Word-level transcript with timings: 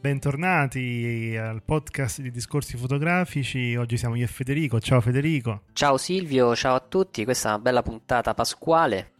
Bentornati 0.00 1.36
al 1.38 1.62
podcast 1.62 2.22
di 2.22 2.30
Discorsi 2.30 2.78
fotografici. 2.78 3.76
Oggi 3.76 3.98
siamo 3.98 4.14
io 4.14 4.24
e 4.24 4.28
Federico. 4.28 4.80
Ciao 4.80 5.00
Federico. 5.02 5.64
Ciao 5.74 5.98
Silvio, 5.98 6.56
ciao 6.56 6.74
a 6.74 6.80
tutti, 6.80 7.22
questa 7.24 7.48
è 7.50 7.52
una 7.52 7.60
bella 7.60 7.82
puntata 7.82 8.32
pasquale. 8.32 9.12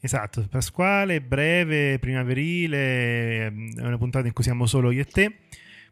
Esatto, 0.00 0.46
Pasquale, 0.48 1.20
breve, 1.20 1.98
primaverile, 1.98 3.46
è 3.48 3.52
una 3.80 3.98
puntata 3.98 4.26
in 4.28 4.32
cui 4.32 4.44
siamo 4.44 4.66
solo 4.66 4.92
io 4.92 5.02
e 5.02 5.04
te. 5.04 5.38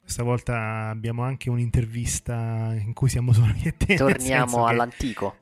Questa 0.00 0.22
volta 0.22 0.88
abbiamo 0.88 1.22
anche 1.24 1.50
un'intervista 1.50 2.74
in 2.78 2.94
cui 2.94 3.08
siamo 3.08 3.32
solo 3.32 3.52
io 3.60 3.68
e 3.70 3.76
te. 3.76 3.96
Torniamo 3.96 4.64
che- 4.64 4.70
all'antico. 4.70 5.36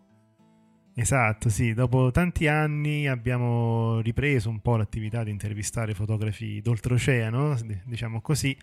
Esatto, 0.98 1.50
sì, 1.50 1.74
dopo 1.74 2.10
tanti 2.10 2.46
anni 2.46 3.06
abbiamo 3.06 4.00
ripreso 4.00 4.48
un 4.48 4.60
po' 4.60 4.76
l'attività 4.76 5.22
di 5.24 5.30
intervistare 5.30 5.92
fotografi 5.92 6.62
d'oltreoceano, 6.62 7.54
diciamo 7.84 8.22
così, 8.22 8.56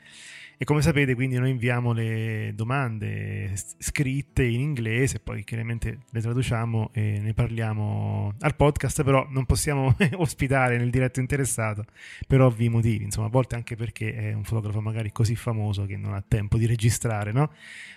e 0.58 0.66
come 0.66 0.81
sapete 0.81 1.14
quindi 1.14 1.38
noi 1.38 1.52
inviamo 1.52 1.94
le 1.94 2.54
domande 2.56 3.52
scritte 3.78 4.44
in 4.44 4.61
inglese, 4.61 5.20
poi 5.20 5.44
chiaramente 5.44 6.00
le 6.09 6.22
traduciamo 6.22 6.89
e 6.92 7.20
ne 7.22 7.36
parliamo 7.36 8.34
al 8.39 8.56
podcast, 8.56 9.04
però 9.04 9.28
non 9.30 9.45
possiamo 9.45 9.95
ospitare 10.17 10.78
nel 10.78 10.89
diretto 10.89 11.20
interessato 11.20 11.86
per 12.26 12.42
ovvi 12.42 12.67
motivi, 12.67 13.04
insomma, 13.04 13.28
a 13.28 13.30
volte 13.30 13.54
anche 13.54 13.76
perché 13.76 14.11
è 14.11 14.34
un 14.34 14.44
fotografo 14.44 14.81
magari 14.81 15.11
così 15.11 15.36
famoso 15.36 15.86
che 15.86 15.98
non 15.98 16.16
ha 16.16 16.23
tempo 16.28 16.58
di 16.58 16.66
registrare, 16.66 17.31
no? 17.31 17.52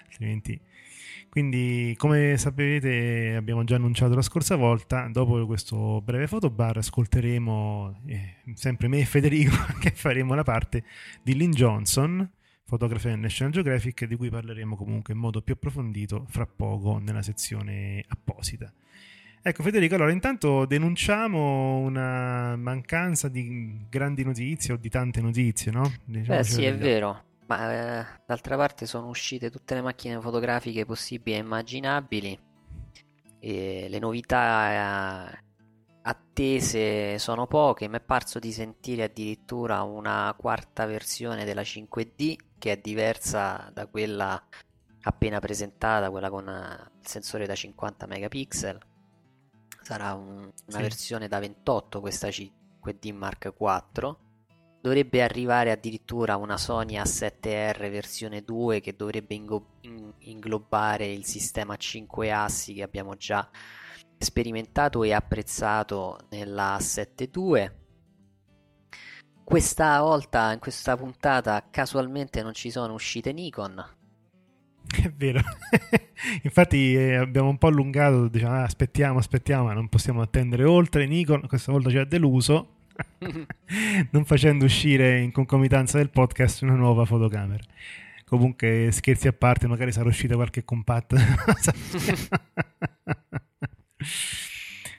Altrimenti... 0.08 0.60
Quindi, 1.28 1.94
come 1.98 2.36
sapete, 2.38 3.34
abbiamo 3.36 3.62
già 3.64 3.76
annunciato 3.76 4.14
la 4.14 4.22
scorsa 4.22 4.56
volta, 4.56 5.08
dopo 5.12 5.44
questo 5.46 6.00
breve 6.00 6.26
fotobar 6.26 6.78
ascolteremo 6.78 8.00
eh, 8.06 8.36
sempre 8.54 8.88
me 8.88 9.00
e 9.00 9.04
Federico 9.04 9.54
che 9.78 9.90
faremo 9.90 10.34
la 10.34 10.42
parte 10.42 10.82
di 11.22 11.34
Lynn 11.34 11.50
Johnson, 11.50 12.28
fotografia 12.64 13.10
del 13.10 13.18
National 13.18 13.52
Geographic, 13.52 14.06
di 14.06 14.16
cui 14.16 14.30
parleremo 14.30 14.76
comunque 14.76 15.12
in 15.12 15.20
modo 15.20 15.42
più 15.42 15.54
approfondito 15.54 16.24
fra 16.28 16.46
poco 16.46 16.98
nella 16.98 17.22
sezione 17.22 18.02
apposita. 18.08 18.72
Ecco 19.42 19.62
Federico, 19.62 19.94
allora 19.94 20.10
intanto 20.10 20.64
denunciamo 20.64 21.76
una 21.76 22.56
mancanza 22.56 23.28
di 23.28 23.86
grandi 23.88 24.24
notizie 24.24 24.74
o 24.74 24.76
di 24.76 24.88
tante 24.88 25.20
notizie, 25.20 25.70
no? 25.70 25.82
Beh 26.04 26.18
Diciamocelo 26.18 26.58
sì, 26.58 26.64
è 26.64 26.76
vero, 26.76 27.22
ma 27.46 28.00
eh, 28.00 28.06
d'altra 28.26 28.56
parte 28.56 28.86
sono 28.86 29.08
uscite 29.08 29.50
tutte 29.50 29.74
le 29.74 29.82
macchine 29.82 30.20
fotografiche 30.20 30.84
possibili 30.84 31.36
e 31.36 31.40
immaginabili 31.40 32.40
e 33.38 33.86
le 33.88 33.98
novità 33.98 35.30
eh, 35.32 35.44
attese 36.02 37.18
sono 37.18 37.46
poche, 37.46 37.88
mi 37.88 37.96
è 37.96 38.00
parso 38.00 38.38
di 38.38 38.52
sentire 38.52 39.04
addirittura 39.04 39.82
una 39.82 40.34
quarta 40.36 40.86
versione 40.86 41.44
della 41.44 41.62
5D 41.64 42.36
che 42.58 42.72
è 42.72 42.76
diversa 42.78 43.70
da 43.72 43.86
quella 43.86 44.42
appena 45.02 45.38
presentata, 45.40 46.10
quella 46.10 46.30
con 46.30 46.48
eh, 46.48 46.90
il 47.00 47.06
sensore 47.06 47.46
da 47.46 47.54
50 47.54 48.06
megapixel. 48.06 48.78
Sarà 49.82 50.14
un- 50.14 50.38
una 50.38 50.52
Sì. 50.66 50.80
versione 50.80 51.28
da 51.28 51.38
28 51.38 52.00
questa 52.00 52.28
5D 52.28 53.12
Mark 53.12 53.52
IV. 53.56 54.16
Dovrebbe 54.80 55.22
arrivare 55.22 55.72
addirittura 55.72 56.36
una 56.36 56.56
Sony 56.56 56.96
A7R 56.96 57.90
versione 57.90 58.42
2 58.42 58.80
che 58.80 58.94
dovrebbe 58.94 59.40
inglobare 60.18 61.12
il 61.12 61.24
sistema 61.24 61.74
a 61.74 61.76
5 61.76 62.30
assi 62.30 62.74
che 62.74 62.82
abbiamo 62.82 63.16
già 63.16 63.48
sperimentato 64.18 65.02
e 65.02 65.12
apprezzato 65.12 66.18
nella 66.30 66.76
A7 66.76 67.28
II. 67.34 67.70
Questa 69.44 70.00
volta, 70.00 70.52
in 70.52 70.58
questa 70.58 70.96
puntata, 70.96 71.68
casualmente 71.70 72.42
non 72.42 72.52
ci 72.52 72.70
sono 72.70 72.94
uscite 72.94 73.32
Nikon. 73.32 73.84
È 75.02 75.12
vero, 75.16 75.40
infatti 76.42 76.94
eh, 76.94 77.16
abbiamo 77.16 77.48
un 77.48 77.58
po' 77.58 77.68
allungato, 77.68 78.28
diciamo 78.28 78.54
"Ah, 78.54 78.62
aspettiamo, 78.62 79.18
aspettiamo, 79.18 79.64
ma 79.64 79.72
non 79.72 79.88
possiamo 79.88 80.22
attendere 80.22 80.64
oltre. 80.64 81.06
Nikon 81.06 81.46
questa 81.46 81.72
volta 81.72 81.90
ci 81.90 81.98
ha 81.98 82.04
deluso, 82.04 82.75
non 84.10 84.24
facendo 84.24 84.64
uscire 84.64 85.20
in 85.20 85.32
concomitanza 85.32 85.98
del 85.98 86.10
podcast 86.10 86.62
una 86.62 86.74
nuova 86.74 87.04
fotocamera. 87.04 87.62
Comunque, 88.24 88.90
scherzi 88.90 89.28
a 89.28 89.32
parte, 89.32 89.66
magari 89.66 89.92
sarà 89.92 90.08
uscita 90.08 90.34
qualche 90.34 90.64
compatta. 90.64 91.16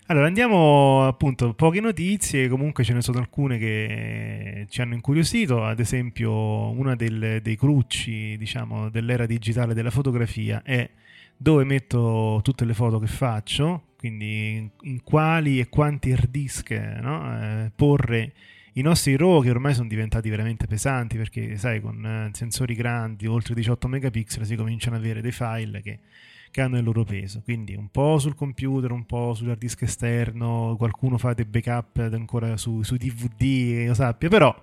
Allora, 0.10 0.28
andiamo 0.28 1.06
appunto, 1.06 1.54
poche 1.54 1.82
notizie, 1.82 2.48
comunque 2.48 2.86
ce 2.86 2.94
ne 2.94 3.02
sono 3.02 3.20
alcune 3.20 3.58
che 3.58 4.66
ci 4.70 4.80
hanno 4.82 4.94
incuriosito, 4.94 5.66
ad 5.66 5.82
esempio 5.82 6.70
una 6.70 6.96
del- 6.96 7.42
dei 7.42 7.58
crucci, 7.58 8.38
diciamo, 8.38 8.88
dell'era 8.90 9.26
digitale 9.26 9.74
della 9.74 9.90
fotografia 9.90 10.62
è 10.64 10.90
dove 11.36 11.66
metto 11.66 12.40
tutte 12.42 12.64
le 12.64 12.74
foto 12.74 13.00
che 13.00 13.08
faccio, 13.08 13.84
quindi 13.98 14.70
in, 14.82 15.02
quali 15.04 15.60
e 15.60 15.70
quanti 15.70 16.12
hard 16.12 16.30
disk 16.30 16.72
no? 16.72 17.66
Eh, 17.66 17.72
porre 17.76 18.34
i 18.74 18.82
nostri 18.82 19.18
RAW 19.18 19.42
che 19.42 19.50
ormai 19.50 19.74
sono 19.74 19.88
diventati 19.88 20.30
veramente 20.30 20.68
pesanti 20.68 21.18
perché 21.18 21.58
sai 21.58 21.82
con 21.82 22.06
eh, 22.06 22.30
sensori 22.34 22.76
grandi 22.76 23.26
oltre 23.26 23.56
18 23.56 23.88
megapixel 23.88 24.46
si 24.46 24.56
cominciano 24.56 24.96
ad 24.96 25.02
avere 25.02 25.22
dei 25.22 25.32
file 25.32 25.82
che, 25.82 26.00
che 26.52 26.62
hanno 26.62 26.78
il 26.78 26.84
loro 26.84 27.04
peso 27.04 27.42
quindi 27.42 27.76
un 27.76 27.90
po' 27.90 28.20
sul 28.20 28.36
computer 28.36 28.92
un 28.92 29.06
po' 29.06 29.34
sull'hard 29.34 29.60
disk 29.60 29.82
esterno 29.82 30.76
qualcuno 30.78 31.18
fa 31.18 31.34
dei 31.34 31.46
backup 31.46 32.08
ancora 32.12 32.56
su, 32.56 32.84
su 32.84 32.96
DVD 32.98 33.40
che 33.40 33.84
io 33.86 33.94
sappia 33.96 34.30
però 34.30 34.56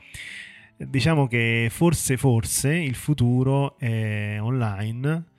diciamo 0.76 1.26
che 1.26 1.68
forse 1.70 2.16
forse 2.16 2.72
il 2.72 2.94
futuro 2.94 3.76
è 3.78 4.38
online 4.40 5.32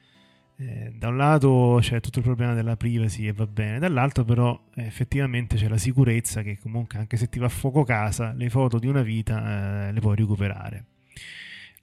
eh, 0.57 0.93
da 0.95 1.09
un 1.09 1.17
lato 1.17 1.79
c'è 1.81 1.99
tutto 1.99 2.19
il 2.19 2.25
problema 2.25 2.53
della 2.53 2.77
privacy 2.77 3.27
e 3.27 3.33
va 3.33 3.45
bene, 3.45 3.79
dall'altro 3.79 4.23
però 4.23 4.57
eh, 4.75 4.85
effettivamente 4.85 5.57
c'è 5.57 5.67
la 5.67 5.77
sicurezza 5.77 6.43
che 6.43 6.57
comunque 6.59 6.97
anche 6.97 7.17
se 7.17 7.27
ti 7.27 7.39
va 7.39 7.47
a 7.47 7.49
fuoco 7.49 7.83
casa 7.83 8.31
le 8.31 8.49
foto 8.49 8.79
di 8.79 8.88
una 8.88 9.01
vita 9.01 9.88
eh, 9.88 9.91
le 9.91 9.99
puoi 9.99 10.15
recuperare. 10.15 10.85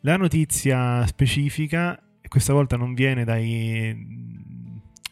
La 0.01 0.17
notizia 0.17 1.07
specifica, 1.07 2.01
questa 2.27 2.53
volta 2.53 2.77
non 2.77 2.95
viene 2.95 3.25
dai, 3.25 3.95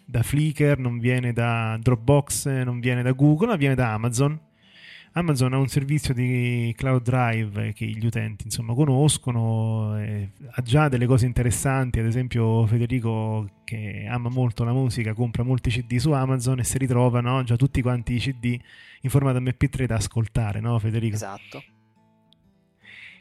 da 0.04 0.22
Flickr, 0.22 0.78
non 0.78 0.98
viene 0.98 1.32
da 1.32 1.78
Dropbox, 1.80 2.46
non 2.64 2.80
viene 2.80 3.02
da 3.02 3.12
Google, 3.12 3.48
ma 3.48 3.56
viene 3.56 3.76
da 3.76 3.92
Amazon. 3.92 4.40
Amazon 5.12 5.52
ha 5.54 5.58
un 5.58 5.66
servizio 5.66 6.14
di 6.14 6.72
cloud 6.76 7.02
drive 7.02 7.72
che 7.72 7.84
gli 7.84 8.06
utenti 8.06 8.44
insomma 8.44 8.74
conoscono, 8.74 9.94
ha 9.94 10.62
già 10.62 10.88
delle 10.88 11.06
cose 11.06 11.26
interessanti, 11.26 11.98
ad 11.98 12.06
esempio 12.06 12.64
Federico 12.66 13.48
che 13.64 14.06
ama 14.08 14.28
molto 14.28 14.62
la 14.62 14.72
musica 14.72 15.12
compra 15.12 15.42
molti 15.42 15.70
CD 15.70 15.96
su 15.96 16.12
Amazon 16.12 16.60
e 16.60 16.64
si 16.64 16.78
ritrova 16.78 17.20
no, 17.20 17.42
già 17.42 17.56
tutti 17.56 17.82
quanti 17.82 18.14
i 18.14 18.18
CD 18.18 18.58
in 19.00 19.10
formato 19.10 19.40
MP3 19.40 19.86
da 19.86 19.96
ascoltare, 19.96 20.60
no 20.60 20.78
Federico? 20.78 21.16
Esatto. 21.16 21.62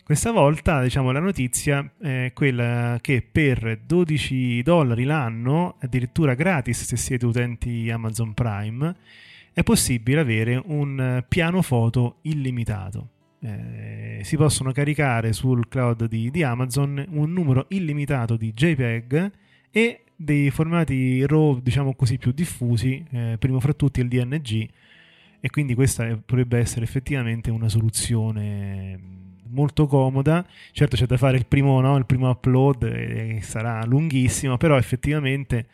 Questa 0.03 0.31
volta, 0.31 0.81
diciamo, 0.81 1.11
la 1.11 1.19
notizia 1.19 1.87
è 1.99 2.31
quella 2.33 2.97
che 2.99 3.21
per 3.21 3.79
12 3.85 4.63
dollari 4.63 5.03
l'anno, 5.03 5.75
addirittura 5.79 6.33
gratis 6.33 6.83
se 6.83 6.97
siete 6.97 7.27
utenti 7.27 7.91
Amazon 7.91 8.33
Prime, 8.33 8.95
è 9.53 9.63
possibile 9.63 10.19
avere 10.19 10.61
un 10.65 10.99
eh, 10.99 11.25
piano 11.27 11.61
foto 11.61 12.17
illimitato. 12.23 13.09
Eh, 13.41 14.19
si 14.23 14.35
possono 14.35 14.71
caricare 14.71 15.31
sul 15.31 15.67
cloud 15.69 16.07
di, 16.07 16.29
di 16.29 16.43
Amazon 16.43 17.05
un 17.11 17.31
numero 17.31 17.65
illimitato 17.69 18.35
di 18.35 18.53
JPEG 18.53 19.31
e 19.71 20.03
dei 20.15 20.49
formati 20.49 21.25
RAW, 21.25 21.61
diciamo 21.61 21.95
così, 21.95 22.17
più 22.17 22.33
diffusi, 22.33 23.03
eh, 23.11 23.37
primo 23.39 23.59
fra 23.61 23.73
tutti 23.73 24.01
il 24.01 24.09
DNG, 24.09 24.67
e 25.39 25.49
quindi 25.49 25.73
questa 25.73 26.05
potrebbe 26.17 26.57
essere 26.57 26.83
effettivamente 26.83 27.49
una 27.49 27.69
soluzione 27.69 28.99
molto 29.49 29.87
comoda. 29.87 30.45
Certo 30.73 30.97
c'è 30.97 31.05
da 31.05 31.15
fare 31.15 31.37
il 31.37 31.45
primo, 31.45 31.79
no? 31.79 31.95
il 31.95 32.05
primo 32.05 32.29
upload, 32.29 32.83
eh, 32.83 33.35
che 33.35 33.41
sarà 33.41 33.83
lunghissimo, 33.85 34.57
però 34.57 34.77
effettivamente 34.77 35.67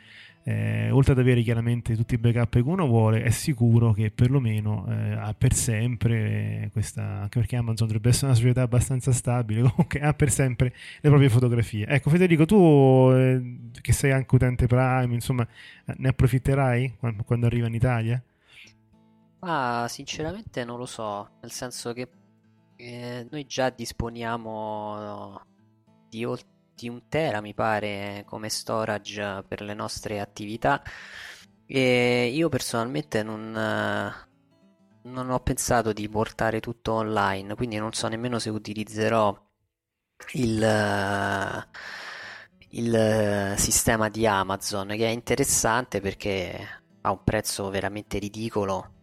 eh, 0.48 0.92
oltre 0.92 1.14
ad 1.14 1.18
avere 1.18 1.42
chiaramente 1.42 1.96
tutti 1.96 2.14
i 2.14 2.18
backup 2.20 2.54
che 2.54 2.60
uno 2.60 2.86
vuole, 2.86 3.24
è 3.24 3.32
sicuro 3.32 3.94
che 3.94 4.12
perlomeno 4.12 4.86
eh, 4.88 5.14
ha 5.14 5.34
per 5.36 5.54
sempre 5.54 6.70
questa, 6.72 7.02
anche 7.22 7.40
perché 7.40 7.56
Amazon 7.56 7.88
dovrebbe 7.88 8.10
essere 8.10 8.28
una 8.28 8.36
società 8.36 8.62
abbastanza 8.62 9.12
stabile, 9.12 9.62
comunque 9.68 10.02
ha 10.02 10.14
per 10.14 10.30
sempre 10.30 10.72
le 11.02 11.10
proprie 11.10 11.30
fotografie. 11.30 11.88
Ecco 11.88 12.12
Federico, 12.12 12.46
tu 12.46 13.10
eh, 13.12 13.70
che 13.82 13.92
sei 13.92 14.12
anche 14.12 14.36
utente 14.36 14.68
Prime, 14.68 15.16
insomma, 15.16 15.48
eh, 15.86 15.96
ne 15.98 16.10
approfitterai 16.10 16.98
quando, 17.00 17.24
quando 17.24 17.48
arriva 17.48 17.66
in 17.66 17.74
Italia? 17.74 18.24
Ma 19.40 19.88
sinceramente 19.90 20.64
non 20.64 20.78
lo 20.78 20.86
so, 20.86 21.38
nel 21.42 21.52
senso 21.52 21.92
che 21.92 22.08
eh, 22.76 23.28
noi 23.32 23.46
già 23.48 23.72
disponiamo 23.72 25.42
di, 26.08 26.24
ol- 26.24 26.40
di 26.76 26.90
un 26.90 27.08
tera, 27.08 27.42
mi 27.42 27.54
pare, 27.54 28.24
come 28.28 28.50
storage 28.50 29.44
per 29.48 29.62
le 29.62 29.74
nostre 29.74 30.20
attività. 30.20 30.82
E 31.66 32.32
io 32.34 32.50
personalmente 32.50 33.24
non, 33.24 33.56
eh, 33.56 34.14
non 35.04 35.30
ho 35.30 35.40
pensato 35.40 35.94
di 35.94 36.08
portare 36.10 36.60
tutto 36.60 36.94
online, 36.94 37.56
quindi 37.56 37.78
non 37.78 37.94
so 37.94 38.08
nemmeno 38.08 38.40
se 38.40 38.50
utilizzerò 38.50 39.36
il, 40.34 40.64
eh, 40.64 41.68
il 42.70 42.96
eh, 42.96 43.56
sistema 43.58 44.10
di 44.10 44.28
Amazon, 44.28 44.90
che 44.90 45.06
è 45.06 45.10
interessante 45.10 46.02
perché 46.02 46.84
ha 47.02 47.12
un 47.12 47.24
prezzo 47.24 47.70
veramente 47.70 48.18
ridicolo 48.18 48.94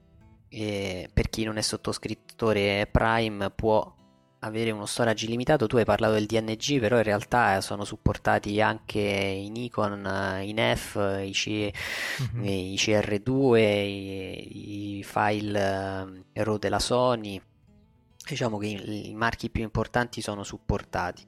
e 0.49 1.09
per 1.13 1.31
chi 1.31 1.45
non 1.45 1.57
è 1.57 1.63
sottoscrittore 1.63 2.87
Prime 2.91 3.51
può 3.51 3.95
avere 4.45 4.71
uno 4.71 4.87
storage 4.87 5.25
illimitato. 5.27 5.67
Tu 5.67 5.77
hai 5.77 5.85
parlato 5.85 6.15
del 6.15 6.27
DNG, 6.27 6.79
però 6.81 6.97
in 6.97 7.03
realtà 7.03 7.61
sono 7.61 7.85
supportati 7.85 8.61
anche 8.61 9.01
i 9.01 9.49
Nikon, 9.51 10.05
eh, 10.07 10.47
i 10.47 10.53
NEF, 10.53 11.21
i, 11.25 11.33
C- 11.33 11.71
Mhm. 12.35 12.45
i 12.45 12.75
CR2, 12.77 13.59
i, 13.61 14.99
i 14.99 15.03
file 15.05 16.25
eh, 16.35 16.43
RAW 16.45 16.59
della 16.59 16.79
Sony. 16.79 17.41
Diciamo 18.29 18.59
che 18.59 18.67
i, 18.67 19.11
i 19.11 19.15
marchi 19.15 19.51
più 19.51 19.63
importanti 19.63 20.21
sono 20.21 20.43
supportati. 20.43 21.27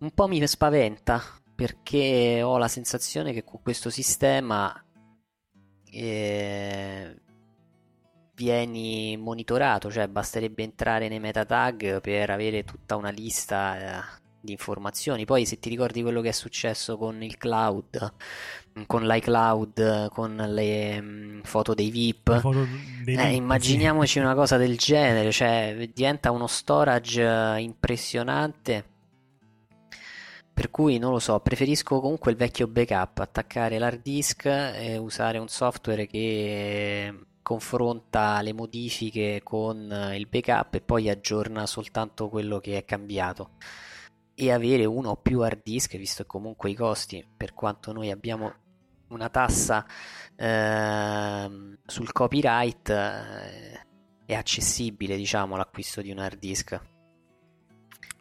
Un 0.00 0.10
po' 0.12 0.26
mi 0.28 0.46
spaventa 0.46 1.22
perché 1.54 2.42
ho 2.42 2.58
la 2.58 2.68
sensazione 2.68 3.32
che 3.32 3.44
con 3.44 3.62
questo 3.62 3.88
sistema 3.88 4.74
eh, 5.90 7.16
vieni 8.34 9.16
monitorato, 9.16 9.90
cioè 9.90 10.08
basterebbe 10.08 10.62
entrare 10.62 11.08
nei 11.08 11.20
meta 11.20 11.44
tag 11.44 12.00
per 12.00 12.30
avere 12.30 12.64
tutta 12.64 12.96
una 12.96 13.10
lista 13.10 13.78
eh, 13.78 14.22
di 14.40 14.52
informazioni. 14.52 15.24
Poi 15.24 15.46
se 15.46 15.58
ti 15.58 15.68
ricordi 15.68 16.02
quello 16.02 16.20
che 16.20 16.28
è 16.28 16.32
successo 16.32 16.96
con 16.96 17.22
il 17.22 17.36
cloud, 17.36 18.12
con 18.86 19.06
l'iCloud, 19.06 20.08
con 20.10 20.36
le 20.36 21.00
mm, 21.00 21.40
foto 21.42 21.74
dei 21.74 21.90
VIP, 21.90 22.38
foto 22.40 22.66
dei 23.04 23.16
eh, 23.16 23.34
immaginiamoci 23.34 24.18
una 24.18 24.34
cosa 24.34 24.56
del 24.56 24.76
genere, 24.76 25.30
cioè 25.30 25.88
diventa 25.92 26.30
uno 26.30 26.46
storage 26.46 27.22
eh, 27.22 27.60
impressionante. 27.60 28.92
Per 30.54 30.70
cui 30.70 30.98
non 30.98 31.10
lo 31.10 31.18
so, 31.18 31.40
preferisco 31.40 32.00
comunque 32.00 32.30
il 32.30 32.36
vecchio 32.36 32.68
backup, 32.68 33.18
attaccare 33.18 33.76
l'hard 33.76 34.00
disk 34.02 34.44
e 34.46 34.96
usare 34.96 35.38
un 35.38 35.48
software 35.48 36.06
che 36.06 37.12
confronta 37.44 38.40
le 38.40 38.54
modifiche 38.54 39.42
con 39.44 39.92
eh, 39.92 40.16
il 40.16 40.26
backup 40.26 40.76
e 40.76 40.80
poi 40.80 41.10
aggiorna 41.10 41.66
soltanto 41.66 42.30
quello 42.30 42.58
che 42.58 42.78
è 42.78 42.84
cambiato. 42.86 43.50
E 44.34 44.50
avere 44.50 44.86
uno 44.86 45.10
o 45.10 45.16
più 45.16 45.40
hard 45.40 45.60
disk, 45.62 45.96
visto 45.96 46.22
che 46.22 46.28
comunque 46.28 46.70
i 46.70 46.74
costi, 46.74 47.24
per 47.36 47.52
quanto 47.52 47.92
noi 47.92 48.10
abbiamo 48.10 48.52
una 49.08 49.28
tassa 49.28 49.86
ehm, 50.34 51.78
sul 51.84 52.10
copyright, 52.12 52.88
eh, 52.88 53.86
è 54.24 54.34
accessibile, 54.34 55.16
diciamo, 55.16 55.54
l'acquisto 55.56 56.00
di 56.00 56.10
un 56.10 56.18
hard 56.18 56.38
disk. 56.38 56.93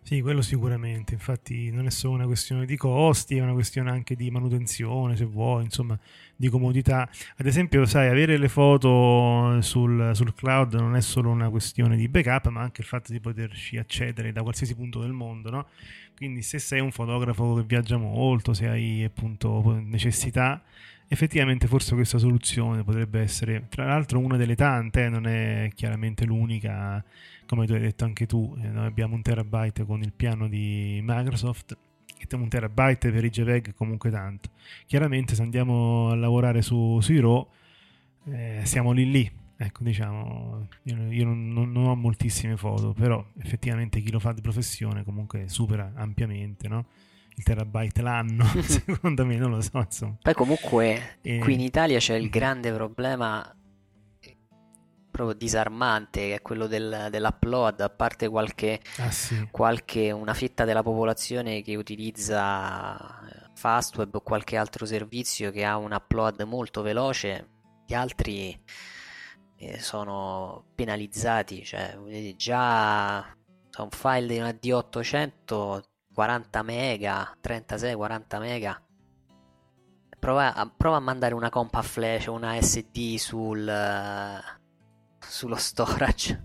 Sì, 0.06 0.20
quello 0.22 0.42
sicuramente, 0.42 1.14
infatti 1.14 1.72
non 1.72 1.86
è 1.86 1.90
solo 1.90 2.16
una 2.16 2.26
questione 2.26 2.66
di 2.66 2.76
costi, 2.76 3.38
è 3.38 3.42
una 3.42 3.54
questione 3.54 3.90
anche 3.90 4.16
di 4.18 4.30
manutenzione, 4.30 5.16
se 5.16 5.24
vuoi, 5.24 5.64
insomma, 5.64 5.98
di 6.36 6.50
comodità. 6.50 7.10
Ad 7.38 7.46
esempio, 7.46 7.86
sai, 7.86 8.10
avere 8.10 8.38
le 8.38 8.50
foto 8.50 9.62
sul, 9.62 10.12
sul 10.14 10.34
cloud 10.36 10.74
non 10.74 10.98
è 10.98 11.02
solo 11.02 11.30
una 11.30 11.50
questione 11.50 11.96
di 11.96 12.10
backup, 12.10 12.48
ma 12.50 12.62
anche 12.62 12.82
il 12.82 12.88
fatto 12.88 13.14
di 13.14 13.22
poterci 13.22 13.78
accedere 13.78 14.34
da 14.34 14.42
qualsiasi 14.44 14.76
punto 14.76 15.00
del 15.00 15.14
mondo, 15.14 15.50
no? 15.50 15.68
Quindi 16.18 16.42
se 16.42 16.60
sei 16.60 16.82
un 16.82 16.92
fotografo 16.92 17.56
che 17.56 17.64
viaggia 17.64 17.96
molto, 17.98 18.54
se 18.54 18.68
hai 18.68 19.04
appunto 19.06 19.80
necessità, 19.86 20.62
effettivamente 21.08 21.66
forse 21.68 21.96
questa 21.96 22.18
soluzione 22.18 22.84
potrebbe 22.84 23.22
essere, 23.22 23.68
tra 23.70 23.86
l'altro, 23.86 24.20
una 24.20 24.36
delle 24.36 24.56
tante, 24.56 25.06
eh, 25.06 25.10
non 25.10 25.28
è 25.28 25.72
chiaramente 25.74 26.26
l'unica 26.26 27.04
come 27.54 27.66
tu 27.66 27.74
hai 27.74 27.80
detto 27.80 28.04
anche 28.04 28.26
tu, 28.26 28.56
eh, 28.62 28.68
noi 28.68 28.86
abbiamo 28.86 29.16
un 29.16 29.22
terabyte 29.22 29.86
con 29.86 30.02
il 30.02 30.12
piano 30.14 30.48
di 30.48 31.00
Microsoft 31.04 31.78
e 32.18 32.36
un 32.36 32.48
terabyte 32.48 33.12
per 33.12 33.24
i 33.24 33.30
JPEG 33.30 33.74
comunque 33.74 34.10
tanto. 34.10 34.50
Chiaramente 34.86 35.36
se 35.36 35.42
andiamo 35.42 36.10
a 36.10 36.16
lavorare 36.16 36.62
su, 36.62 37.00
sui 37.02 37.20
RAW 37.20 37.48
eh, 38.32 38.62
siamo 38.64 38.92
lì 38.92 39.10
lì. 39.10 39.32
Ecco, 39.56 39.84
diciamo, 39.84 40.68
io, 40.84 41.12
io 41.12 41.26
non, 41.26 41.54
non- 41.54 41.76
ho 41.86 41.96
moltissime 41.96 42.58
foto, 42.58 42.92
però 42.94 43.24
effettivamente 43.40 44.02
chi 44.02 44.12
lo 44.12 44.20
fa 44.20 44.34
di 44.34 44.42
professione 44.42 45.04
comunque 45.04 45.48
supera 45.48 45.92
ampiamente, 45.96 46.68
no? 46.68 46.86
Il 47.36 47.44
terabyte 47.44 48.02
l'anno, 48.02 48.44
secondo 48.62 49.26
me, 49.26 49.38
non 49.38 49.52
lo 49.52 49.62
so, 49.62 49.78
insomma. 49.78 50.18
Poi 50.22 50.34
comunque 50.34 51.18
E- 51.22 51.40
qui 51.40 51.54
in 51.54 51.62
Italia 51.62 52.00
c'è 52.00 52.16
il 52.16 52.30
grande 52.30 52.72
problema 52.74 53.48
eh, 53.50 53.56
proprio 55.14 55.38
disarmante 55.38 56.22
che 56.22 56.36
è 56.36 56.42
quello 56.42 56.66
del- 56.66 57.08
dell'upload, 57.12 57.82
a 57.82 57.90
parte 57.90 58.28
qualche, 58.28 58.82
Ah 58.98 59.12
sì, 59.12 59.48
qualche 59.52 60.12
una 60.12 60.34
fetta 60.34 60.66
della 60.66 60.82
popolazione 60.82 61.62
che 61.62 61.76
utilizza 61.76 63.22
Fastweb 63.54 64.16
o 64.16 64.22
qualche 64.22 64.58
altro 64.58 64.86
servizio 64.88 65.52
che 65.52 65.64
ha 65.64 65.78
un 65.78 65.92
upload 65.92 66.42
molto 66.42 66.82
veloce, 66.82 67.50
gli 67.86 67.94
altri 67.94 68.60
eh, 69.58 69.80
sono 69.80 70.66
penalizzati, 70.74 71.64
cioè 71.64 71.96
vedete, 72.04 72.36
già 72.36 73.24
un 73.78 73.90
file 73.92 74.28
di 74.28 74.40
una 74.40 74.50
D800 74.50 75.82
40 76.14 76.62
mega, 76.64 77.36
36-40 77.42 78.40
mega. 78.40 78.82
Prova 80.20 80.54
a, 80.54 80.70
prova 80.70 80.98
a 80.98 81.02
mandare 81.02 81.34
una 81.34 81.50
compa 81.50 81.82
flash 81.82 82.28
o 82.28 82.34
una 82.34 82.60
SD 82.62 83.16
sul, 83.18 83.68
sullo 85.34 85.56
storage. 85.56 86.44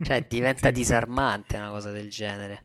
Cioè, 0.00 0.26
diventa 0.28 0.72
Sì. 0.72 0.72
disarmante 0.72 1.56
una 1.56 1.70
cosa 1.70 1.90
del 1.90 2.10
genere. 2.10 2.64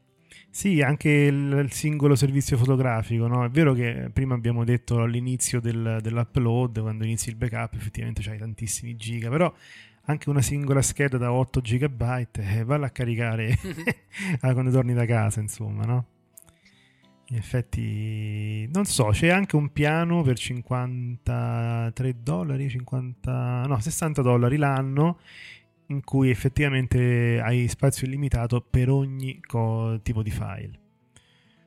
Sì, 0.49 0.81
anche 0.81 1.09
il, 1.09 1.51
il 1.63 1.71
singolo 1.71 2.15
servizio 2.15 2.57
fotografico, 2.57 3.27
no? 3.27 3.43
È 3.43 3.49
vero 3.49 3.73
che 3.73 4.09
prima 4.13 4.35
abbiamo 4.35 4.63
detto 4.63 5.01
all'inizio 5.01 5.59
del- 5.59 5.99
dell'upload, 6.01 6.79
quando 6.81 7.03
inizi 7.05 7.29
il 7.29 7.35
backup, 7.35 7.73
effettivamente 7.73 8.21
c'hai 8.21 8.37
tantissimi 8.37 8.95
giga, 8.95 9.29
però 9.29 9.51
anche 10.05 10.29
una 10.29 10.41
singola 10.41 10.81
scheda 10.81 11.17
da 11.17 11.31
8 11.33 11.59
GB, 11.61 12.27
eh, 12.37 12.63
valla 12.63 12.87
a 12.87 12.89
caricare 12.91 13.57
ah, 14.41 14.53
quando 14.53 14.69
torni 14.71 14.93
da 14.93 15.05
casa, 15.05 15.39
insomma, 15.39 15.85
no? 15.85 16.05
In 17.27 17.37
effetti, 17.37 18.67
non 18.71 18.85
so, 18.85 19.07
c'è 19.07 19.29
anche 19.29 19.55
un 19.55 19.71
piano 19.71 20.21
per 20.21 20.37
53 20.37 22.21
dollari, 22.21 22.69
50, 22.69 23.63
no, 23.65 23.79
60 23.79 24.21
dollari 24.21 24.57
l'anno 24.57 25.19
in 25.87 26.03
cui 26.03 26.29
effettivamente 26.29 27.39
hai 27.41 27.67
spazio 27.67 28.07
illimitato 28.07 28.61
per 28.61 28.89
ogni 28.89 29.39
co- 29.41 29.99
tipo 30.01 30.21
di 30.21 30.31
file. 30.31 30.79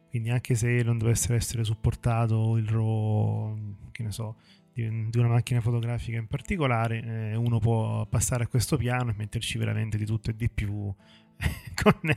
Quindi 0.08 0.30
anche 0.30 0.54
se 0.54 0.82
non 0.82 0.98
dovesse 0.98 1.34
essere 1.34 1.64
supportato 1.64 2.56
il 2.56 2.66
RAW, 2.66 3.58
che 3.92 4.02
ne 4.02 4.12
so, 4.12 4.36
di, 4.72 5.08
di 5.10 5.18
una 5.18 5.28
macchina 5.28 5.60
fotografica 5.60 6.18
in 6.18 6.26
particolare, 6.26 7.02
eh, 7.02 7.36
uno 7.36 7.58
può 7.58 8.06
passare 8.06 8.44
a 8.44 8.46
questo 8.46 8.76
piano 8.76 9.10
e 9.10 9.14
metterci 9.16 9.58
veramente 9.58 9.96
di 9.96 10.06
tutto 10.06 10.30
e 10.30 10.36
di 10.36 10.48
più. 10.48 10.92
Con- 11.82 12.16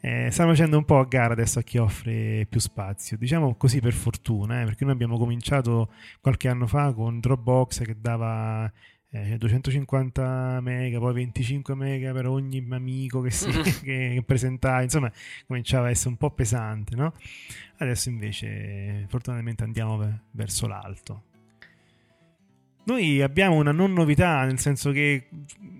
eh, 0.00 0.28
stanno 0.30 0.50
facendo 0.50 0.76
un 0.76 0.84
po' 0.84 0.98
a 0.98 1.04
gara 1.04 1.32
adesso 1.32 1.58
a 1.58 1.62
chi 1.62 1.78
offre 1.78 2.46
più 2.48 2.60
spazio, 2.60 3.16
diciamo 3.16 3.54
così 3.56 3.80
per 3.80 3.94
fortuna, 3.94 4.60
eh, 4.60 4.64
perché 4.64 4.84
noi 4.84 4.92
abbiamo 4.92 5.16
cominciato 5.16 5.90
qualche 6.20 6.48
anno 6.48 6.66
fa 6.66 6.92
con 6.92 7.18
Dropbox 7.20 7.82
che 7.82 7.96
dava 7.98 8.70
eh, 9.10 9.36
250 9.38 10.60
mega, 10.60 10.98
poi 10.98 11.14
25 11.14 11.74
mega 11.74 12.12
per 12.12 12.26
ogni 12.26 12.66
amico 12.70 13.20
che, 13.22 13.30
si, 13.30 13.48
che, 13.82 14.12
che 14.14 14.22
presentava, 14.24 14.82
insomma 14.82 15.10
cominciava 15.46 15.86
a 15.86 15.90
essere 15.90 16.10
un 16.10 16.16
po' 16.16 16.30
pesante, 16.30 16.94
no? 16.94 17.14
Adesso 17.78 18.08
invece 18.10 19.06
fortunatamente 19.08 19.64
andiamo 19.64 19.96
ver- 19.96 20.20
verso 20.32 20.66
l'alto. 20.66 21.22
Noi 22.88 23.20
abbiamo 23.20 23.56
una 23.56 23.70
non 23.70 23.92
novità, 23.92 24.44
nel 24.44 24.58
senso 24.58 24.92
che 24.92 25.28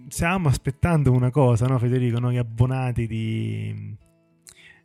stiamo 0.08 0.48
aspettando 0.48 1.10
una 1.10 1.30
cosa, 1.30 1.64
no 1.64 1.78
Federico? 1.78 2.18
Noi 2.18 2.36
abbonati 2.36 3.06
di, 3.06 3.96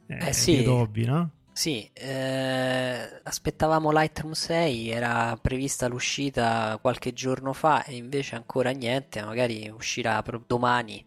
eh, 0.08 0.27
Eh, 0.30 0.32
sì. 0.32 0.56
di 0.56 0.60
Adobe, 0.62 1.06
no? 1.06 1.32
Sì, 1.51 1.86
eh, 1.94 3.20
aspettavamo 3.24 3.92
Lightroom 3.92 4.32
6, 4.32 4.89
era 4.89 5.38
prevista 5.42 5.89
l'uscita 5.89 6.80
qualche 6.82 7.12
giorno 7.12 7.51
fa 7.51 7.84
e 7.84 7.98
invece 7.98 8.36
ancora 8.36 8.70
niente, 8.70 9.22
magari 9.22 9.68
uscirà 9.68 10.24
domani. 10.48 11.06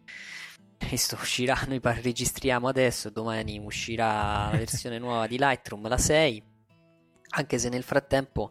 Visto 0.91 1.17
uscirà, 1.19 1.59
noi 1.67 1.81
registriamo 1.83 2.69
adesso, 2.69 3.09
domani 3.09 3.59
uscirà 3.59 4.51
la 4.51 4.59
versione 4.59 4.99
nuova 5.01 5.27
di 5.27 5.39
Lightroom, 5.39 5.89
la 5.89 5.97
6, 5.97 6.43
anche 7.37 7.59
se 7.59 7.71
nel 7.71 7.83
frattempo 7.85 8.51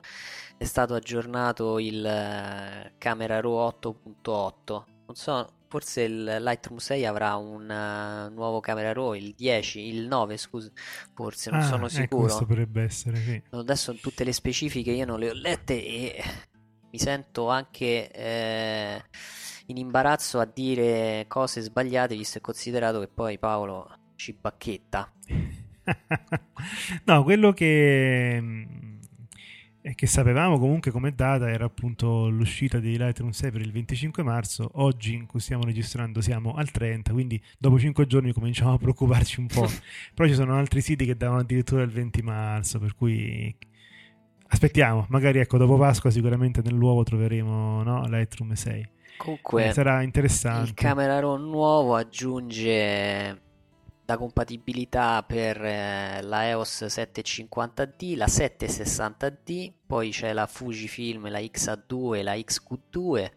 è 0.58 0.64
stato 0.64 0.94
aggiornato 0.94 1.80
il 1.80 2.06
eh, 2.06 2.94
Camera 2.98 3.40
Raw 3.42 3.68
8.8. 3.82 4.84
Non 5.08 5.16
so, 5.16 5.48
forse 5.68 6.02
il 6.04 6.24
Lightroom 6.24 6.78
6 6.78 7.06
avrà 7.06 7.36
un 7.36 7.70
eh, 7.70 8.30
nuovo 8.30 8.60
Camera 8.60 8.94
Raw, 8.94 9.14
il 9.14 9.34
10, 9.36 9.80
il 9.80 10.08
9, 10.08 10.38
scusa, 10.38 10.72
forse, 11.14 11.52
non 11.52 11.60
Ah, 11.60 11.64
sono 11.64 11.86
ecco, 11.86 11.96
sicuro. 11.96 12.22
questo 12.24 12.46
potrebbe 12.46 12.82
essere, 12.84 13.18
sì. 13.18 13.42
Adesso 13.52 13.94
tutte 13.96 14.24
le 14.24 14.34
specifiche 14.34 14.92
io 14.92 15.06
non 15.06 15.20
le 15.20 15.30
ho 15.30 15.34
lette 15.34 15.74
e 15.74 16.24
mi 16.92 16.98
sento 17.00 17.50
anche 17.50 18.10
eh, 18.12 19.04
in 19.68 19.78
imbarazzo 19.78 20.40
a 20.40 20.46
dire 20.46 21.26
cose 21.28 21.62
sbagliate, 21.62 22.16
visto 22.16 22.38
e 22.38 22.42
considerato 22.42 23.00
che 23.00 23.10
poi 23.10 23.38
Paolo 23.38 23.90
ci 24.16 24.34
bacchetta. 24.34 25.12
no, 27.06 27.24
quello 27.24 27.52
che, 27.52 28.95
è 29.86 29.94
che 29.94 30.08
sapevamo 30.08 30.58
comunque 30.58 30.90
come 30.90 31.14
data 31.14 31.48
era 31.48 31.66
appunto 31.66 32.28
l'uscita 32.28 32.80
di 32.80 32.98
Lightroom 32.98 33.30
6 33.30 33.52
per 33.52 33.62
il 33.62 33.72
25 33.72 34.24
marzo. 34.24 34.68
Oggi 34.82 35.14
in 35.14 35.28
cui 35.28 35.40
stiamo 35.40 35.64
registrando 35.64 36.22
siamo 36.22 36.56
al 36.56 36.72
30, 36.72 37.12
quindi 37.12 37.40
dopo 37.60 37.78
5 37.78 38.08
giorni 38.08 38.34
cominciamo 38.34 38.74
a 38.74 38.78
preoccuparci 38.80 39.40
un 39.42 39.46
po'. 39.46 39.70
Però 40.16 40.28
ci 40.28 40.34
sono 40.34 40.56
altri 40.56 40.82
siti 40.82 41.06
che 41.06 41.16
davano 41.16 41.42
addirittura 41.42 41.84
il 41.84 41.92
20 41.92 42.24
marzo, 42.24 42.80
per 42.80 42.96
cui 42.96 43.56
aspettiamo. 44.48 45.06
Magari 45.10 45.38
ecco, 45.38 45.58
dopo 45.60 45.78
Pasqua 45.78 46.10
sicuramente 46.10 46.62
nell'uovo 46.64 47.04
troveremo 47.04 47.84
no, 47.84 48.08
Lightroom 48.08 48.54
6. 48.54 48.90
Comunque, 49.18 49.68
Eh, 49.68 49.72
sarà 49.74 50.02
interessante. 50.02 50.70
il 50.70 50.74
Camera 50.74 51.20
Raw 51.20 51.38
nuovo 51.38 51.94
aggiunge 51.94 53.44
la 54.06 54.18
compatibilità 54.18 55.24
per 55.24 55.64
eh, 55.64 56.22
la 56.22 56.48
EOS 56.48 56.84
750D, 56.84 58.16
la 58.16 58.28
760D, 58.28 59.72
poi 59.86 60.12
c'è 60.12 60.34
la 60.34 60.46
Fujifilm, 60.46 61.30
la 61.30 61.40
XA2, 61.40 62.24
la 62.24 62.36
XQ2, 62.36 63.32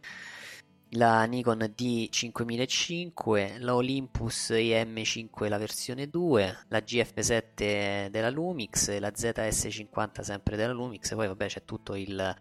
la 0.92 1.24
Nikon 1.24 1.72
D5005, 1.76 3.60
la 3.60 3.74
Olympus 3.74 4.50
EM5 4.50 5.48
la 5.48 5.58
versione 5.58 6.08
2, 6.08 6.64
la 6.68 6.78
GF7 6.78 8.08
della 8.08 8.30
Lumix, 8.30 8.96
la 8.98 9.10
ZS50 9.10 10.20
sempre 10.20 10.56
della 10.56 10.72
Lumix, 10.72 11.14
poi 11.14 11.26
vabbè 11.26 11.46
c'è 11.46 11.64
tutto 11.64 11.94
il, 11.94 12.36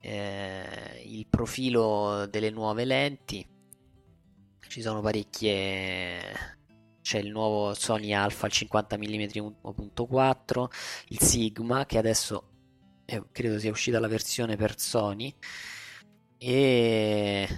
eh, 0.00 1.02
il 1.04 1.26
profilo 1.28 2.26
delle 2.30 2.50
nuove 2.50 2.84
lenti, 2.84 3.46
ci 4.68 4.80
sono 4.80 5.02
parecchie 5.02 6.60
c'è 7.02 7.18
il 7.18 7.30
nuovo 7.30 7.74
Sony 7.74 8.12
Alpha 8.12 8.46
al 8.46 8.52
50 8.52 8.96
mm 8.96 9.02
1.4, 9.02 10.66
il 11.08 11.20
Sigma 11.20 11.84
che 11.84 11.98
adesso 11.98 12.48
eh, 13.04 13.22
credo 13.32 13.58
sia 13.58 13.70
uscita 13.70 14.00
la 14.00 14.08
versione 14.08 14.56
per 14.56 14.78
Sony 14.78 15.34
e 16.38 17.48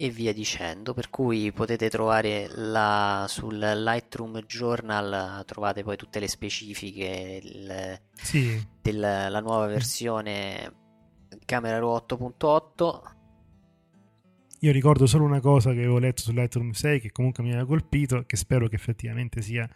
e 0.00 0.10
via 0.10 0.32
dicendo, 0.32 0.94
per 0.94 1.10
cui 1.10 1.50
potete 1.50 1.90
trovare 1.90 2.48
la, 2.54 3.26
sul 3.28 3.58
Lightroom 3.58 4.42
Journal 4.42 5.42
trovate 5.44 5.82
poi 5.82 5.96
tutte 5.96 6.20
le 6.20 6.28
specifiche 6.28 7.40
il- 7.42 8.00
Sì, 8.12 8.64
della 8.80 9.40
nuova 9.40 9.66
versione 9.66 10.72
Camera 11.44 11.78
Raw 11.80 11.96
8.8 11.96 13.16
Io 14.62 14.72
ricordo 14.72 15.06
solo 15.06 15.24
una 15.24 15.38
cosa 15.38 15.70
che 15.70 15.78
avevo 15.78 15.98
letto 15.98 16.22
su 16.22 16.32
Lightroom 16.32 16.72
6 16.72 17.00
che 17.00 17.12
comunque 17.12 17.44
mi 17.44 17.50
aveva 17.50 17.64
colpito, 17.64 18.24
che 18.26 18.36
spero 18.36 18.66
che 18.66 18.74
effettivamente 18.74 19.40
sia 19.40 19.68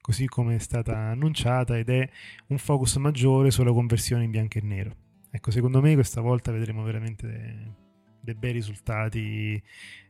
così 0.00 0.26
come 0.26 0.54
è 0.54 0.58
stata 0.58 0.96
annunciata, 0.96 1.76
ed 1.76 1.90
è 1.90 2.08
un 2.46 2.56
focus 2.56 2.96
maggiore 2.96 3.50
sulla 3.50 3.72
conversione 3.72 4.24
in 4.24 4.30
bianco 4.30 4.56
e 4.56 4.62
nero. 4.62 4.96
Ecco, 5.30 5.50
secondo 5.50 5.82
me 5.82 5.92
questa 5.92 6.22
volta 6.22 6.52
vedremo 6.52 6.82
veramente 6.82 7.26
de- 7.26 7.88
dei 8.22 8.34
bei 8.34 8.52
risultati, 8.52 9.62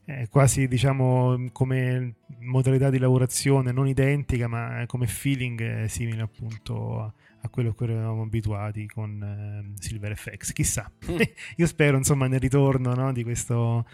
eh, 0.05 0.27
quasi 0.29 0.67
diciamo 0.67 1.49
come 1.51 2.15
modalità 2.39 2.89
di 2.89 2.99
lavorazione 2.99 3.73
non 3.73 3.87
identica, 3.87 4.47
ma 4.47 4.85
come 4.87 5.07
feeling 5.07 5.59
eh, 5.83 5.87
simile 5.89 6.21
appunto 6.21 7.15
a, 7.41 7.49
quello 7.49 7.69
a 7.71 7.73
cui 7.73 7.87
eravamo 7.87 8.23
abituati 8.23 8.87
con 8.87 9.21
eh, 9.75 9.81
Silver 9.81 10.15
FX. 10.15 10.51
Chissà, 10.53 10.91
io 11.57 11.67
spero 11.67 11.97
insomma 11.97 12.27
nel 12.27 12.39
ritorno 12.39 12.93
no, 12.93 13.11
di 13.13 13.23
questo 13.23 13.85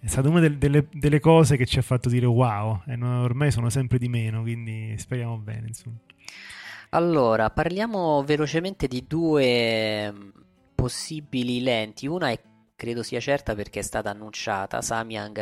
è 0.00 0.06
stata 0.06 0.28
una 0.28 0.40
del- 0.40 0.58
delle, 0.58 0.86
delle 0.92 1.20
cose 1.20 1.56
che 1.56 1.66
ci 1.66 1.78
ha 1.78 1.82
fatto 1.82 2.08
dire 2.08 2.26
wow 2.26 2.82
e 2.86 2.94
no- 2.96 3.22
ormai 3.22 3.50
sono 3.50 3.68
sempre 3.68 3.98
di 3.98 4.08
meno 4.08 4.42
quindi 4.42 4.94
speriamo 4.96 5.36
bene 5.38 5.66
insomma 5.68 5.96
Allora, 6.90 7.50
parliamo 7.50 8.22
velocemente 8.24 8.86
di 8.88 9.04
due 9.06 10.10
mm, 10.10 10.28
possibili 10.74 11.60
lenti. 11.62 12.06
Una 12.06 12.30
è, 12.30 12.40
credo 12.76 13.02
sia 13.02 13.20
certa 13.20 13.54
perché 13.54 13.80
è 13.80 13.82
stata 13.82 14.10
annunciata. 14.10 14.80
Samyang 14.80 15.38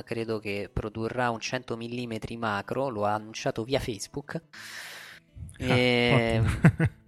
eh, 0.00 0.04
credo 0.04 0.38
che 0.40 0.68
produrrà 0.72 1.30
un 1.30 1.40
100 1.40 1.76
mm 1.76 2.12
macro, 2.38 2.88
lo 2.88 3.04
ha 3.04 3.14
annunciato 3.14 3.62
via 3.64 3.78
Facebook. 3.80 4.42
E, 5.66 6.40
Ah, 6.40 6.44
ottimo. 6.44 6.52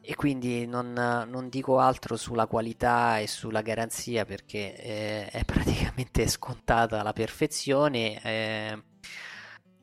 e 0.00 0.14
quindi 0.14 0.66
non, 0.66 0.92
non 0.92 1.48
dico 1.48 1.78
altro 1.78 2.16
sulla 2.16 2.46
qualità 2.46 3.18
e 3.18 3.26
sulla 3.26 3.62
garanzia 3.62 4.24
perché 4.24 4.76
eh, 4.76 5.26
è 5.26 5.44
praticamente 5.46 6.26
scontata 6.28 7.00
alla 7.00 7.12
perfezione. 7.12 8.22
eh, 8.22 8.82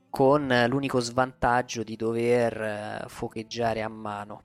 con 0.09 0.47
l'unico 0.69 1.01
svantaggio 1.01 1.83
di 1.83 1.97
dover 1.97 2.61
eh, 2.61 3.03
focheggiare 3.09 3.81
a 3.81 3.89
mano. 3.89 4.43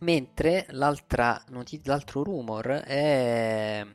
Mentre 0.00 0.64
l'altra 0.70 1.38
noti- 1.48 1.82
l'altro 1.84 2.22
rumor 2.22 2.66
è 2.66 3.86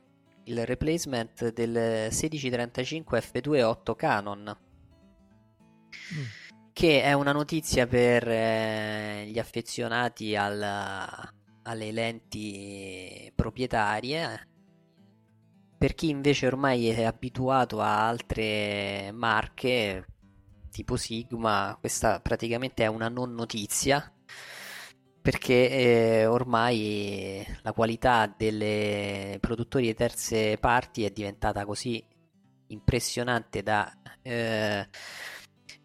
il 0.44 0.66
replacement 0.66 1.52
del 1.52 1.72
1635 2.12 3.20
f2.8 3.20 3.96
Canon, 3.96 4.58
che 6.76 7.04
è 7.04 7.14
una 7.14 7.32
notizia 7.32 7.88
per 7.88 8.28
eh, 8.28 9.28
gli 9.28 9.40
affezionati 9.40 10.36
al- 10.36 10.62
alle 11.64 11.92
lenti 11.94 13.32
proprietarie. 13.34 14.50
Per 15.78 15.96
chi 15.96 16.10
invece 16.10 16.48
ormai 16.48 16.90
è 16.90 17.04
abituato 17.04 17.80
a 17.80 18.06
altre 18.06 19.10
marche, 19.14 20.06
tipo 20.70 20.98
Sigma, 20.98 21.78
questa 21.80 22.20
praticamente 22.20 22.84
è 22.84 22.88
una 22.88 23.08
non 23.08 23.34
notizia 23.34 24.12
perché 25.22 25.70
eh, 25.70 26.26
ormai 26.26 27.42
la 27.62 27.72
qualità 27.72 28.28
delle 28.38 29.38
produttori 29.40 29.86
di 29.86 29.94
terze 29.94 30.58
parti 30.58 31.06
è 31.06 31.10
diventata 31.10 31.64
così 31.64 32.06
impressionante 32.68 33.64
da 33.64 33.90
eh, 34.22 34.90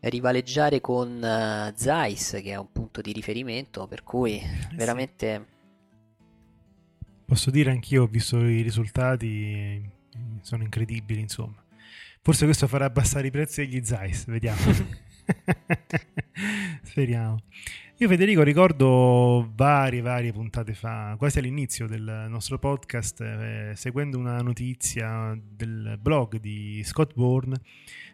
rivaleggiare 0.01 0.81
con 0.81 1.23
eh, 1.23 1.73
Zeiss, 1.77 2.41
che 2.43 2.53
è 2.53 2.57
un 2.57 2.71
punto 2.73 3.01
di 3.01 3.13
riferimento, 3.13 3.87
per 3.87 4.03
cui 4.03 4.43
veramente 4.75 5.59
posso 7.25 7.51
dire 7.53 7.71
anch'io 7.71 8.03
ho 8.03 8.07
visto 8.07 8.45
i 8.45 8.61
risultati 8.61 9.53
eh, 9.53 9.83
sono 10.41 10.63
incredibili 10.63 11.21
insomma. 11.21 11.63
Forse 12.23 12.45
questo 12.45 12.67
farà 12.67 12.87
abbassare 12.87 13.29
i 13.29 13.31
prezzi 13.31 13.65
degli 13.65 13.85
Zeiss 13.85 14.25
vediamo. 14.27 14.59
Speriamo 16.83 17.43
Io 18.03 18.09
Federico 18.09 18.43
ricordo 18.43 19.53
varie, 19.55 20.01
varie 20.01 20.33
puntate 20.33 20.73
fa, 20.73 21.17
quasi 21.19 21.39
all'inizio 21.39 21.87
del 21.87 22.29
nostro 22.31 22.59
podcast, 22.59 23.21
eh, 23.21 23.73
seguendo 23.75 24.17
una 24.17 24.39
notizia 24.39 25.39
del 25.39 25.99
blog 26.01 26.39
di 26.39 26.83
Scott 26.83 27.13
Bourne, 27.13 27.61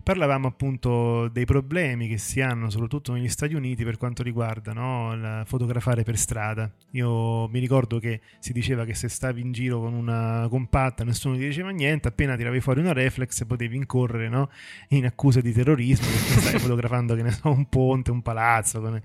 parlavamo 0.02 0.48
appunto 0.48 1.28
dei 1.28 1.44
problemi 1.44 2.08
che 2.08 2.18
si 2.18 2.40
hanno 2.40 2.68
soprattutto 2.68 3.12
negli 3.12 3.28
Stati 3.28 3.54
Uniti 3.54 3.84
per 3.84 3.96
quanto 3.96 4.24
riguarda 4.24 4.72
no, 4.72 5.12
il 5.12 5.42
fotografare 5.46 6.02
per 6.02 6.16
strada. 6.16 6.68
Io 6.92 7.46
mi 7.48 7.60
ricordo 7.60 8.00
che 8.00 8.20
si 8.40 8.52
diceva 8.52 8.84
che 8.84 8.94
se 8.94 9.08
stavi 9.08 9.40
in 9.40 9.52
giro 9.52 9.78
con 9.78 9.94
una 9.94 10.48
compatta 10.50 11.04
nessuno 11.04 11.36
ti 11.36 11.46
diceva 11.46 11.70
niente, 11.70 12.08
appena 12.08 12.34
tiravi 12.34 12.60
fuori 12.60 12.80
una 12.80 12.92
reflex 12.92 13.44
potevi 13.46 13.76
incorrere 13.76 14.28
no, 14.28 14.50
in 14.88 15.06
accuse 15.06 15.42
di 15.42 15.52
terrorismo 15.52 16.06
perché 16.06 16.40
stavi 16.40 16.58
fotografando 16.62 17.14
che 17.14 17.22
ne 17.22 17.30
so, 17.30 17.50
un 17.50 17.68
ponte, 17.68 18.10
un 18.10 18.22
palazzo. 18.22 18.80
Con, 18.80 19.00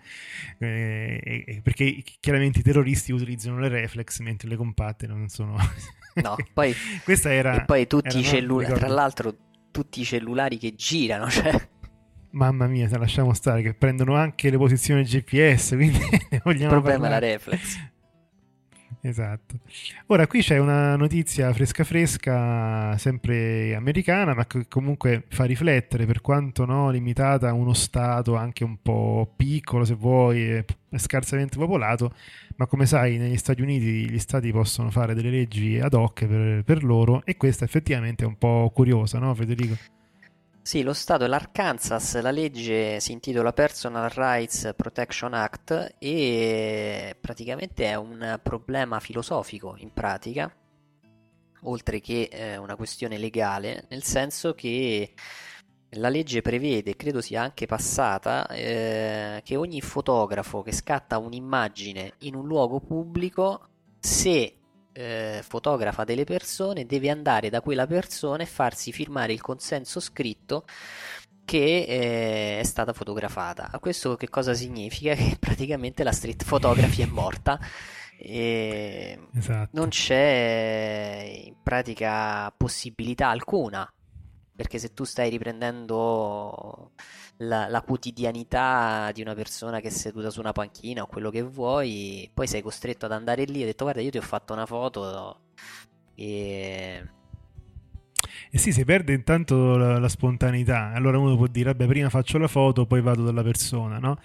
eh, 0.71 1.61
perché 1.63 2.03
chiaramente 2.19 2.59
i 2.59 2.63
terroristi 2.63 3.11
utilizzano 3.11 3.59
le 3.59 3.67
reflex 3.69 4.19
mentre 4.19 4.47
le 4.49 4.55
compatte 4.55 5.07
non 5.07 5.27
sono... 5.29 5.55
No, 6.15 6.35
poi, 6.53 6.73
Questa 7.03 7.31
era, 7.31 7.61
e 7.61 7.65
poi 7.65 7.87
tutti 7.87 8.09
era, 8.09 8.19
i 8.19 8.23
cellulari, 8.23 8.73
tra 8.73 8.87
l'altro 8.87 9.35
tutti 9.71 10.01
i 10.01 10.03
cellulari 10.03 10.57
che 10.57 10.75
girano, 10.75 11.29
cioè... 11.29 11.69
Mamma 12.31 12.67
mia, 12.67 12.87
se 12.87 12.97
lasciamo 12.97 13.33
stare 13.33 13.61
che 13.61 13.73
prendono 13.73 14.15
anche 14.15 14.49
le 14.49 14.57
posizioni 14.57 15.03
GPS, 15.03 15.69
quindi 15.75 15.99
ne 16.29 16.41
Il 16.41 16.41
vogliamo 16.43 16.69
problema 16.69 17.07
è 17.07 17.09
la 17.09 17.19
parlare. 17.19 17.31
reflex. 17.33 17.90
Esatto. 19.03 19.59
Ora 20.07 20.27
qui 20.27 20.41
c'è 20.41 20.59
una 20.59 20.95
notizia 20.95 21.51
fresca 21.53 21.83
fresca, 21.83 22.95
sempre 22.99 23.73
americana, 23.73 24.35
ma 24.35 24.45
che 24.45 24.67
comunque 24.67 25.23
fa 25.27 25.45
riflettere 25.45 26.05
per 26.05 26.21
quanto 26.21 26.65
no, 26.65 26.91
limitata 26.91 27.49
a 27.49 27.53
uno 27.53 27.73
stato 27.73 28.35
anche 28.35 28.63
un 28.63 28.77
po' 28.79 29.33
piccolo, 29.35 29.85
se 29.85 29.95
vuoi, 29.95 30.63
scarsamente 30.97 31.57
popolato, 31.57 32.13
ma 32.57 32.67
come 32.67 32.85
sai 32.85 33.17
negli 33.17 33.37
Stati 33.37 33.61
Uniti 33.63 34.07
gli 34.07 34.19
stati 34.19 34.51
possono 34.51 34.91
fare 34.91 35.15
delle 35.15 35.31
leggi 35.31 35.79
ad 35.79 35.95
hoc 35.95 36.27
per, 36.27 36.63
per 36.63 36.83
loro 36.83 37.23
e 37.25 37.37
questa 37.37 37.65
effettivamente 37.65 38.23
è 38.23 38.27
un 38.27 38.37
po' 38.37 38.69
curiosa, 38.71 39.17
no 39.17 39.33
Federico? 39.33 40.00
Sì, 40.63 40.83
lo 40.83 40.93
Stato 40.93 41.25
l'Arkansas, 41.25 42.21
la 42.21 42.29
legge 42.29 42.99
si 42.99 43.13
intitola 43.13 43.51
Personal 43.51 44.09
Rights 44.09 44.73
Protection 44.75 45.33
Act 45.33 45.95
e 45.97 47.17
praticamente 47.19 47.85
è 47.85 47.95
un 47.95 48.39
problema 48.43 48.99
filosofico 48.99 49.75
in 49.79 49.91
pratica, 49.91 50.53
oltre 51.63 51.99
che 51.99 52.29
eh, 52.31 52.57
una 52.57 52.75
questione 52.75 53.17
legale, 53.17 53.85
nel 53.89 54.03
senso 54.03 54.53
che 54.53 55.13
la 55.95 56.09
legge 56.09 56.41
prevede, 56.41 56.95
credo 56.95 57.21
sia 57.21 57.41
anche 57.41 57.65
passata, 57.65 58.47
eh, 58.49 59.41
che 59.43 59.55
ogni 59.55 59.81
fotografo 59.81 60.61
che 60.61 60.71
scatta 60.71 61.17
un'immagine 61.17 62.13
in 62.19 62.35
un 62.35 62.45
luogo 62.45 62.79
pubblico, 62.79 63.67
se 63.99 64.60
eh, 64.93 65.41
fotografa 65.47 66.03
delle 66.03 66.23
persone, 66.23 66.85
deve 66.85 67.09
andare 67.09 67.49
da 67.49 67.61
quella 67.61 67.87
persona 67.87 68.43
e 68.43 68.47
farsi 68.47 68.91
firmare 68.91 69.33
il 69.33 69.41
consenso 69.41 69.99
scritto 69.99 70.65
che 71.45 71.85
eh, 71.87 72.59
è 72.59 72.63
stata 72.63 72.93
fotografata. 72.93 73.69
A 73.71 73.79
questo 73.79 74.15
che 74.15 74.29
cosa 74.29 74.53
significa? 74.53 75.13
Che 75.15 75.37
praticamente 75.39 76.03
la 76.03 76.11
street 76.11 76.45
photography 76.45 77.01
è 77.03 77.07
morta 77.07 77.59
e 78.17 79.19
Esatto. 79.35 79.69
non 79.73 79.89
c'è 79.89 81.41
in 81.45 81.55
pratica 81.63 82.53
possibilità 82.55 83.29
alcuna. 83.29 83.91
Perché 84.55 84.77
se 84.79 84.93
tu 84.93 85.03
stai 85.03 85.29
riprendendo 85.29 86.91
la, 87.37 87.67
la 87.67 87.81
quotidianità 87.81 89.11
di 89.13 89.21
una 89.21 89.33
persona 89.33 89.79
che 89.79 89.87
è 89.87 89.91
seduta 89.91 90.29
su 90.29 90.39
una 90.39 90.51
panchina 90.51 91.01
o 91.01 91.07
quello 91.07 91.29
che 91.29 91.41
vuoi, 91.41 92.29
poi 92.33 92.47
sei 92.47 92.61
costretto 92.61 93.05
ad 93.05 93.11
andare 93.11 93.45
lì 93.45 93.61
e 93.61 93.65
detto 93.65 93.85
guarda 93.85 94.01
io 94.01 94.11
ti 94.11 94.17
ho 94.17 94.21
fatto 94.21 94.53
una 94.53 94.65
foto 94.65 95.39
e... 96.15 97.07
E 98.53 98.57
sì, 98.57 98.73
si 98.73 98.83
perde 98.83 99.13
intanto 99.13 99.77
la, 99.77 99.97
la 99.97 100.09
spontaneità. 100.09 100.91
Allora 100.93 101.17
uno 101.17 101.37
può 101.37 101.47
dire, 101.47 101.71
vabbè, 101.71 101.87
prima 101.87 102.09
faccio 102.09 102.37
la 102.37 102.47
foto, 102.49 102.85
poi 102.85 103.01
vado 103.01 103.23
dalla 103.23 103.43
persona, 103.43 103.97
no? 103.97 104.19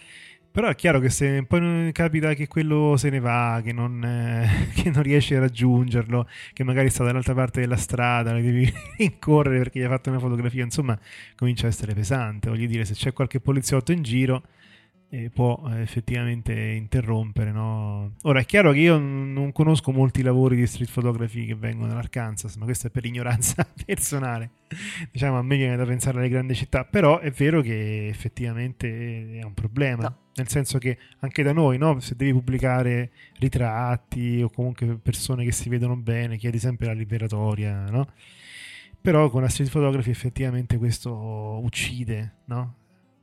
Però 0.56 0.68
è 0.68 0.74
chiaro 0.74 1.00
che 1.00 1.10
se 1.10 1.44
poi 1.46 1.92
capita 1.92 2.32
che 2.32 2.48
quello 2.48 2.96
se 2.96 3.10
ne 3.10 3.20
va, 3.20 3.60
che 3.62 3.74
non, 3.74 4.02
eh, 4.02 4.70
non 4.90 5.02
riesce 5.02 5.36
a 5.36 5.40
raggiungerlo, 5.40 6.26
che 6.54 6.64
magari 6.64 6.88
sta 6.88 7.04
dall'altra 7.04 7.34
parte 7.34 7.60
della 7.60 7.76
strada, 7.76 8.32
le 8.32 8.40
devi 8.40 8.72
rincorrere 8.96 9.58
perché 9.58 9.80
gli 9.80 9.82
hai 9.82 9.90
fatto 9.90 10.08
una 10.08 10.18
fotografia, 10.18 10.64
insomma, 10.64 10.98
comincia 11.36 11.66
a 11.66 11.68
essere 11.68 11.92
pesante. 11.92 12.48
Voglio 12.48 12.66
dire, 12.66 12.86
se 12.86 12.94
c'è 12.94 13.12
qualche 13.12 13.38
poliziotto 13.38 13.92
in 13.92 14.02
giro, 14.02 14.44
eh, 15.10 15.28
può 15.28 15.62
eh, 15.68 15.82
effettivamente 15.82 16.54
interrompere, 16.54 17.52
no? 17.52 18.14
Ora 18.22 18.40
è 18.40 18.46
chiaro 18.46 18.72
che 18.72 18.78
io 18.78 18.96
non 18.96 19.52
conosco 19.52 19.92
molti 19.92 20.22
lavori 20.22 20.56
di 20.56 20.66
street 20.66 20.90
photography 20.90 21.44
che 21.44 21.54
vengono 21.54 21.88
dall'Arkansas, 21.88 22.56
ma 22.56 22.64
questo 22.64 22.86
è 22.86 22.90
per 22.90 23.04
ignoranza 23.04 23.68
personale. 23.84 24.52
Diciamo, 25.12 25.36
a 25.36 25.42
me 25.42 25.58
viene 25.58 25.76
da 25.76 25.84
pensare 25.84 26.16
alle 26.16 26.30
grandi 26.30 26.54
città, 26.54 26.86
però 26.86 27.18
è 27.18 27.30
vero 27.30 27.60
che 27.60 28.08
effettivamente 28.08 29.38
è 29.38 29.44
un 29.44 29.52
problema. 29.52 30.04
No. 30.04 30.24
Nel 30.36 30.48
senso 30.48 30.78
che 30.78 30.98
anche 31.20 31.42
da 31.42 31.52
noi, 31.52 31.78
no? 31.78 31.98
se 32.00 32.14
devi 32.14 32.32
pubblicare 32.32 33.10
ritratti 33.38 34.42
o 34.42 34.50
comunque 34.50 34.98
persone 34.98 35.44
che 35.44 35.52
si 35.52 35.68
vedono 35.70 35.96
bene, 35.96 36.36
chiedi 36.36 36.58
sempre 36.58 36.86
la 36.86 36.92
liberatoria, 36.92 37.88
no? 37.88 38.06
Però 39.00 39.30
con 39.30 39.40
la 39.40 39.48
street 39.48 39.70
photography 39.70 40.10
effettivamente 40.10 40.76
questo 40.76 41.12
uccide, 41.62 42.34
no? 42.46 42.74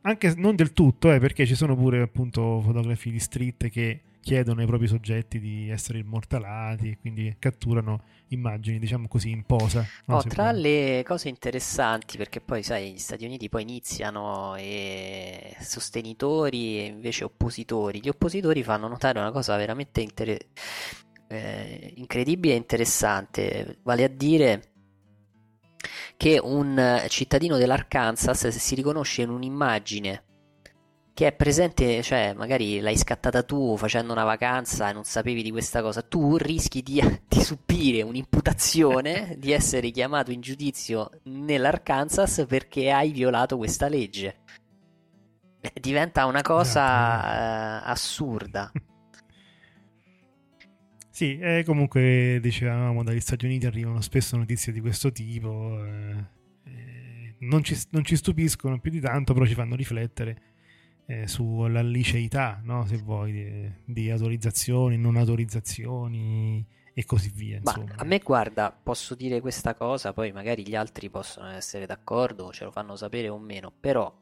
Anche 0.02 0.34
non 0.38 0.56
del 0.56 0.74
tutto, 0.74 1.12
eh, 1.12 1.20
perché 1.20 1.46
ci 1.46 1.56
sono 1.56 1.76
pure 1.76 2.02
appunto 2.02 2.62
fotografi 2.62 3.12
di 3.12 3.20
street 3.20 3.70
che 3.70 4.02
chiedono 4.24 4.62
ai 4.62 4.66
propri 4.66 4.88
soggetti 4.88 5.38
di 5.38 5.70
essere 5.70 6.00
immortalati 6.00 6.92
e 6.92 6.98
quindi 6.98 7.36
catturano 7.38 8.02
immagini, 8.30 8.80
diciamo 8.80 9.08
così, 9.08 9.30
in 9.30 9.44
posa. 9.44 9.86
no? 10.06 10.18
Oh, 10.18 10.24
tra 10.24 10.52
vuoi. 10.52 10.62
le 10.62 11.04
cose 11.04 11.28
interessanti, 11.28 12.16
perché 12.16 12.40
poi 12.40 12.64
sai, 12.64 12.94
gli 12.94 12.98
Stati 12.98 13.26
Uniti 13.26 13.50
poi 13.50 13.64
iniziano 13.64 14.56
e 14.56 15.56
sostenitori 15.60 16.80
e 16.80 16.86
invece 16.86 17.26
oppositori. 17.26 18.00
Gli 18.02 18.10
oppositori 18.10 18.64
fanno 18.64 18.88
notare 18.88 19.20
una 19.20 19.32
cosa 19.32 19.58
veramente 19.58 20.00
inter- 20.00 20.48
eh, 21.28 21.94
incredibile 21.98 22.54
e 22.54 22.58
interessante, 22.58 23.80
vale 23.84 24.06
a 24.06 24.08
dire 24.08 24.72
che 26.16 26.40
un 26.42 27.04
cittadino 27.10 27.58
dell'Arkansas 27.58 28.48
se 28.48 28.52
si 28.52 28.76
riconosce 28.76 29.24
in 29.24 29.30
un'immagine 29.30 30.24
che 31.14 31.28
è 31.28 31.32
presente, 31.32 32.02
cioè 32.02 32.34
magari 32.34 32.80
l'hai 32.80 32.98
scattata 32.98 33.44
tu 33.44 33.78
facendo 33.78 34.12
una 34.14 34.24
vacanza 34.24 34.90
e 34.90 34.94
non 34.94 35.04
sapevi 35.04 35.44
di 35.44 35.52
questa 35.52 35.82
cosa, 35.82 36.02
tu 36.02 36.38
rischi 36.38 36.82
di, 36.82 37.00
di 37.28 37.42
subire 37.42 38.02
un'imputazione 38.02 39.36
di 39.38 39.52
essere 39.52 39.92
chiamato 39.92 40.32
in 40.32 40.42
giudizio 40.42 41.10
nell'Arkansas 41.24 42.46
perché 42.48 42.92
hai 42.92 43.12
violato 43.12 43.58
questa 43.58 43.88
legge. 43.88 44.38
Eh, 45.62 45.72
Diventa 45.80 46.26
una 46.26 46.42
cosa 46.42 47.82
eh, 47.84 47.92
assurda. 47.92 48.72
Sì, 51.14 51.38
eh, 51.38 51.62
comunque 51.64 52.40
dicevamo 52.42 53.04
dagli 53.04 53.20
Stati 53.20 53.46
Uniti 53.46 53.68
arrivano 53.68 54.02
spesso 54.02 54.36
notizie 54.36 54.74
di 54.74 54.80
questo 54.80 55.12
tipo. 55.12 55.86
eh, 55.86 56.26
eh, 56.64 57.36
non, 57.42 57.64
ci, 57.64 57.80
non 57.92 58.04
ci 58.04 58.16
stupiscono 58.16 58.80
più 58.80 58.90
di 58.90 59.00
tanto, 59.00 59.32
però 59.34 59.46
ci 59.46 59.54
fanno 59.54 59.76
riflettere 59.76 60.53
eh, 61.06 61.28
sulla 61.28 61.82
liceità, 61.82 62.62
no? 62.64 62.86
se 62.86 62.98
vuoi, 62.98 63.32
di, 63.32 63.72
di 63.86 64.12
autorizzazioni, 64.12 64.98
non 64.98 65.18
autorizzazioni 65.18 66.66
e 66.94 67.06
così 67.06 67.32
via. 67.34 67.60
Ma 67.64 67.76
a 67.96 68.04
me 68.04 68.20
guarda, 68.20 68.72
posso 68.72 69.16
dire 69.16 69.42
questa 69.42 69.74
cosa, 69.74 70.14
poi 70.14 70.32
magari 70.32 70.68
gli 70.68 70.76
altri 70.76 71.10
possono 71.10 71.50
essere 71.50 71.86
d'accordo, 71.86 72.52
ce 72.52 72.66
lo 72.66 72.72
fanno 72.72 72.96
sapere 72.96 73.30
o 73.30 73.38
meno, 73.38 73.72
però 73.78 74.14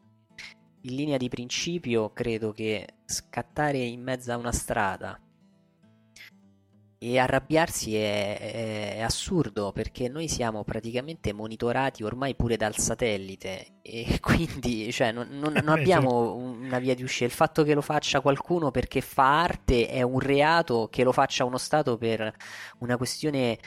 in 0.84 0.96
linea 0.96 1.18
di 1.18 1.30
principio 1.30 2.12
credo 2.12 2.52
che 2.52 2.88
scattare 3.06 3.78
in 3.78 4.02
mezzo 4.02 4.32
a 4.32 4.38
una 4.38 4.52
strada 4.52 5.20
e 7.04 7.18
arrabbiarsi 7.18 7.96
è, 7.96 8.38
è- 8.38 8.96
è 8.98 9.02
assurdo 9.02 9.72
perché 9.72 10.08
noi 10.08 10.28
siamo 10.28 10.64
praticamente 10.64 11.34
monitorati 11.34 12.04
ormai 12.04 12.36
pure 12.36 12.58
dal 12.58 12.78
satellite 12.78 13.80
e 13.82 14.20
quindi 14.22 14.92
cioè, 14.92 15.12
non, 15.12 15.28
non- 15.32 15.54
non 15.64 15.70
Beh, 15.70 15.80
abbiamo 15.80 16.36
una 16.36 16.78
via 16.80 16.94
di 16.94 17.02
uscita. 17.04 17.26
Il 17.26 17.32
fatto 17.32 17.64
che 17.64 17.74
lo 17.74 17.82
faccia 17.82 18.22
qualcuno 18.22 18.70
perché 18.70 19.02
fa 19.02 19.42
arte 19.42 19.88
è 19.88 20.04
un 20.04 20.20
reato, 20.20 20.90
che 20.90 21.04
lo 21.04 21.12
faccia 21.12 21.44
uno 21.44 21.58
Stato 21.58 21.98
per 21.98 22.32
una 22.80 22.98
questione 22.98 23.58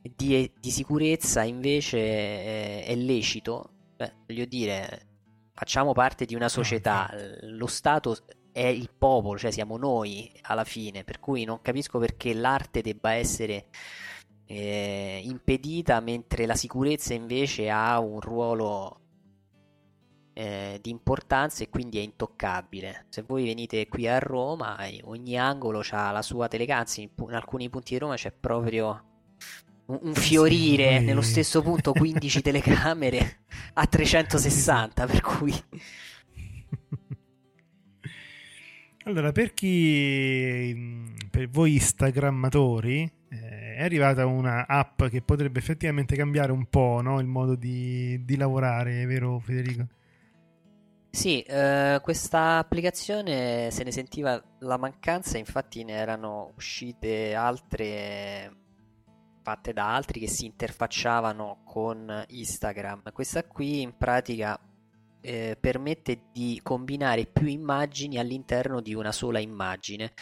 di, 0.00 0.50
di 0.58 0.70
sicurezza 0.70 1.42
invece 1.42 1.98
è, 1.98 2.84
è 2.86 2.94
lecito. 2.96 3.72
Beh, 3.96 4.12
voglio 4.26 4.44
dire, 4.46 5.08
facciamo 5.52 5.92
parte 5.92 6.24
di 6.24 6.34
una 6.34 6.48
società, 6.48 7.10
lo 7.42 7.66
Stato 7.66 8.16
è 8.52 8.66
il 8.66 8.90
popolo, 8.96 9.38
cioè 9.38 9.50
siamo 9.50 9.76
noi 9.76 10.30
alla 10.42 10.64
fine, 10.64 11.04
per 11.04 11.20
cui 11.20 11.44
non 11.44 11.60
capisco 11.60 11.98
perché 11.98 12.34
l'arte 12.34 12.80
debba 12.82 13.12
essere 13.12 13.66
eh, 14.46 15.20
impedita 15.22 16.00
mentre 16.00 16.44
la 16.46 16.56
sicurezza 16.56 17.14
invece 17.14 17.70
ha 17.70 17.98
un 18.00 18.20
ruolo 18.20 19.00
eh, 20.32 20.78
di 20.80 20.90
importanza 20.90 21.62
e 21.62 21.68
quindi 21.68 21.98
è 21.98 22.02
intoccabile. 22.02 23.06
Se 23.10 23.22
voi 23.22 23.44
venite 23.44 23.86
qui 23.88 24.08
a 24.08 24.18
Roma, 24.18 24.76
eh, 24.78 25.00
ogni 25.04 25.38
angolo 25.38 25.82
ha 25.90 26.10
la 26.10 26.22
sua 26.22 26.48
telecamera, 26.48 26.90
in, 26.96 27.10
in 27.28 27.34
alcuni 27.34 27.68
punti 27.68 27.92
di 27.92 27.98
Roma 27.98 28.16
c'è 28.16 28.32
proprio 28.32 29.04
un, 29.86 29.98
un 30.02 30.14
fiorire 30.14 30.98
sì. 30.98 31.04
nello 31.04 31.22
stesso 31.22 31.62
punto 31.62 31.92
15 31.92 32.40
telecamere 32.42 33.40
a 33.74 33.86
360, 33.86 35.06
per 35.06 35.20
cui... 35.20 35.54
Allora, 39.10 39.32
per 39.32 39.54
chi, 39.54 41.12
per 41.28 41.48
voi 41.48 41.72
instagrammatori, 41.72 43.02
eh, 43.28 43.74
è 43.74 43.82
arrivata 43.82 44.24
una 44.24 44.68
app 44.68 45.02
che 45.06 45.20
potrebbe 45.20 45.58
effettivamente 45.58 46.14
cambiare 46.14 46.52
un 46.52 46.66
po' 46.66 47.00
no? 47.02 47.18
il 47.18 47.26
modo 47.26 47.56
di, 47.56 48.24
di 48.24 48.36
lavorare, 48.36 49.04
vero 49.06 49.40
Federico? 49.40 49.88
Sì, 51.10 51.42
eh, 51.42 51.98
questa 52.00 52.58
applicazione 52.58 53.72
se 53.72 53.82
ne 53.82 53.90
sentiva 53.90 54.40
la 54.60 54.76
mancanza, 54.76 55.38
infatti 55.38 55.82
ne 55.82 55.94
erano 55.94 56.52
uscite 56.54 57.34
altre 57.34 58.58
fatte 59.42 59.72
da 59.72 59.92
altri 59.92 60.20
che 60.20 60.28
si 60.28 60.44
interfacciavano 60.44 61.62
con 61.64 62.24
Instagram. 62.28 63.10
Questa 63.12 63.42
qui 63.42 63.80
in 63.80 63.96
pratica 63.96 64.56
eh, 65.20 65.56
permette 65.58 66.22
di 66.32 66.60
combinare 66.62 67.26
più 67.26 67.46
immagini 67.46 68.18
all'interno 68.18 68.80
di 68.80 68.94
una 68.94 69.12
sola 69.12 69.38
immagine 69.38 70.12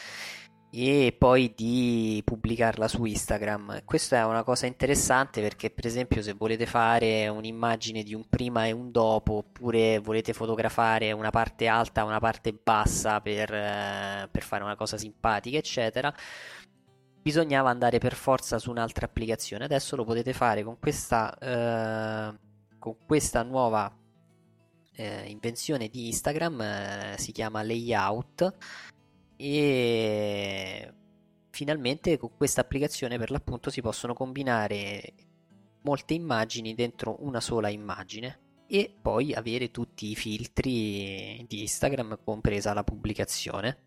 e 0.70 1.14
poi 1.16 1.52
di 1.56 2.20
pubblicarla 2.24 2.88
su 2.88 3.04
Instagram. 3.04 3.84
Questa 3.84 4.18
è 4.18 4.24
una 4.24 4.42
cosa 4.42 4.66
interessante 4.66 5.40
perché 5.40 5.70
per 5.70 5.87
esempio 5.87 6.20
se 6.22 6.34
volete 6.34 6.66
fare 6.66 7.26
un'immagine 7.28 8.02
di 8.02 8.14
un 8.14 8.28
prima 8.28 8.66
e 8.66 8.72
un 8.72 8.90
dopo 8.90 9.34
oppure 9.34 9.98
volete 9.98 10.32
fotografare 10.34 11.12
una 11.12 11.30
parte 11.30 11.66
alta, 11.68 12.04
una 12.04 12.18
parte 12.20 12.52
bassa 12.52 13.20
per, 13.20 13.52
eh, 13.52 14.28
per 14.30 14.42
fare 14.42 14.62
una 14.62 14.76
cosa 14.76 14.98
simpatica 14.98 15.56
eccetera 15.58 16.14
bisognava 17.20 17.68
andare 17.70 17.98
per 17.98 18.14
forza 18.14 18.58
su 18.58 18.70
un'altra 18.70 19.06
applicazione. 19.06 19.64
Adesso 19.64 19.96
lo 19.96 20.04
potete 20.04 20.32
fare 20.32 20.62
con 20.62 20.78
questa, 20.78 21.37
eh, 21.38 22.38
con 22.78 22.96
questa 23.06 23.42
nuova 23.42 23.94
eh, 24.98 25.24
invenzione 25.28 25.88
di 25.88 26.08
Instagram, 26.08 26.61
eh, 26.61 27.14
si 27.18 27.32
chiama 27.32 27.62
Layout 27.62 28.54
e 29.37 30.92
finalmente 31.50 32.18
con 32.18 32.30
questa 32.37 32.61
applicazione 32.61 33.16
per 33.16 33.30
l'appunto 33.30 33.70
si 33.70 33.80
possono 33.80 34.12
combinare 34.12 35.14
molte 35.82 36.14
immagini 36.14 36.74
dentro 36.74 37.16
una 37.20 37.40
sola 37.40 37.68
immagine 37.68 38.40
e 38.66 38.92
poi 39.00 39.32
avere 39.32 39.70
tutti 39.70 40.11
i 40.11 40.16
filtri 40.16 41.44
di 41.48 41.61
Instagram 41.61 42.18
compresa 42.24 42.74
la 42.74 42.84
pubblicazione 42.84 43.87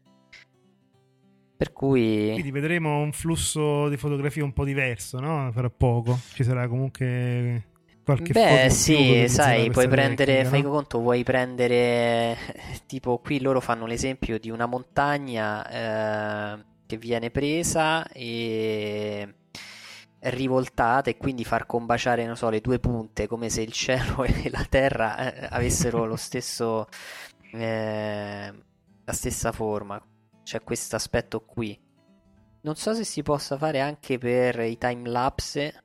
per 1.62 1.74
cui... 1.74 2.32
Quindi 2.32 2.50
vedremo 2.50 3.02
un 3.02 3.12
flusso 3.12 3.88
di 3.88 3.95
fotografie 3.95 4.41
un 4.41 4.52
po' 4.52 4.63
diverso, 4.63 5.19
no? 5.19 5.52
Fra 5.52 5.69
poco. 5.69 6.17
Ci 6.34 6.43
sarà 6.43 6.67
comunque 6.67 7.71
qualche 8.04 8.34
Beh, 8.34 8.70
sì, 8.70 9.26
sai, 9.28 9.70
puoi 9.70 9.88
prendere, 9.88 10.34
tecnica, 10.34 10.50
fai 10.50 10.62
no? 10.62 10.70
conto, 10.72 11.00
vuoi 11.00 11.24
prendere, 11.24 12.38
tipo 12.86 13.20
qui 13.20 13.40
loro 13.42 13.62
fanno 13.62 13.86
l'esempio 13.86 14.40
di 14.40 14.50
una 14.50 14.66
montagna 14.66 16.56
eh, 16.58 16.66
che 16.86 16.98
viene 16.98 17.30
presa 17.32 18.08
e 18.08 19.36
rivoltata 20.24 21.10
e 21.10 21.18
quindi 21.18 21.44
far 21.44 21.66
combaciare, 21.66 22.26
non 22.26 22.36
so, 22.38 22.50
le 22.50 22.62
due 22.62 22.80
punte 22.80 23.28
come 23.28 23.50
se 23.50 23.62
il 23.62 23.72
cielo 23.72 24.24
e 24.26 24.50
la 24.50 24.66
terra 24.70 25.34
eh, 25.34 25.48
avessero 25.50 26.06
lo 26.06 26.16
stesso, 26.18 26.88
eh, 27.54 28.54
la 29.04 29.14
stessa 29.14 29.52
forma 29.52 30.02
c'è 30.44 30.62
questo 30.64 30.96
aspetto 30.96 31.42
qui. 31.42 31.80
Non 32.64 32.76
so 32.76 32.94
se 32.94 33.04
si 33.04 33.24
possa 33.24 33.58
fare 33.58 33.80
anche 33.80 34.18
per 34.18 34.60
i 34.60 34.78
time 34.78 35.10
lapse. 35.10 35.84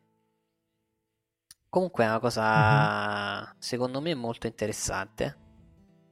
Comunque 1.76 2.04
è 2.04 2.08
una 2.08 2.20
cosa, 2.20 3.42
mm-hmm. 3.42 3.50
secondo 3.58 4.00
me, 4.00 4.14
molto 4.14 4.46
interessante. 4.46 5.36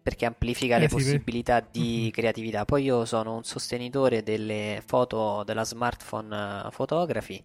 Perché 0.03 0.27
amplifica 0.27 0.77
eh, 0.77 0.81
le 0.81 0.88
sì, 0.90 0.94
possibilità 0.94 1.62
per... 1.62 1.70
di 1.70 2.00
mm-hmm. 2.03 2.11
creatività. 2.11 2.66
Poi 2.66 2.83
io 2.83 3.07
sono 3.07 3.37
un 3.37 3.44
sostenitore 3.44 4.22
delle 4.22 4.83
foto 4.85 5.42
della 5.42 5.64
smartphone 5.64 6.68
photography 6.70 7.42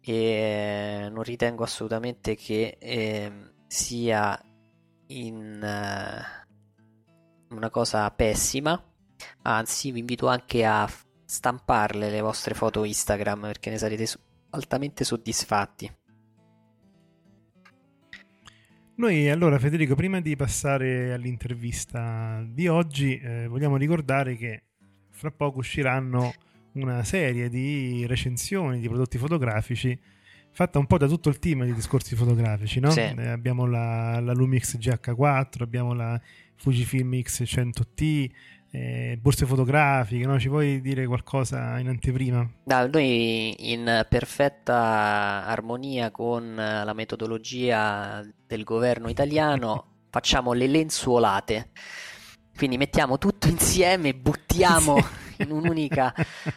e 0.00 1.08
non 1.10 1.22
ritengo 1.22 1.62
assolutamente 1.62 2.36
che 2.36 2.78
eh, 2.80 3.32
sia 3.66 4.42
in 5.08 5.60
uh, 5.62 7.54
una 7.54 7.68
cosa 7.68 8.10
pessima 8.12 8.82
Anzi, 9.42 9.92
vi 9.92 9.98
invito 10.00 10.26
anche 10.26 10.64
a 10.64 10.90
stamparle 11.24 12.08
le 12.08 12.20
vostre 12.22 12.54
foto 12.54 12.84
Instagram 12.84 13.42
perché 13.42 13.68
ne 13.68 13.76
sarete 13.76 14.06
altamente 14.50 15.04
soddisfatti. 15.04 15.99
Noi 19.00 19.30
allora 19.30 19.58
Federico, 19.58 19.94
prima 19.94 20.20
di 20.20 20.36
passare 20.36 21.14
all'intervista 21.14 22.44
di 22.46 22.68
oggi, 22.68 23.18
eh, 23.18 23.46
vogliamo 23.46 23.78
ricordare 23.78 24.36
che 24.36 24.64
fra 25.08 25.30
poco 25.30 25.60
usciranno 25.60 26.34
una 26.72 27.02
serie 27.02 27.48
di 27.48 28.04
recensioni 28.06 28.78
di 28.78 28.88
prodotti 28.88 29.16
fotografici 29.16 29.98
fatta 30.50 30.78
un 30.78 30.84
po' 30.84 30.98
da 30.98 31.06
tutto 31.06 31.30
il 31.30 31.38
team 31.38 31.64
di 31.64 31.72
discorsi 31.72 32.14
fotografici, 32.14 32.78
no? 32.78 32.90
Sì. 32.90 33.00
Eh, 33.00 33.28
abbiamo 33.28 33.64
la, 33.64 34.20
la 34.20 34.34
Lumix 34.34 34.76
GH4, 34.76 35.62
abbiamo 35.62 35.94
la 35.94 36.20
Fujifilm 36.56 37.10
X100T, 37.10 38.30
eh, 38.70 39.18
borse 39.20 39.46
fotografiche, 39.46 40.26
no? 40.26 40.38
ci 40.38 40.48
puoi 40.48 40.80
dire 40.80 41.06
qualcosa 41.06 41.78
in 41.78 41.88
anteprima? 41.88 42.48
No, 42.64 42.86
noi 42.86 43.72
in 43.72 44.06
perfetta 44.08 45.44
armonia 45.44 46.10
con 46.10 46.54
la 46.54 46.92
metodologia 46.92 48.24
del 48.46 48.64
governo 48.64 49.08
italiano 49.08 49.86
facciamo 50.10 50.52
le 50.52 50.66
lenzuolate, 50.66 51.70
quindi 52.56 52.76
mettiamo 52.76 53.18
tutto 53.18 53.48
insieme 53.48 54.08
e 54.10 54.14
buttiamo 54.14 54.96
sì. 55.00 55.42
in, 55.42 55.50
un'unica, 55.50 56.14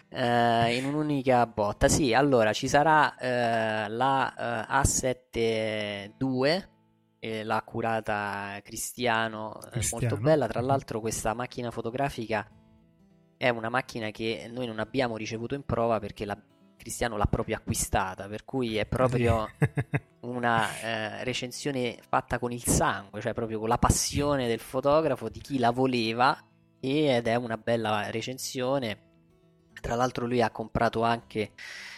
eh, 0.10 0.76
in, 0.76 0.86
un'unica, 0.86 1.46
botta. 1.48 1.88
Sì, 1.88 2.14
allora 2.14 2.54
ci 2.54 2.68
sarà 2.68 3.16
eh, 3.18 3.90
la 3.90 4.68
uh, 4.70 4.74
A7 4.74 6.12
II 6.20 6.72
eh, 7.24 7.46
l'ha 7.46 7.62
curata 7.62 8.60
Cristiano, 8.64 9.58
Cristiano, 9.72 10.08
molto 10.08 10.22
bella. 10.22 10.46
Tra 10.48 10.60
l'altro 10.60 11.00
questa 11.00 11.34
macchina 11.34 11.72
fotografica 11.72 12.46
è 13.38 13.48
una 13.48 13.70
macchina 13.70 14.12
che 14.12 14.50
noi 14.52 14.68
non 14.68 14.80
abbiamo 14.80 15.16
ricevuto 15.16 15.56
in 15.56 15.64
prova 15.64 16.00
perché 16.00 16.26
la, 16.26 16.38
Cristiano 16.76 17.16
l'ha 17.16 17.26
proprio 17.26 17.56
acquistata, 17.56 18.28
per 18.28 18.44
cui 18.44 18.76
è 18.76 18.86
proprio 18.86 19.50
una 20.22 20.68
eh, 20.82 21.24
recensione 21.24 21.98
fatta 22.06 22.40
con 22.40 22.52
il 22.52 22.66
sangue, 22.66 23.22
cioè 23.22 23.34
proprio 23.34 23.58
con 23.58 23.70
la 23.70 23.78
passione 23.78 24.48
del 24.48 24.60
fotografo, 24.60 25.30
di 25.30 25.40
chi 25.40 25.60
la 25.60 25.72
voleva 25.72 26.38
ed 26.82 27.26
è 27.26 27.36
una 27.36 27.58
bella 27.58 28.10
recensione. 28.10 29.12
Tra 29.80 29.96
l'altro 29.96 30.26
lui 30.26 30.42
ha 30.42 30.52
comprato 30.52 31.04
anche 31.04 31.54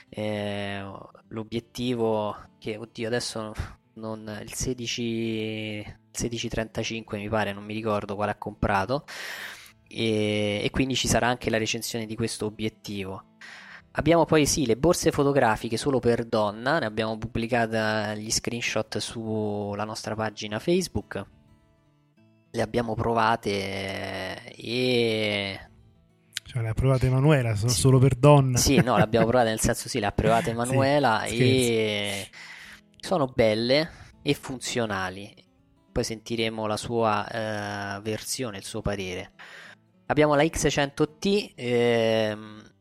eh, 0.08 0.86
l'obiettivo 1.30 2.36
che, 2.60 2.78
oddio, 2.78 3.08
adesso 3.08 3.54
non, 3.96 4.40
il 4.42 4.54
16 4.54 5.98
1635 6.12 7.18
mi 7.18 7.30
pare, 7.30 7.54
non 7.54 7.64
mi 7.64 7.74
ricordo 7.74 8.16
quale 8.16 8.32
ha 8.32 8.38
comprato 8.38 9.06
e, 9.88 10.62
e 10.64 10.70
quindi 10.72 10.96
ci 10.96 11.08
sarà 11.08 11.28
anche 11.28 11.50
la 11.50 11.58
recensione 11.58 12.06
di 12.06 12.16
questo 12.16 12.46
obiettivo. 12.46 13.34
Abbiamo 13.98 14.26
poi 14.26 14.46
sì 14.46 14.66
le 14.66 14.76
borse 14.76 15.12
fotografiche 15.12 15.78
solo 15.78 16.00
per 16.00 16.26
donna, 16.26 16.80
ne 16.80 16.86
abbiamo 16.86 17.18
pubblicata 17.18 18.14
gli 18.14 18.30
screenshot 18.30 18.98
sulla 18.98 19.86
nostra 19.86 20.16
pagina 20.16 20.60
Facebook. 20.60 21.26
Le 22.52 22.62
abbiamo 22.62 22.94
provate 22.94 24.54
e 24.54 25.60
cioè, 26.44 26.62
le 26.62 26.70
ha 26.70 26.74
provate 26.74 27.08
Emanuela 27.08 27.56
so, 27.56 27.68
sì. 27.68 27.80
solo 27.80 28.00
per 28.00 28.16
donna? 28.16 28.58
Sì, 28.58 28.82
no, 28.82 28.96
le 28.98 29.04
abbiamo 29.04 29.26
provate 29.28 29.50
nel 29.50 29.60
senso 29.60 29.90
sì, 29.90 30.00
le 30.00 30.06
ha 30.06 30.12
provate 30.12 30.52
Emanuela 30.52 31.24
sì, 31.26 31.38
e 31.38 32.30
sono 33.06 33.28
belle 33.28 33.92
e 34.24 34.34
funzionali. 34.34 35.32
Poi 35.92 36.04
sentiremo 36.04 36.66
la 36.66 36.76
sua 36.76 37.28
eh, 37.28 38.02
versione, 38.02 38.58
il 38.58 38.64
suo 38.64 38.82
parere. 38.82 39.34
Abbiamo 40.08 40.34
la 40.34 40.42
X100T, 40.42 41.52
ehm, 41.56 42.74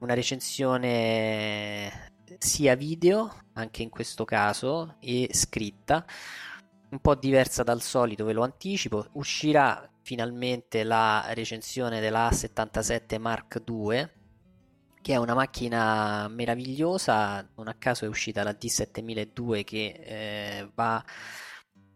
una 0.00 0.14
recensione 0.14 2.12
sia 2.38 2.74
video, 2.74 3.32
anche 3.54 3.82
in 3.82 3.88
questo 3.88 4.24
caso, 4.24 4.96
e 4.98 5.28
scritta, 5.32 6.04
un 6.90 6.98
po' 7.00 7.14
diversa 7.14 7.62
dal 7.62 7.80
solito, 7.80 8.24
ve 8.24 8.32
lo 8.32 8.42
anticipo. 8.42 9.06
Uscirà 9.12 9.88
finalmente 10.02 10.82
la 10.82 11.24
recensione 11.34 12.00
della 12.00 12.28
A77 12.28 13.20
Mark 13.20 13.62
II 13.64 14.17
che 15.00 15.12
è 15.12 15.16
una 15.16 15.34
macchina 15.34 16.28
meravigliosa, 16.28 17.46
non 17.56 17.68
a 17.68 17.74
caso 17.74 18.04
è 18.04 18.08
uscita 18.08 18.42
la 18.42 18.56
D7002 18.58 19.64
che 19.64 20.00
eh, 20.04 20.70
va 20.74 21.04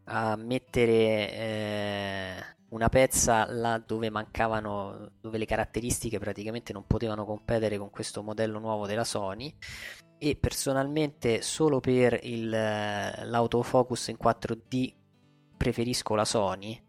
a 0.05 0.37
mettere 0.37 1.33
eh, 1.33 2.35
una 2.71 2.89
pezza 2.89 3.47
là 3.51 3.83
dove 3.85 4.11
mancavano, 4.11 5.13
dove 5.21 5.39
le 5.39 5.45
caratteristiche 5.45 6.19
praticamente 6.19 6.73
non 6.73 6.87
potevano 6.87 7.25
competere 7.25 7.79
con 7.79 7.91
questo 7.91 8.23
modello 8.23 8.59
nuovo 8.59 8.87
della 8.87 9.05
Sony. 9.05 9.55
E 10.19 10.37
personalmente 10.37 11.43
solo 11.43 11.81
per 11.81 12.19
il, 12.23 12.49
l'autofocus 12.49 14.09
in 14.09 14.17
4D 14.23 14.95
preferisco 15.57 16.15
la 16.15 16.25
Sony 16.25 16.81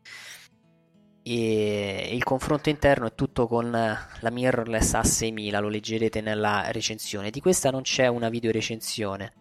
e 1.23 2.09
il 2.11 2.23
confronto 2.23 2.69
interno 2.69 3.07
è 3.07 3.15
tutto 3.15 3.47
con 3.47 3.71
la 3.71 4.29
mirrorless 4.29 4.93
A6000 4.93 5.59
lo 5.61 5.69
leggerete 5.69 6.21
nella 6.21 6.69
recensione. 6.71 7.31
Di 7.31 7.39
questa 7.39 7.71
non 7.71 7.81
c'è 7.81 8.07
una 8.07 8.29
video 8.29 8.51
recensione. 8.51 9.33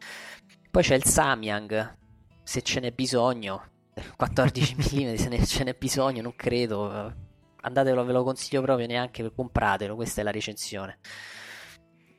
Poi 0.70 0.82
c'è 0.82 0.94
il 0.94 1.04
Samyang 1.04 1.96
se 2.42 2.62
ce 2.62 2.80
n'è 2.80 2.92
bisogno 2.92 3.70
14 4.16 4.76
mm 4.94 5.14
se 5.14 5.46
ce 5.46 5.64
n'è 5.64 5.74
bisogno 5.78 6.22
non 6.22 6.34
credo 6.34 7.14
andatelo 7.60 8.04
ve 8.04 8.12
lo 8.12 8.24
consiglio 8.24 8.62
proprio 8.62 8.86
neanche 8.86 9.32
compratelo 9.32 9.94
questa 9.94 10.20
è 10.20 10.24
la 10.24 10.32
recensione 10.32 10.98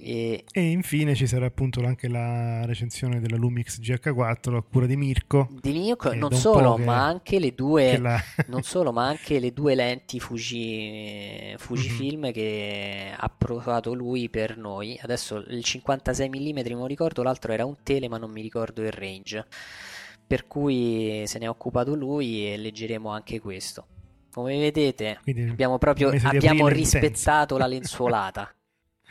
e... 0.03 0.43
e... 0.51 0.61
infine 0.61 1.15
ci 1.15 1.25
sarà 1.25 1.45
appunto 1.45 1.79
anche 1.85 2.07
la 2.07 2.65
recensione 2.65 3.19
della 3.19 3.37
Lumix 3.37 3.79
GH4 3.79 4.55
a 4.55 4.61
cura 4.61 4.85
di 4.85 4.97
Mirko. 4.97 5.49
Di 5.61 5.71
Mirko, 5.71 6.13
non 6.13 6.31
solo, 6.33 6.75
che... 6.75 6.83
ma 6.83 7.05
anche 7.05 7.39
le 7.39 7.53
due 7.53 7.97
la... 7.97 8.21
non 8.47 8.63
solo, 8.63 8.91
ma 8.91 9.07
anche 9.07 9.39
le 9.39 9.53
due 9.53 9.75
lenti 9.75 10.19
Fuji, 10.19 11.55
Fujifilm 11.57 12.21
mm-hmm. 12.21 12.31
che 12.31 13.13
ha 13.17 13.29
provato 13.29 13.93
lui 13.93 14.29
per 14.29 14.57
noi. 14.57 14.99
Adesso 15.01 15.37
il 15.47 15.63
56 15.63 16.29
mm 16.29 16.59
non 16.71 16.87
ricordo, 16.87 17.23
l'altro 17.23 17.53
era 17.53 17.65
un 17.65 17.77
tele, 17.83 18.09
ma 18.09 18.17
non 18.17 18.31
mi 18.31 18.41
ricordo 18.41 18.81
il 18.81 18.91
range. 18.91 19.45
Per 20.25 20.47
cui 20.47 21.23
se 21.25 21.39
ne 21.39 21.45
è 21.45 21.49
occupato 21.49 21.95
lui 21.95 22.51
e 22.51 22.57
leggeremo 22.57 23.09
anche 23.09 23.39
questo. 23.39 23.87
Come 24.31 24.57
vedete, 24.57 25.19
Quindi 25.21 25.43
abbiamo 25.43 25.77
proprio 25.77 26.09
abbiamo 26.09 26.67
rispettato 26.67 27.57
la 27.57 27.67
lenzuolata. 27.67 28.53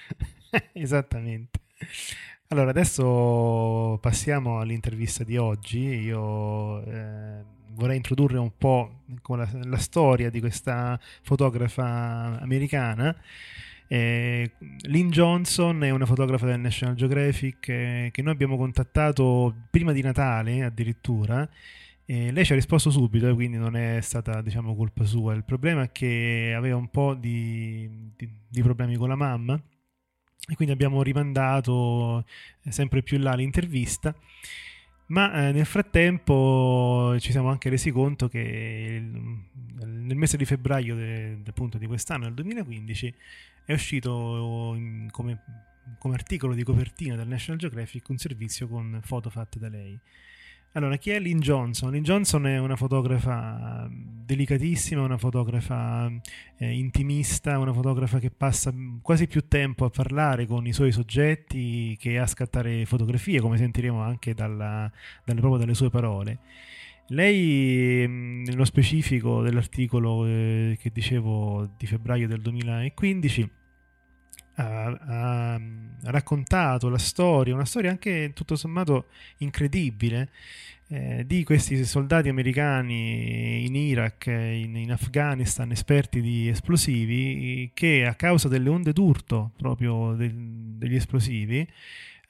Esattamente. 0.73 1.61
Allora, 2.49 2.71
adesso 2.71 3.99
passiamo 4.01 4.59
all'intervista 4.59 5.25
di 5.25 5.37
oggi. 5.37 5.79
Io 5.79 6.85
eh, 6.85 7.43
vorrei 7.71 7.97
introdurre 7.97 8.38
un 8.38 8.53
po' 8.57 9.05
la, 9.29 9.49
la, 9.65 9.79
storia 9.79 10.29
di 10.31 10.41
questa 10.41 11.01
fotografa 11.23 12.38
americana. 12.41 13.17
Eh, 13.87 14.51
Lynn 14.83 15.11
Johnson 15.11 15.83
è 15.85 15.91
una 15.91 16.07
fotografa 16.07 16.47
del 16.47 16.61
National 16.61 16.95
Geographic 16.95 17.69
eh, 17.69 18.09
che 18.12 18.23
noi 18.23 18.33
abbiamo 18.33 18.57
contattato 18.57 19.55
prima 19.71 19.93
di 19.93 20.03
Natale 20.03 20.62
addirittura. 20.65 21.49
E 22.05 22.31
lei 22.33 22.45
ci 22.45 22.53
ha 22.53 22.57
risposto 22.57 22.91
subito, 22.91 23.33
quindi 23.35 23.57
non 23.57 23.77
è 23.77 23.99
stata 24.03 24.43
diciamo, 24.43 24.75
colpa 24.77 25.05
sua. 25.05 25.33
Il 25.33 25.45
problema 25.45 25.85
è 25.85 25.93
che 25.93 26.53
aveva 26.55 26.77
un 26.77 26.91
po' 26.91 27.15
di, 27.15 27.88
di, 28.15 28.29
di 28.47 28.62
problemi 28.62 28.97
con 28.97 29.09
la 29.09 29.17
mamma 29.17 29.59
e 30.49 30.55
quindi 30.57 30.75
abbiamo 30.75 31.03
rimandato 31.03 32.25
eh, 32.63 32.73
sempre 32.73 33.03
più 33.03 33.19
là 33.19 33.35
l'intervista. 33.35 34.15
Ma 35.07 35.49
eh, 35.49 35.53
nel 35.53 35.67
frattempo 35.67 37.15
ci 37.19 37.33
siamo 37.33 37.51
anche 37.51 37.69
resi 37.69 37.91
conto 37.91 38.29
che 38.29 38.39
il, 38.39 39.87
nel 39.87 40.17
mese 40.17 40.37
di 40.37 40.45
febbraio 40.45 40.95
de, 40.95 41.43
de, 41.43 41.51
appunto, 41.51 41.77
di 41.79 41.87
quest'anno, 41.87 42.25
nel 42.25 42.35
2015, 42.35 43.15
è 43.65 43.73
uscito 43.73 44.75
in, 44.75 45.09
come, 45.11 45.43
come 45.99 46.15
articolo 46.15 46.55
di 46.55 46.65
copertina 46.65 47.15
del 47.15 47.29
National 47.29 47.61
Geographic 47.61 48.09
un 48.09 48.19
servizio 48.19 48.69
con 48.69 49.01
foto 49.03 49.29
fatte 49.29 49.59
da 49.59 49.69
lei. 49.69 49.99
Allora, 50.75 50.97
chi 50.97 51.11
è 51.11 51.21
Lynn 51.21 51.39
Johnson? 51.39 51.91
Lynn 51.91 52.03
Johnson 52.03 52.47
è 52.47 52.59
una 52.59 52.77
fotografa 52.77 53.87
delicatissima, 53.91 55.03
una 55.03 55.19
fotografa 55.19 56.11
eh, 56.57 56.73
intimista, 56.73 57.59
una 57.59 57.75
fotografa 57.75 58.19
che 58.19 58.31
passa 58.31 58.73
quasi 59.03 59.27
più 59.27 59.47
tempo 59.49 59.85
a 59.85 59.91
parlare 59.91 60.47
con 60.47 60.67
i 60.67 60.73
suoi 60.73 60.91
soggetti 60.91 61.95
che 62.01 62.19
a 62.19 62.27
scattare 62.27 62.87
fotografie, 62.87 63.41
come 63.41 63.59
sentiremo 63.59 64.01
anche 64.01 64.33
dalla, 64.33 64.91
dalle, 65.27 65.41
proprio 65.41 65.61
dalle 65.61 65.75
sue 65.75 65.91
parole. 65.91 66.39
Lei, 67.09 68.09
nello 68.09 68.65
specifico 68.65 69.43
dell'articolo 69.43 70.25
eh, 70.25 70.79
che 70.81 70.91
dicevo 70.91 71.69
di 71.77 71.87
febbraio 71.87 72.27
del 72.27 72.41
2015, 72.41 73.51
ha, 74.55 74.85
ha, 74.87 75.61
raccontato 76.05 76.88
la 76.88 76.99
storia, 76.99 77.55
una 77.55 77.65
storia 77.65 77.91
anche 77.91 78.33
tutto 78.35 78.57
sommato 78.57 79.07
incredibile, 79.38 80.31
eh, 80.88 81.25
di 81.27 81.43
questi 81.45 81.83
soldati 81.85 82.29
americani 82.29 83.65
in 83.65 83.75
Iraq, 83.75 84.27
in, 84.27 84.77
in, 84.77 84.93
Afghanistan, 84.93 85.71
esperti 85.71 86.21
di 86.21 86.49
esplosivi, 86.49 87.71
che 87.73 88.05
a 88.05 88.15
causa 88.15 88.49
delle 88.49 88.69
onde 88.69 88.93
d'urto 88.93 89.53
proprio 89.57 90.15
del, 90.15 90.35
degli 90.35 90.97
esplosivi, 90.97 91.67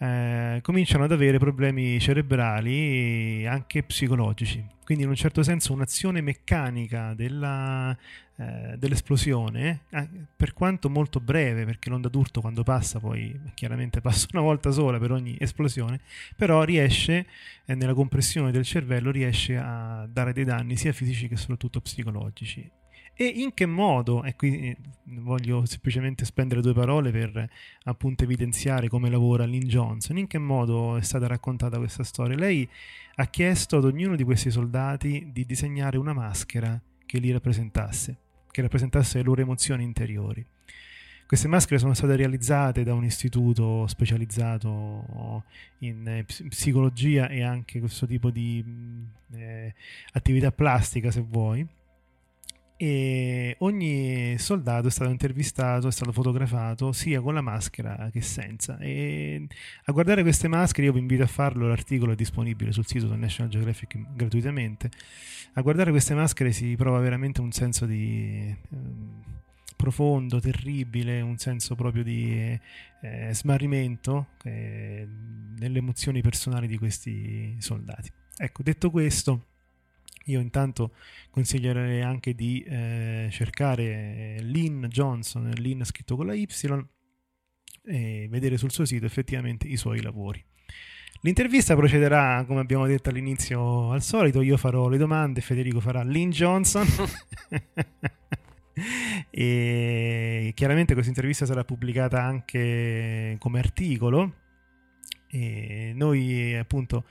eh, 0.02 0.58
cominciano 0.62 1.04
ad 1.04 1.12
avere 1.12 1.38
problemi 1.38 2.00
cerebrali 2.00 3.42
e 3.42 3.46
anche 3.46 3.84
psicologici. 3.84 4.64
Quindi 4.84 5.04
in 5.04 5.10
un 5.10 5.14
certo 5.14 5.44
senso 5.44 5.72
un'azione 5.72 6.20
meccanica 6.20 7.14
della, 7.14 7.96
eh, 8.36 8.74
dell'esplosione, 8.78 9.82
eh, 9.90 10.08
per 10.36 10.54
quanto 10.54 10.90
molto 10.90 11.20
breve, 11.20 11.64
perché 11.64 11.88
l'onda 11.88 12.08
d'urto 12.08 12.40
quando 12.40 12.64
passa 12.64 12.98
poi 12.98 13.38
chiaramente 13.54 14.00
passa 14.02 14.26
una 14.32 14.42
volta 14.42 14.72
sola 14.72 14.98
per 14.98 15.12
ogni 15.12 15.36
esplosione, 15.38 16.00
però 16.36 16.64
riesce, 16.64 17.26
eh, 17.64 17.74
nella 17.76 17.94
compressione 17.94 18.50
del 18.50 18.64
cervello, 18.64 19.12
riesce 19.12 19.56
a 19.56 20.08
dare 20.10 20.32
dei 20.32 20.44
danni 20.44 20.76
sia 20.76 20.92
fisici 20.92 21.28
che 21.28 21.36
soprattutto 21.36 21.80
psicologici. 21.80 22.68
E 23.14 23.26
in 23.26 23.52
che 23.52 23.66
modo, 23.66 24.24
e 24.24 24.34
qui 24.34 24.68
eh, 24.68 24.76
voglio 25.20 25.66
semplicemente 25.66 26.24
spendere 26.24 26.62
due 26.62 26.72
parole 26.72 27.10
per 27.10 27.48
appunto 27.84 28.24
evidenziare 28.24 28.88
come 28.88 29.10
lavora 29.10 29.44
Lynn 29.44 29.68
Johnson, 29.68 30.16
in 30.16 30.26
che 30.26 30.38
modo 30.38 30.96
è 30.96 31.02
stata 31.02 31.26
raccontata 31.26 31.76
questa 31.76 32.04
storia? 32.04 32.36
Lei 32.36 32.66
ha 33.16 33.26
chiesto 33.26 33.76
ad 33.76 33.84
ognuno 33.84 34.16
di 34.16 34.24
questi 34.24 34.50
soldati 34.50 35.28
di 35.30 35.44
disegnare 35.44 35.98
una 35.98 36.14
maschera 36.14 36.80
che 37.04 37.18
li 37.18 37.30
rappresentasse, 37.30 38.16
che 38.50 38.62
rappresentasse 38.62 39.18
le 39.18 39.24
loro 39.24 39.42
emozioni 39.42 39.84
interiori. 39.84 40.44
Queste 41.26 41.48
maschere 41.48 41.78
sono 41.78 41.94
state 41.94 42.16
realizzate 42.16 42.82
da 42.82 42.94
un 42.94 43.04
istituto 43.04 43.86
specializzato 43.86 45.44
in 45.78 46.24
psicologia 46.26 47.28
e 47.28 47.42
anche 47.42 47.78
questo 47.78 48.06
tipo 48.06 48.30
di 48.30 48.62
eh, 49.32 49.74
attività 50.12 50.52
plastica, 50.52 51.10
se 51.10 51.24
vuoi 51.26 51.66
e 52.84 53.54
ogni 53.60 54.36
soldato 54.38 54.88
è 54.88 54.90
stato 54.90 55.08
intervistato, 55.08 55.86
è 55.86 55.92
stato 55.92 56.10
fotografato 56.10 56.90
sia 56.90 57.20
con 57.20 57.32
la 57.32 57.40
maschera 57.40 58.10
che 58.10 58.20
senza. 58.22 58.76
E 58.78 59.46
a 59.84 59.92
guardare 59.92 60.22
queste 60.22 60.48
maschere, 60.48 60.88
io 60.88 60.92
vi 60.92 60.98
invito 60.98 61.22
a 61.22 61.28
farlo, 61.28 61.68
l'articolo 61.68 62.10
è 62.10 62.16
disponibile 62.16 62.72
sul 62.72 62.84
sito 62.84 63.06
del 63.06 63.20
National 63.20 63.52
Geographic 63.52 63.96
gratuitamente. 64.16 64.90
A 65.52 65.60
guardare 65.60 65.92
queste 65.92 66.14
maschere 66.14 66.50
si 66.50 66.74
prova 66.74 66.98
veramente 66.98 67.40
un 67.40 67.52
senso 67.52 67.86
di 67.86 68.48
eh, 68.48 68.76
profondo, 69.76 70.40
terribile, 70.40 71.20
un 71.20 71.38
senso 71.38 71.76
proprio 71.76 72.02
di 72.02 72.58
eh, 73.00 73.30
smarrimento 73.32 74.30
eh, 74.42 75.06
nelle 75.56 75.78
emozioni 75.78 76.20
personali 76.20 76.66
di 76.66 76.78
questi 76.78 77.54
soldati. 77.60 78.10
Ecco, 78.36 78.64
detto 78.64 78.90
questo 78.90 79.50
io 80.26 80.40
intanto 80.40 80.94
consiglierei 81.30 82.02
anche 82.02 82.34
di 82.34 82.62
eh, 82.62 83.28
cercare 83.30 84.36
Lynn 84.40 84.84
Johnson, 84.86 85.50
Lynn 85.56 85.82
scritto 85.82 86.16
con 86.16 86.26
la 86.26 86.34
Y, 86.34 86.46
e 87.84 88.28
vedere 88.30 88.56
sul 88.56 88.70
suo 88.70 88.84
sito 88.84 89.06
effettivamente 89.06 89.66
i 89.66 89.76
suoi 89.76 90.02
lavori. 90.02 90.44
L'intervista 91.22 91.76
procederà, 91.76 92.44
come 92.46 92.60
abbiamo 92.60 92.86
detto 92.86 93.08
all'inizio, 93.08 93.92
al 93.92 94.02
solito. 94.02 94.42
Io 94.42 94.56
farò 94.56 94.88
le 94.88 94.98
domande, 94.98 95.40
Federico 95.40 95.78
farà 95.78 96.02
Lynn 96.02 96.30
Johnson. 96.30 96.84
e 99.30 100.52
chiaramente 100.54 100.94
questa 100.94 101.10
intervista 101.10 101.46
sarà 101.46 101.64
pubblicata 101.64 102.20
anche 102.20 103.36
come 103.38 103.60
articolo. 103.60 104.34
E 105.28 105.92
noi, 105.94 106.56
appunto, 106.56 107.04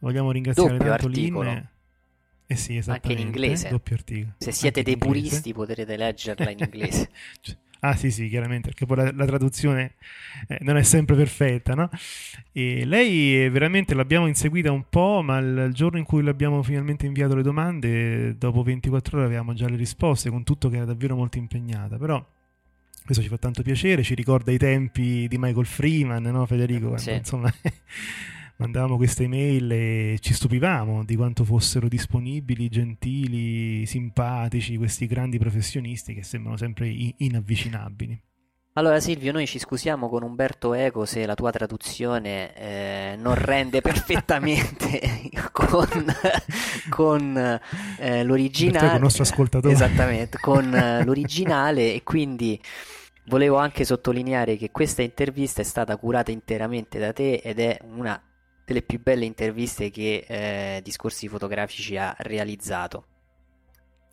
vogliamo 0.00 0.30
ringraziare 0.30 0.76
Doppio 0.76 0.90
tanto 0.90 1.06
articolo. 1.06 1.50
Lynn 1.50 1.62
eh 2.46 2.56
sì, 2.56 2.82
anche 2.86 3.12
in 3.12 3.18
inglese. 3.18 3.80
Se 4.38 4.52
siete 4.52 4.82
dei 4.82 4.98
puristi 4.98 5.52
potrete 5.52 5.96
leggerla 5.96 6.50
in 6.50 6.58
inglese. 6.58 7.10
ah 7.80 7.96
sì 7.96 8.10
sì, 8.10 8.28
chiaramente, 8.28 8.68
perché 8.68 8.86
poi 8.86 8.96
la, 8.96 9.12
la 9.12 9.24
traduzione 9.24 9.94
eh, 10.48 10.58
non 10.60 10.76
è 10.76 10.82
sempre 10.82 11.16
perfetta, 11.16 11.74
no? 11.74 11.88
E 12.52 12.84
lei 12.84 13.48
veramente 13.48 13.94
l'abbiamo 13.94 14.26
inseguita 14.26 14.70
un 14.70 14.84
po', 14.88 15.22
ma 15.22 15.38
il, 15.38 15.64
il 15.68 15.74
giorno 15.74 15.98
in 15.98 16.04
cui 16.04 16.22
l'abbiamo 16.22 16.62
finalmente 16.62 17.06
inviato 17.06 17.34
le 17.34 17.42
domande, 17.42 18.36
dopo 18.36 18.62
24 18.62 19.16
ore 19.16 19.26
avevamo 19.26 19.54
già 19.54 19.68
le 19.68 19.76
risposte, 19.76 20.28
con 20.30 20.44
tutto 20.44 20.68
che 20.68 20.76
era 20.76 20.84
davvero 20.84 21.16
molto 21.16 21.38
impegnata, 21.38 21.96
però 21.96 22.24
questo 23.04 23.22
ci 23.22 23.28
fa 23.28 23.36
tanto 23.36 23.62
piacere, 23.62 24.02
ci 24.02 24.14
ricorda 24.14 24.50
i 24.50 24.56
tempi 24.58 25.28
di 25.28 25.36
Michael 25.38 25.66
Freeman, 25.66 26.22
no 26.22 26.46
Federico? 26.46 26.88
Quando, 26.88 27.02
sì. 27.02 27.12
Insomma, 27.12 27.52
mandavamo 28.56 28.96
queste 28.96 29.24
email 29.24 29.70
e 29.72 30.18
ci 30.20 30.32
stupivamo 30.32 31.04
di 31.04 31.16
quanto 31.16 31.44
fossero 31.44 31.88
disponibili, 31.88 32.68
gentili, 32.68 33.86
simpatici 33.86 34.76
questi 34.76 35.06
grandi 35.06 35.38
professionisti 35.38 36.14
che 36.14 36.22
sembrano 36.22 36.56
sempre 36.56 36.88
inavvicinabili. 36.88 38.22
Allora 38.76 38.98
Silvio, 38.98 39.30
noi 39.30 39.46
ci 39.46 39.60
scusiamo 39.60 40.08
con 40.08 40.24
Umberto 40.24 40.74
Eco 40.74 41.04
se 41.04 41.26
la 41.26 41.36
tua 41.36 41.52
traduzione 41.52 42.52
eh, 42.56 43.16
non 43.16 43.36
rende 43.36 43.80
perfettamente 43.80 45.30
con, 45.52 46.04
con 46.90 47.60
eh, 48.00 48.24
l'originale. 48.24 48.96
il 48.96 49.00
nostro 49.00 49.22
ascoltatore. 49.22 49.72
Esattamente, 49.72 50.38
con 50.40 50.74
eh, 50.74 51.04
l'originale 51.04 51.94
e 51.94 52.02
quindi 52.02 52.60
volevo 53.26 53.58
anche 53.58 53.84
sottolineare 53.84 54.56
che 54.56 54.72
questa 54.72 55.02
intervista 55.02 55.60
è 55.60 55.64
stata 55.64 55.96
curata 55.96 56.32
interamente 56.32 56.98
da 56.98 57.12
te 57.12 57.34
ed 57.34 57.60
è 57.60 57.78
una 57.94 58.20
delle 58.64 58.82
più 58.82 59.00
belle 59.02 59.24
interviste 59.24 59.90
che 59.90 60.24
eh, 60.26 60.80
Discorsi 60.82 61.28
Fotografici 61.28 61.96
ha 61.96 62.14
realizzato. 62.18 63.06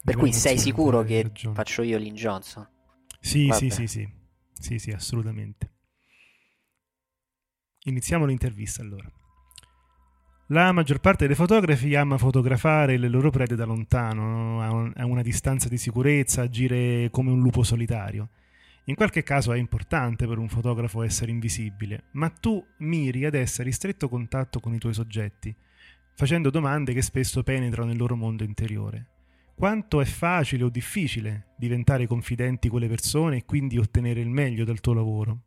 Per 0.03 0.15
cui 0.15 0.33
sei 0.33 0.57
sicuro 0.57 1.03
che 1.03 1.21
ragione. 1.23 1.55
faccio 1.55 1.83
io 1.83 1.97
Lin 1.97 2.15
Johnson? 2.15 2.67
Sì, 3.19 3.47
Vabbè. 3.47 3.59
sì, 3.59 3.69
sì, 3.69 3.87
sì. 3.87 4.09
Sì, 4.53 4.79
sì, 4.79 4.91
assolutamente. 4.91 5.69
Iniziamo 7.83 8.25
l'intervista 8.25 8.81
allora. 8.81 9.11
La 10.47 10.71
maggior 10.71 10.99
parte 10.99 11.27
dei 11.27 11.35
fotografi 11.35 11.95
ama 11.95 12.17
fotografare 12.17 12.97
le 12.97 13.07
loro 13.07 13.29
prede 13.29 13.55
da 13.55 13.65
lontano, 13.65 14.61
a 14.93 15.05
una 15.05 15.21
distanza 15.21 15.69
di 15.69 15.77
sicurezza, 15.77 16.41
agire 16.41 17.09
come 17.09 17.31
un 17.31 17.39
lupo 17.39 17.63
solitario. 17.63 18.29
In 18.91 18.97
qualche 18.97 19.23
caso 19.23 19.53
è 19.53 19.57
importante 19.57 20.27
per 20.27 20.37
un 20.37 20.49
fotografo 20.49 21.01
essere 21.01 21.31
invisibile, 21.31 22.09
ma 22.11 22.27
tu 22.27 22.61
miri 22.79 23.23
ad 23.23 23.35
essere 23.35 23.69
in 23.69 23.73
stretto 23.73 24.09
contatto 24.09 24.59
con 24.59 24.73
i 24.73 24.79
tuoi 24.79 24.93
soggetti, 24.93 25.55
facendo 26.13 26.49
domande 26.49 26.91
che 26.91 27.01
spesso 27.01 27.41
penetrano 27.41 27.87
nel 27.87 27.97
loro 27.97 28.17
mondo 28.17 28.43
interiore 28.43 29.07
quanto 29.55 30.01
è 30.01 30.05
facile 30.05 30.63
o 30.63 30.69
difficile 30.69 31.53
diventare 31.55 32.07
confidenti 32.07 32.67
con 32.67 32.79
le 32.79 32.87
persone 32.87 33.37
e 33.37 33.45
quindi 33.45 33.77
ottenere 33.77 34.19
il 34.19 34.27
meglio 34.27 34.65
dal 34.65 34.79
tuo 34.79 34.93
lavoro. 34.93 35.37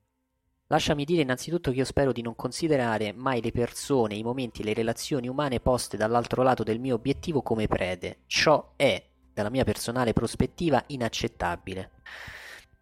Lasciami 0.68 1.04
dire 1.04 1.22
innanzitutto 1.22 1.70
che 1.70 1.78
io 1.78 1.84
spero 1.84 2.12
di 2.12 2.22
non 2.22 2.36
considerare 2.36 3.12
mai 3.12 3.42
le 3.42 3.50
persone, 3.50 4.14
i 4.14 4.22
momenti 4.22 4.62
le 4.62 4.72
relazioni 4.72 5.28
umane 5.28 5.60
poste 5.60 5.96
dall'altro 5.96 6.42
lato 6.42 6.62
del 6.62 6.78
mio 6.78 6.94
obiettivo 6.94 7.42
come 7.42 7.66
prede. 7.66 8.20
Ciò 8.26 8.72
è, 8.76 9.04
dalla 9.34 9.50
mia 9.50 9.64
personale 9.64 10.14
prospettiva, 10.14 10.82
inaccettabile. 10.86 11.90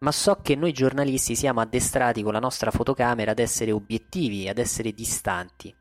Ma 0.03 0.11
so 0.11 0.39
che 0.41 0.55
noi 0.55 0.73
giornalisti 0.73 1.33
siamo 1.33 1.61
addestrati 1.61 2.23
con 2.23 2.33
la 2.33 2.39
nostra 2.39 2.71
fotocamera 2.71 3.31
ad 3.31 3.39
essere 3.39 3.71
obiettivi, 3.71 4.49
ad 4.49 4.57
essere 4.57 4.91
distanti. 4.91 5.73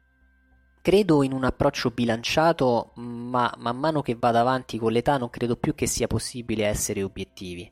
Credo 0.80 1.24
in 1.24 1.32
un 1.32 1.42
approccio 1.42 1.90
bilanciato, 1.90 2.92
ma 2.94 3.52
man 3.58 3.76
mano 3.78 4.00
che 4.00 4.14
vado 4.14 4.38
avanti 4.38 4.78
con 4.78 4.92
l'età 4.92 5.18
non 5.18 5.28
credo 5.28 5.56
più 5.56 5.74
che 5.74 5.88
sia 5.88 6.06
possibile 6.06 6.66
essere 6.66 7.02
obiettivi. 7.02 7.68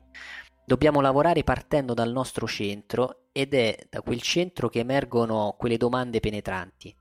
Dobbiamo 0.65 0.99
lavorare 0.99 1.45
partendo 1.45 1.93
dal 1.93 2.11
nostro 2.11 2.45
centro 2.47 3.27
ed 3.31 3.53
è 3.53 3.87
da 3.89 4.01
quel 4.01 4.21
centro 4.21 4.67
che 4.67 4.79
emergono 4.79 5.55
quelle 5.57 5.77
domande 5.77 6.19
penetranti. 6.19 6.93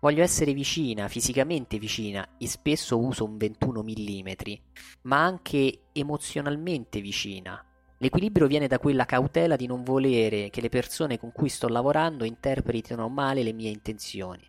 Voglio 0.00 0.22
essere 0.22 0.52
vicina, 0.52 1.08
fisicamente 1.08 1.78
vicina, 1.78 2.36
e 2.38 2.46
spesso 2.46 3.00
uso 3.00 3.24
un 3.24 3.36
21 3.36 3.82
mm, 3.82 4.28
ma 5.02 5.24
anche 5.24 5.86
emozionalmente 5.92 7.00
vicina. 7.00 7.64
L'equilibrio 7.98 8.46
viene 8.46 8.66
da 8.66 8.78
quella 8.78 9.06
cautela 9.06 9.56
di 9.56 9.66
non 9.66 9.82
volere 9.82 10.50
che 10.50 10.60
le 10.60 10.68
persone 10.68 11.18
con 11.18 11.32
cui 11.32 11.48
sto 11.48 11.66
lavorando 11.66 12.24
interpretino 12.24 13.08
male 13.08 13.42
le 13.42 13.54
mie 13.54 13.70
intenzioni. 13.70 14.46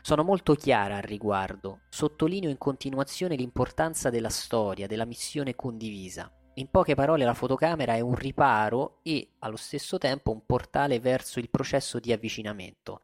Sono 0.00 0.24
molto 0.24 0.54
chiara 0.54 0.96
al 0.96 1.02
riguardo, 1.02 1.82
sottolineo 1.88 2.50
in 2.50 2.58
continuazione 2.58 3.36
l'importanza 3.36 4.10
della 4.10 4.30
storia, 4.30 4.88
della 4.88 5.04
missione 5.04 5.54
condivisa. 5.54 6.28
In 6.54 6.70
poche 6.70 6.96
parole 6.96 7.24
la 7.24 7.34
fotocamera 7.34 7.94
è 7.94 8.00
un 8.00 8.16
riparo 8.16 8.98
e, 9.04 9.34
allo 9.38 9.56
stesso 9.56 9.96
tempo, 9.98 10.32
un 10.32 10.44
portale 10.44 10.98
verso 10.98 11.38
il 11.38 11.50
processo 11.50 12.00
di 12.00 12.12
avvicinamento. 12.12 13.02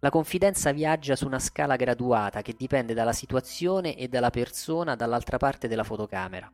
La 0.00 0.10
confidenza 0.10 0.70
viaggia 0.70 1.16
su 1.16 1.26
una 1.26 1.38
scala 1.40 1.76
graduata 1.76 2.42
che 2.42 2.54
dipende 2.56 2.92
dalla 2.92 3.14
situazione 3.14 3.96
e 3.96 4.06
dalla 4.06 4.30
persona 4.30 4.94
dall'altra 4.94 5.38
parte 5.38 5.66
della 5.66 5.82
fotocamera. 5.82 6.52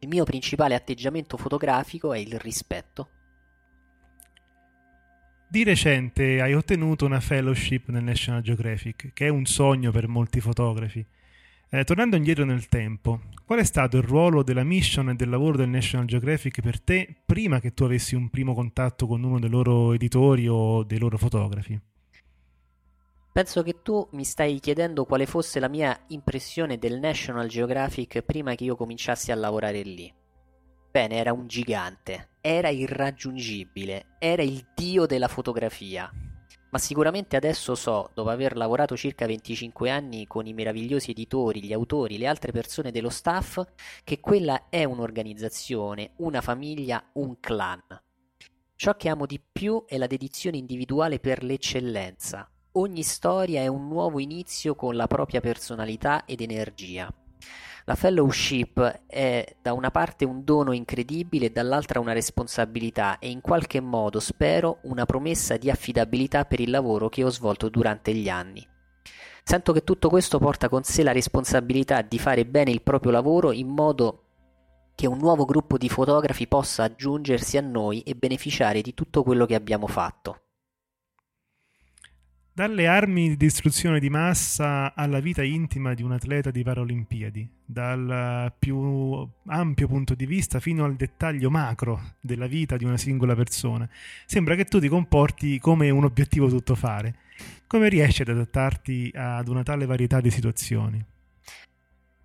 Il 0.00 0.08
mio 0.08 0.24
principale 0.24 0.74
atteggiamento 0.74 1.36
fotografico 1.36 2.12
è 2.12 2.18
il 2.18 2.38
rispetto. 2.38 3.10
Di 5.50 5.64
recente 5.64 6.42
hai 6.42 6.52
ottenuto 6.52 7.06
una 7.06 7.20
fellowship 7.20 7.88
nel 7.88 8.04
National 8.04 8.42
Geographic, 8.42 9.12
che 9.14 9.26
è 9.26 9.28
un 9.30 9.46
sogno 9.46 9.90
per 9.90 10.06
molti 10.06 10.40
fotografi. 10.40 11.04
Eh, 11.70 11.84
tornando 11.84 12.16
indietro 12.16 12.44
nel 12.44 12.68
tempo, 12.68 13.20
qual 13.44 13.58
è 13.58 13.64
stato 13.64 13.96
il 13.96 14.02
ruolo 14.02 14.42
della 14.42 14.62
mission 14.62 15.08
e 15.08 15.14
del 15.14 15.30
lavoro 15.30 15.56
del 15.56 15.68
National 15.68 16.06
Geographic 16.06 16.60
per 16.60 16.80
te 16.80 17.22
prima 17.24 17.60
che 17.60 17.72
tu 17.72 17.84
avessi 17.84 18.14
un 18.14 18.28
primo 18.28 18.54
contatto 18.54 19.06
con 19.06 19.22
uno 19.22 19.38
dei 19.38 19.50
loro 19.50 19.94
editori 19.94 20.46
o 20.48 20.82
dei 20.84 20.98
loro 20.98 21.16
fotografi? 21.18 21.78
Penso 23.38 23.62
che 23.62 23.82
tu 23.82 24.04
mi 24.14 24.24
stai 24.24 24.58
chiedendo 24.58 25.04
quale 25.04 25.24
fosse 25.24 25.60
la 25.60 25.68
mia 25.68 25.96
impressione 26.08 26.76
del 26.76 26.98
National 26.98 27.46
Geographic 27.46 28.22
prima 28.22 28.56
che 28.56 28.64
io 28.64 28.74
cominciassi 28.74 29.30
a 29.30 29.36
lavorare 29.36 29.82
lì. 29.82 30.12
Bene, 30.90 31.14
era 31.14 31.32
un 31.32 31.46
gigante, 31.46 32.30
era 32.40 32.68
irraggiungibile, 32.68 34.16
era 34.18 34.42
il 34.42 34.66
dio 34.74 35.06
della 35.06 35.28
fotografia. 35.28 36.10
Ma 36.70 36.78
sicuramente 36.78 37.36
adesso 37.36 37.76
so, 37.76 38.10
dopo 38.12 38.28
aver 38.28 38.56
lavorato 38.56 38.96
circa 38.96 39.24
25 39.24 39.88
anni 39.88 40.26
con 40.26 40.48
i 40.48 40.52
meravigliosi 40.52 41.12
editori, 41.12 41.62
gli 41.62 41.72
autori, 41.72 42.18
le 42.18 42.26
altre 42.26 42.50
persone 42.50 42.90
dello 42.90 43.08
staff, 43.08 43.62
che 44.02 44.18
quella 44.18 44.68
è 44.68 44.82
un'organizzazione, 44.82 46.14
una 46.16 46.40
famiglia, 46.40 47.08
un 47.12 47.38
clan. 47.38 48.02
Ciò 48.74 48.96
che 48.96 49.08
amo 49.08 49.26
di 49.26 49.40
più 49.40 49.84
è 49.86 49.96
la 49.96 50.08
dedizione 50.08 50.56
individuale 50.56 51.20
per 51.20 51.44
l'eccellenza. 51.44 52.50
Ogni 52.72 53.02
storia 53.02 53.62
è 53.62 53.66
un 53.66 53.88
nuovo 53.88 54.20
inizio 54.20 54.74
con 54.74 54.94
la 54.94 55.06
propria 55.06 55.40
personalità 55.40 56.26
ed 56.26 56.42
energia. 56.42 57.12
La 57.86 57.94
fellowship 57.94 59.04
è 59.06 59.56
da 59.62 59.72
una 59.72 59.90
parte 59.90 60.26
un 60.26 60.44
dono 60.44 60.72
incredibile 60.72 61.46
e 61.46 61.50
dall'altra 61.50 61.98
una 61.98 62.12
responsabilità 62.12 63.18
e 63.18 63.30
in 63.30 63.40
qualche 63.40 63.80
modo, 63.80 64.20
spero, 64.20 64.80
una 64.82 65.06
promessa 65.06 65.56
di 65.56 65.70
affidabilità 65.70 66.44
per 66.44 66.60
il 66.60 66.68
lavoro 66.68 67.08
che 67.08 67.24
ho 67.24 67.30
svolto 67.30 67.70
durante 67.70 68.12
gli 68.12 68.28
anni. 68.28 68.64
Sento 69.42 69.72
che 69.72 69.82
tutto 69.82 70.10
questo 70.10 70.38
porta 70.38 70.68
con 70.68 70.82
sé 70.82 71.02
la 71.02 71.12
responsabilità 71.12 72.02
di 72.02 72.18
fare 72.18 72.44
bene 72.44 72.70
il 72.70 72.82
proprio 72.82 73.12
lavoro 73.12 73.50
in 73.50 73.68
modo 73.68 74.24
che 74.94 75.06
un 75.06 75.16
nuovo 75.16 75.46
gruppo 75.46 75.78
di 75.78 75.88
fotografi 75.88 76.46
possa 76.46 76.82
aggiungersi 76.82 77.56
a 77.56 77.62
noi 77.62 78.02
e 78.02 78.14
beneficiare 78.14 78.82
di 78.82 78.92
tutto 78.92 79.22
quello 79.22 79.46
che 79.46 79.54
abbiamo 79.54 79.86
fatto. 79.86 80.42
Dalle 82.58 82.88
armi 82.88 83.28
di 83.28 83.36
distruzione 83.36 84.00
di 84.00 84.10
massa 84.10 84.92
alla 84.92 85.20
vita 85.20 85.44
intima 85.44 85.94
di 85.94 86.02
un 86.02 86.10
atleta 86.10 86.50
di 86.50 86.64
Paralimpiadi, 86.64 87.48
dal 87.64 88.52
più 88.58 89.24
ampio 89.46 89.86
punto 89.86 90.16
di 90.16 90.26
vista 90.26 90.58
fino 90.58 90.84
al 90.84 90.96
dettaglio 90.96 91.50
macro 91.50 92.14
della 92.20 92.48
vita 92.48 92.76
di 92.76 92.84
una 92.84 92.96
singola 92.96 93.36
persona, 93.36 93.88
sembra 94.26 94.56
che 94.56 94.64
tu 94.64 94.80
ti 94.80 94.88
comporti 94.88 95.60
come 95.60 95.88
un 95.90 96.02
obiettivo 96.02 96.48
tuttofare. 96.48 97.14
Come 97.68 97.88
riesci 97.88 98.22
ad 98.22 98.28
adattarti 98.30 99.12
ad 99.14 99.46
una 99.46 99.62
tale 99.62 99.86
varietà 99.86 100.20
di 100.20 100.32
situazioni? 100.32 101.00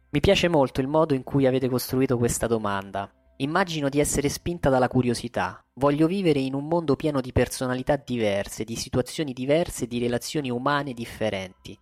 Mi 0.10 0.20
piace 0.20 0.48
molto 0.48 0.82
il 0.82 0.88
modo 0.88 1.14
in 1.14 1.22
cui 1.22 1.46
avete 1.46 1.70
costruito 1.70 2.18
questa 2.18 2.48
domanda. 2.48 3.08
Immagino 3.38 3.90
di 3.90 4.00
essere 4.00 4.30
spinta 4.30 4.70
dalla 4.70 4.88
curiosità. 4.88 5.66
Voglio 5.74 6.06
vivere 6.06 6.40
in 6.40 6.54
un 6.54 6.68
mondo 6.68 6.96
pieno 6.96 7.20
di 7.20 7.32
personalità 7.32 7.96
diverse, 7.96 8.64
di 8.64 8.76
situazioni 8.76 9.34
diverse, 9.34 9.88
di 9.88 9.98
relazioni 9.98 10.52
umane 10.52 10.94
differenti. 10.94 11.78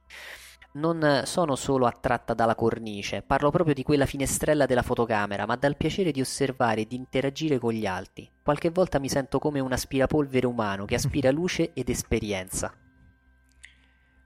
Non 0.73 1.23
sono 1.25 1.57
solo 1.57 1.85
attratta 1.85 2.33
dalla 2.33 2.55
cornice, 2.55 3.21
parlo 3.21 3.51
proprio 3.51 3.75
di 3.75 3.83
quella 3.83 4.05
finestrella 4.05 4.65
della 4.65 4.81
fotocamera, 4.81 5.45
ma 5.45 5.57
dal 5.57 5.75
piacere 5.75 6.11
di 6.11 6.21
osservare 6.21 6.81
e 6.81 6.87
di 6.87 6.95
interagire 6.95 7.59
con 7.59 7.73
gli 7.73 7.85
altri. 7.85 8.29
Qualche 8.41 8.69
volta 8.69 8.97
mi 8.97 9.09
sento 9.09 9.37
come 9.37 9.59
un 9.59 9.73
aspirapolvere 9.73 10.47
umano 10.47 10.85
che 10.85 10.95
aspira 10.95 11.29
luce 11.31 11.73
ed 11.73 11.89
esperienza. 11.89 12.73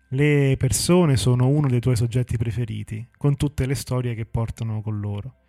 Le 0.09 0.55
persone 0.57 1.17
sono 1.17 1.47
uno 1.47 1.67
dei 1.67 1.79
tuoi 1.79 1.95
soggetti 1.95 2.37
preferiti, 2.37 3.09
con 3.17 3.35
tutte 3.35 3.65
le 3.65 3.73
storie 3.73 4.13
che 4.13 4.27
portano 4.27 4.83
con 4.83 4.99
loro. 4.99 5.44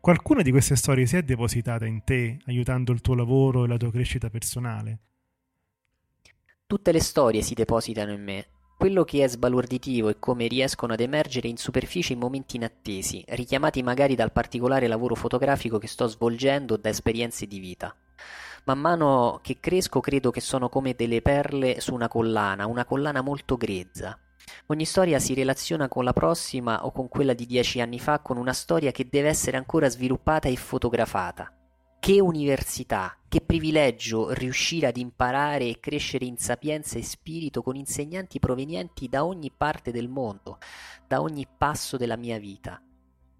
Qualcuna 0.00 0.40
di 0.40 0.50
queste 0.50 0.76
storie 0.76 1.04
si 1.04 1.18
è 1.18 1.22
depositata 1.22 1.84
in 1.84 2.04
te, 2.04 2.38
aiutando 2.46 2.90
il 2.90 3.02
tuo 3.02 3.14
lavoro 3.14 3.64
e 3.64 3.68
la 3.68 3.76
tua 3.76 3.90
crescita 3.90 4.30
personale? 4.30 4.98
Tutte 6.66 6.90
le 6.90 7.00
storie 7.00 7.42
si 7.42 7.52
depositano 7.52 8.10
in 8.10 8.22
me. 8.22 8.46
Quello 8.78 9.04
che 9.04 9.22
è 9.22 9.28
sbalorditivo 9.28 10.08
è 10.08 10.18
come 10.18 10.46
riescono 10.46 10.94
ad 10.94 11.00
emergere 11.00 11.48
in 11.48 11.58
superficie 11.58 12.14
in 12.14 12.18
momenti 12.18 12.56
inattesi, 12.56 13.22
richiamati 13.28 13.82
magari 13.82 14.14
dal 14.14 14.32
particolare 14.32 14.86
lavoro 14.86 15.14
fotografico 15.14 15.76
che 15.76 15.86
sto 15.86 16.06
svolgendo 16.06 16.74
o 16.74 16.76
da 16.78 16.88
esperienze 16.88 17.46
di 17.46 17.58
vita. 17.58 17.94
Man 18.64 18.78
mano 18.78 19.40
che 19.42 19.58
cresco 19.60 20.00
credo 20.00 20.30
che 20.30 20.40
sono 20.40 20.70
come 20.70 20.94
delle 20.94 21.20
perle 21.20 21.78
su 21.78 21.92
una 21.92 22.08
collana, 22.08 22.66
una 22.66 22.86
collana 22.86 23.20
molto 23.20 23.58
grezza. 23.58 24.18
Ogni 24.66 24.84
storia 24.84 25.18
si 25.18 25.34
relaziona 25.34 25.88
con 25.88 26.04
la 26.04 26.12
prossima 26.12 26.84
o 26.84 26.92
con 26.92 27.08
quella 27.08 27.34
di 27.34 27.46
dieci 27.46 27.80
anni 27.80 27.98
fa 27.98 28.20
con 28.20 28.36
una 28.36 28.52
storia 28.52 28.92
che 28.92 29.08
deve 29.08 29.28
essere 29.28 29.56
ancora 29.56 29.88
sviluppata 29.88 30.48
e 30.48 30.56
fotografata. 30.56 31.52
Che 31.98 32.20
università, 32.20 33.16
che 33.28 33.42
privilegio 33.42 34.32
riuscire 34.32 34.86
ad 34.86 34.96
imparare 34.96 35.68
e 35.68 35.80
crescere 35.80 36.24
in 36.24 36.38
sapienza 36.38 36.98
e 36.98 37.02
spirito 37.02 37.62
con 37.62 37.76
insegnanti 37.76 38.38
provenienti 38.38 39.08
da 39.08 39.24
ogni 39.24 39.52
parte 39.54 39.92
del 39.92 40.08
mondo, 40.08 40.58
da 41.06 41.20
ogni 41.20 41.46
passo 41.46 41.96
della 41.96 42.16
mia 42.16 42.38
vita. 42.38 42.82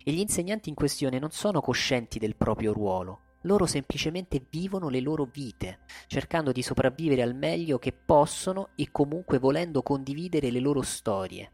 E 0.03 0.13
gli 0.13 0.19
insegnanti 0.19 0.69
in 0.69 0.75
questione 0.75 1.19
non 1.19 1.31
sono 1.31 1.61
coscienti 1.61 2.19
del 2.19 2.37
proprio 2.37 2.73
ruolo, 2.73 3.21
loro 3.43 3.67
semplicemente 3.67 4.45
vivono 4.51 4.89
le 4.89 5.01
loro 5.01 5.29
vite, 5.31 5.81
cercando 6.07 6.53
di 6.53 6.63
sopravvivere 6.63 7.23
al 7.23 7.35
meglio 7.35 7.79
che 7.79 7.93
possono 7.93 8.71
e 8.75 8.91
comunque 8.91 9.39
volendo 9.39 9.83
condividere 9.83 10.51
le 10.51 10.61
loro 10.61 10.83
storie. 10.83 11.53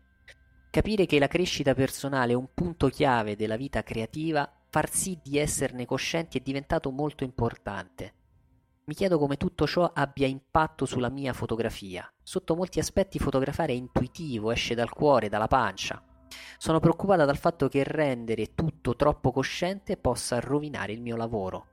Capire 0.71 1.07
che 1.07 1.19
la 1.19 1.29
crescita 1.29 1.75
personale 1.75 2.33
è 2.33 2.37
un 2.37 2.49
punto 2.53 2.89
chiave 2.89 3.37
della 3.37 3.57
vita 3.57 3.83
creativa 3.83 4.51
far 4.69 4.91
sì 4.91 5.19
di 5.23 5.39
esserne 5.39 5.87
coscienti 5.87 6.39
è 6.39 6.43
diventato 6.43 6.91
molto 6.91 7.25
importante. 7.25 8.13
Mi 8.85 8.95
chiedo 8.95 9.19
come 9.19 9.37
tutto 9.37 9.67
ciò 9.67 9.91
abbia 9.93 10.27
impatto 10.27 10.85
sulla 10.85 11.09
mia 11.09 11.33
fotografia. 11.33 12.09
Sotto 12.23 12.55
molti 12.55 12.79
aspetti 12.79 13.19
fotografare 13.19 13.73
è 13.73 13.77
intuitivo, 13.77 14.51
esce 14.51 14.75
dal 14.75 14.91
cuore, 14.91 15.29
dalla 15.29 15.49
pancia. 15.49 16.03
Sono 16.59 16.79
preoccupata 16.79 17.25
dal 17.25 17.39
fatto 17.39 17.69
che 17.69 17.85
rendere 17.85 18.55
tutto 18.55 18.95
troppo 18.95 19.33
cosciente 19.33 19.97
possa 19.97 20.41
rovinare 20.41 20.93
il 20.93 21.01
mio 21.01 21.17
lavoro. 21.17 21.69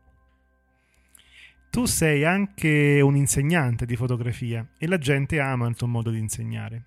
Tu 1.73 1.85
sei 1.85 2.23
anche 2.23 3.01
un 3.01 3.15
insegnante 3.15 3.87
di 3.87 3.95
fotografia 3.95 4.73
e 4.77 4.87
la 4.87 4.99
gente 4.99 5.39
ama 5.39 5.67
il 5.67 5.75
tuo 5.75 5.87
modo 5.87 6.11
di 6.11 6.19
insegnare. 6.19 6.85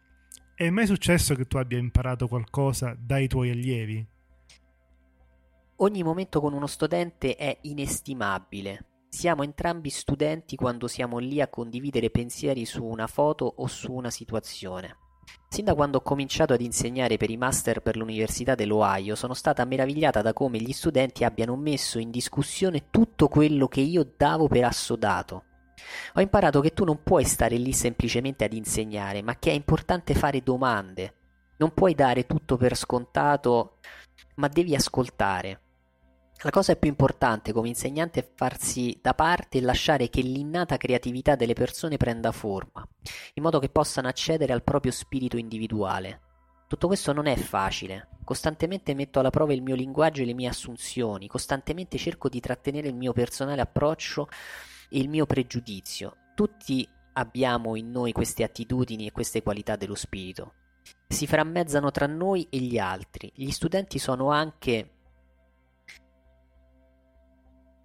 È 0.55 0.71
mai 0.71 0.87
successo 0.87 1.35
che 1.35 1.47
tu 1.47 1.57
abbia 1.57 1.77
imparato 1.77 2.29
qualcosa 2.29 2.97
dai 2.97 3.27
tuoi 3.27 3.51
allievi? 3.51 4.07
Ogni 5.79 6.05
momento 6.05 6.41
con 6.41 6.53
uno 6.53 6.69
studente 6.69 7.35
è 7.35 7.59
inestimabile. 7.63 9.07
Siamo 9.09 9.43
entrambi 9.43 9.91
studenti 9.91 10.55
quando 10.55 10.87
siamo 10.87 11.19
lì 11.19 11.41
a 11.41 11.49
condividere 11.49 12.09
pensieri 12.11 12.65
su 12.65 12.85
una 12.85 13.09
foto 13.09 13.45
o 13.57 13.67
su 13.67 13.93
una 13.93 14.11
situazione. 14.11 14.99
Sin 15.49 15.65
da 15.65 15.75
quando 15.75 15.99
ho 15.99 16.03
cominciato 16.03 16.53
ad 16.53 16.61
insegnare 16.61 17.17
per 17.17 17.31
i 17.31 17.37
master 17.37 17.81
per 17.81 17.97
l'Università 17.97 18.55
dell'Ohio, 18.55 19.15
sono 19.15 19.35
stata 19.35 19.65
meravigliata 19.65 20.21
da 20.21 20.33
come 20.33 20.59
gli 20.59 20.73
studenti 20.73 21.25
abbiano 21.25 21.57
messo 21.57 21.99
in 21.99 22.11
discussione 22.11 22.91
tutto 22.91 23.29
quello 23.29 23.69
che 23.69 23.81
io 23.81 24.13
davo 24.17 24.49
per 24.49 24.65
assodato. 24.65 25.45
Ho 26.15 26.21
imparato 26.21 26.61
che 26.61 26.73
tu 26.73 26.85
non 26.85 27.03
puoi 27.03 27.25
stare 27.25 27.57
lì 27.57 27.73
semplicemente 27.73 28.45
ad 28.45 28.53
insegnare, 28.53 29.23
ma 29.23 29.39
che 29.39 29.51
è 29.51 29.55
importante 29.55 30.15
fare 30.15 30.43
domande. 30.43 31.15
Non 31.59 31.73
puoi 31.73 31.95
dare 31.95 32.27
tutto 32.27 32.57
per 32.57 32.77
scontato, 32.77 33.79
ma 34.37 34.49
devi 34.49 34.75
ascoltare. 34.75 35.61
La 36.43 36.51
cosa 36.51 36.77
più 36.77 36.91
importante 36.91 37.53
come 37.53 37.69
insegnante 37.69 38.21
è 38.21 38.29
farsi 38.35 38.99
da 39.01 39.15
parte 39.15 39.57
e 39.57 39.63
lasciare 39.63 40.11
che 40.11 40.21
l'innata 40.21 40.77
creatività 40.77 41.35
delle 41.35 41.55
persone 41.55 41.97
prenda 41.97 42.31
forma, 42.31 42.87
in 43.35 43.43
modo 43.43 43.59
che 43.59 43.71
possano 43.71 44.09
accedere 44.09 44.53
al 44.53 44.63
proprio 44.63 44.93
spirito 44.93 45.39
individuale. 45.39 46.21
Tutto 46.69 46.89
questo 46.89 47.13
non 47.13 47.27
è 47.27 47.37
facile. 47.37 48.09
Costantemente 48.23 48.93
metto 48.95 49.19
alla 49.19 49.31
prova 49.31 49.55
il 49.55 49.63
mio 49.63 49.75
linguaggio 49.75 50.23
e 50.23 50.27
le 50.27 50.35
mie 50.35 50.49
assunzioni, 50.49 51.27
costantemente 51.27 51.97
cerco 51.97 52.29
di 52.29 52.41
trattenere 52.41 52.89
il 52.89 52.97
mio 52.97 53.13
personale 53.13 53.63
approccio 53.63 54.29
e 54.91 54.99
il 54.99 55.09
mio 55.09 55.25
pregiudizio. 55.25 56.17
Tutti 56.35 56.87
abbiamo 57.15 57.77
in 57.77 57.91
noi 57.91 58.13
queste 58.13 58.45
attitudini 58.45 59.07
e 59.07 59.13
queste 59.13 59.43
qualità 59.43 59.77
dello 59.77 59.95
spirito. 59.95 60.53
Si 61.09 61.27
frammezzano 61.27 61.91
tra 61.91 62.07
noi 62.07 62.47
e 62.51 62.59
gli 62.59 62.79
altri. 62.79 63.33
Gli 63.35 63.51
studenti 63.51 63.99
sono 63.99 64.31
anche 64.31 64.96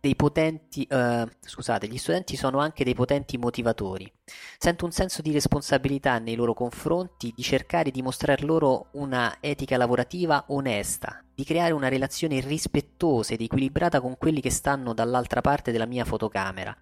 dei 0.02 0.16
potenti, 0.16 0.88
uh, 0.89 1.28
scusate, 1.39 1.88
gli 1.88 1.99
studenti 1.99 2.36
sono 2.36 2.58
anche 2.58 2.84
dei 2.84 2.95
potenti 2.95 3.38
motivatori. 3.38 4.12
Sento 4.58 4.86
un 4.86 4.91
senso 4.91 5.22
di 5.22 5.32
responsabilità 5.32 6.18
nei 6.18 6.34
loro 6.34 6.56
confronti 6.56 7.32
di 7.36 7.43
cercare 7.43 7.91
di 7.91 8.02
mostrare 8.02 8.43
loro 8.43 8.88
una 8.93 9.38
etica 9.39 9.78
lavorativa 9.78 10.45
onesta, 10.47 11.24
di 11.36 11.43
creare 11.43 11.74
una 11.74 11.88
relazione 11.88 12.39
rispettosa 12.39 13.36
ed 13.36 13.41
equilibrata 13.41 14.02
con 14.02 14.18
quelli 14.18 14.41
che 14.41 14.49
stanno 14.49 14.93
dall'altra 14.93 15.41
parte 15.41 15.72
della 15.72 15.86
mia 15.86 16.04
fotocamera. 16.04 16.76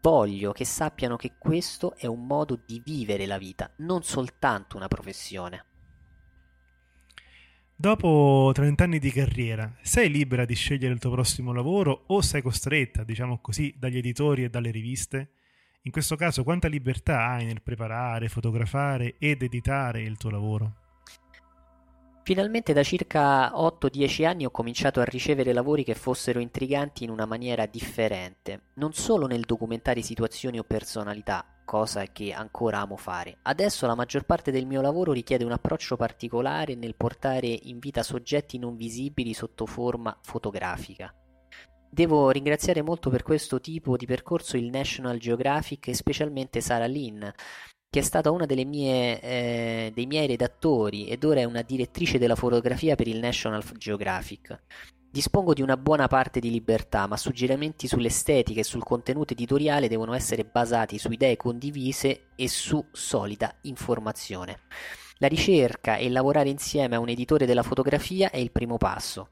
Voglio 0.00 0.52
che 0.52 0.64
sappiano 0.64 1.16
che 1.16 1.32
questo 1.36 1.94
è 1.96 2.06
un 2.06 2.24
modo 2.24 2.56
di 2.64 2.80
vivere 2.84 3.26
la 3.26 3.36
vita, 3.36 3.68
non 3.78 4.04
soltanto 4.04 4.76
una 4.76 4.88
professione. 4.88 5.73
Dopo 7.76 8.52
30 8.54 8.84
anni 8.84 8.98
di 9.00 9.10
carriera, 9.10 9.74
sei 9.82 10.08
libera 10.08 10.44
di 10.44 10.54
scegliere 10.54 10.94
il 10.94 11.00
tuo 11.00 11.10
prossimo 11.10 11.52
lavoro 11.52 12.04
o 12.06 12.20
sei 12.22 12.40
costretta, 12.40 13.02
diciamo 13.02 13.40
così, 13.40 13.74
dagli 13.76 13.98
editori 13.98 14.44
e 14.44 14.48
dalle 14.48 14.70
riviste? 14.70 15.30
In 15.82 15.90
questo 15.90 16.14
caso, 16.14 16.44
quanta 16.44 16.68
libertà 16.68 17.26
hai 17.30 17.44
nel 17.44 17.62
preparare, 17.62 18.28
fotografare 18.28 19.16
ed 19.18 19.42
editare 19.42 20.02
il 20.02 20.16
tuo 20.16 20.30
lavoro? 20.30 20.76
Finalmente 22.22 22.72
da 22.72 22.84
circa 22.84 23.50
8-10 23.50 24.24
anni 24.24 24.44
ho 24.46 24.50
cominciato 24.50 25.00
a 25.00 25.04
ricevere 25.04 25.52
lavori 25.52 25.82
che 25.82 25.96
fossero 25.96 26.38
intriganti 26.38 27.02
in 27.02 27.10
una 27.10 27.26
maniera 27.26 27.66
differente, 27.66 28.68
non 28.74 28.92
solo 28.92 29.26
nel 29.26 29.42
documentare 29.42 30.00
situazioni 30.00 30.60
o 30.60 30.64
personalità, 30.64 31.44
cosa 31.64 32.04
che 32.06 32.32
ancora 32.32 32.80
amo 32.80 32.96
fare. 32.96 33.38
Adesso 33.42 33.86
la 33.86 33.94
maggior 33.94 34.24
parte 34.24 34.50
del 34.50 34.66
mio 34.66 34.80
lavoro 34.80 35.12
richiede 35.12 35.44
un 35.44 35.52
approccio 35.52 35.96
particolare 35.96 36.74
nel 36.74 36.94
portare 36.94 37.46
in 37.46 37.78
vita 37.78 38.02
soggetti 38.02 38.58
non 38.58 38.76
visibili 38.76 39.34
sotto 39.34 39.66
forma 39.66 40.16
fotografica. 40.22 41.14
Devo 41.90 42.30
ringraziare 42.30 42.82
molto 42.82 43.08
per 43.08 43.22
questo 43.22 43.60
tipo 43.60 43.96
di 43.96 44.04
percorso 44.04 44.56
il 44.56 44.68
National 44.68 45.18
Geographic 45.18 45.88
e 45.88 45.94
specialmente 45.94 46.60
Sara 46.60 46.86
Lynn, 46.86 47.24
che 47.88 48.00
è 48.00 48.02
stata 48.02 48.32
una 48.32 48.46
delle 48.46 48.64
mie, 48.64 49.20
eh, 49.20 49.92
dei 49.94 50.06
miei 50.06 50.26
redattori 50.26 51.06
ed 51.06 51.22
ora 51.22 51.38
è 51.40 51.44
una 51.44 51.62
direttrice 51.62 52.18
della 52.18 52.34
fotografia 52.34 52.96
per 52.96 53.06
il 53.06 53.20
National 53.20 53.62
Geographic. 53.76 54.60
Dispongo 55.14 55.52
di 55.52 55.62
una 55.62 55.76
buona 55.76 56.08
parte 56.08 56.40
di 56.40 56.50
libertà, 56.50 57.06
ma 57.06 57.16
suggerimenti 57.16 57.86
sull'estetica 57.86 58.58
e 58.58 58.64
sul 58.64 58.82
contenuto 58.82 59.32
editoriale 59.32 59.86
devono 59.86 60.12
essere 60.12 60.44
basati 60.44 60.98
su 60.98 61.08
idee 61.12 61.36
condivise 61.36 62.30
e 62.34 62.48
su 62.48 62.84
solida 62.90 63.54
informazione. 63.60 64.62
La 65.18 65.28
ricerca 65.28 65.98
e 65.98 66.10
lavorare 66.10 66.48
insieme 66.48 66.96
a 66.96 66.98
un 66.98 67.10
editore 67.10 67.46
della 67.46 67.62
fotografia 67.62 68.30
è 68.30 68.38
il 68.38 68.50
primo 68.50 68.76
passo. 68.76 69.28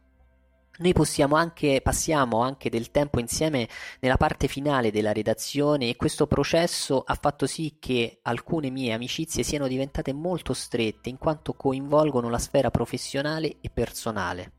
Noi 0.79 0.93
possiamo 0.93 1.35
anche, 1.35 1.81
passiamo 1.83 2.43
anche 2.43 2.71
del 2.71 2.93
tempo 2.93 3.19
insieme 3.19 3.69
nella 3.99 4.17
parte 4.17 4.47
finale 4.47 4.93
della 4.93 5.13
redazione 5.13 5.89
e 5.89 5.97
questo 5.97 6.29
processo 6.29 7.03
ha 7.05 7.19
fatto 7.21 7.49
sì 7.49 7.79
che 7.81 8.21
alcune 8.23 8.71
mie 8.71 8.93
amicizie 8.93 9.43
siano 9.43 9.67
diventate 9.67 10.13
molto 10.13 10.53
strette 10.53 11.09
in 11.09 11.19
quanto 11.19 11.55
coinvolgono 11.55 12.31
la 12.31 12.39
sfera 12.39 12.71
professionale 12.71 13.57
e 13.61 13.69
personale. 13.69 14.53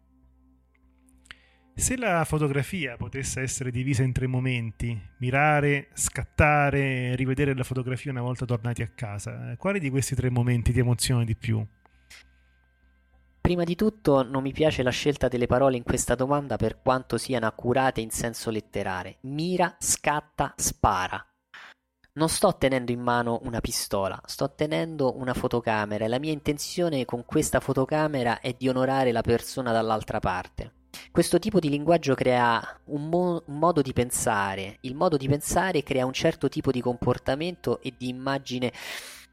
Se 1.76 1.98
la 1.98 2.24
fotografia 2.24 2.96
potesse 2.98 3.42
essere 3.42 3.72
divisa 3.72 4.04
in 4.04 4.14
tre 4.14 4.28
momenti, 4.28 4.98
mirare, 5.18 5.90
scattare, 5.94 7.16
rivedere 7.16 7.56
la 7.56 7.64
fotografia 7.64 8.12
una 8.12 8.22
volta 8.22 8.46
tornati 8.46 8.84
a 8.84 8.92
casa, 8.94 9.56
quali 9.58 9.80
di 9.80 9.90
questi 9.90 10.14
tre 10.14 10.30
momenti 10.30 10.72
ti 10.72 10.80
emoziona 10.80 11.24
di 11.24 11.36
più? 11.36 11.66
Prima 13.42 13.64
di 13.64 13.76
tutto 13.76 14.24
non 14.24 14.44
mi 14.44 14.54
piace 14.54 14.84
la 14.84 14.92
scelta 14.92 15.28
delle 15.28 15.48
parole 15.48 15.76
in 15.76 15.84
questa 15.84 16.16
domanda 16.16 16.56
per 16.56 16.80
quanto 16.82 17.18
siano 17.18 17.48
accurate 17.48 18.00
in 18.00 18.12
senso 18.12 18.52
letterale. 18.52 19.18
Mira, 19.22 19.76
scatta, 19.80 20.54
spara. 20.56 21.26
Non 22.14 22.30
sto 22.30 22.56
tenendo 22.56 22.92
in 22.92 23.02
mano 23.02 23.42
una 23.44 23.60
pistola, 23.60 24.22
sto 24.26 24.54
tenendo 24.54 25.18
una 25.18 25.34
fotocamera 25.34 26.06
e 26.06 26.08
la 26.08 26.20
mia 26.20 26.32
intenzione 26.32 27.04
con 27.04 27.26
questa 27.26 27.60
fotocamera 27.60 28.40
è 28.40 28.54
di 28.58 28.70
onorare 28.70 29.12
la 29.12 29.22
persona 29.22 29.72
dall'altra 29.72 30.20
parte. 30.20 30.83
Questo 31.12 31.40
tipo 31.40 31.60
di 31.60 31.70
linguaggio 31.70 32.14
crea 32.14 32.80
un, 32.86 33.10
mo- 33.10 33.44
un, 33.46 33.58
modo 33.58 33.82
di 33.82 33.94
pensare, 33.94 34.78
il 34.82 34.96
modo 34.96 35.18
di 35.18 35.28
pensare 35.28 35.84
crea 35.84 36.06
un 36.06 36.14
certo 36.14 36.50
tipo 36.50 36.72
di 36.72 36.82
comportamento 36.82 37.82
e 37.82 37.94
di 37.98 38.10
immagine 38.10 38.72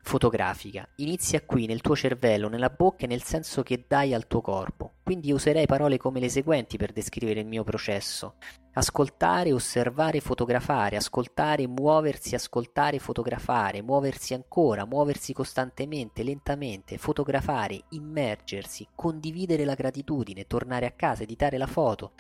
fotografica. 0.03 0.89
Inizia 0.97 1.43
qui, 1.43 1.67
nel 1.67 1.81
tuo 1.81 1.95
cervello, 1.95 2.49
nella 2.49 2.71
bocca 2.71 3.05
e 3.05 3.07
nel 3.07 3.23
senso 3.23 3.63
che 3.63 3.85
dai 3.87 4.15
al 4.15 4.27
tuo 4.27 4.41
corpo. 4.41 4.95
Quindi 5.03 5.33
userei 5.33 5.67
parole 5.67 5.99
come 5.99 6.21
le 6.21 6.29
seguenti 6.29 6.77
per 6.77 6.93
descrivere 6.93 7.41
il 7.41 7.47
mio 7.47 7.65
processo. 7.65 8.35
Ascoltare, 8.73 9.53
osservare, 9.53 10.21
fotografare, 10.21 10.97
ascoltare, 10.97 11.67
muoversi, 11.67 12.35
ascoltare, 12.35 12.99
fotografare, 12.99 13.83
muoversi 13.83 14.35
ancora, 14.35 14.87
muoversi 14.87 15.33
costantemente, 15.33 16.23
lentamente, 16.23 16.97
fotografare, 16.97 17.85
immergersi, 17.91 18.87
condividere 18.95 19.65
la 19.65 19.75
gratitudine, 19.75 20.47
tornare 20.47 20.87
a 20.87 20.93
casa, 20.93 21.25
editare 21.25 21.59
la 21.59 21.67
foto, 21.67 22.13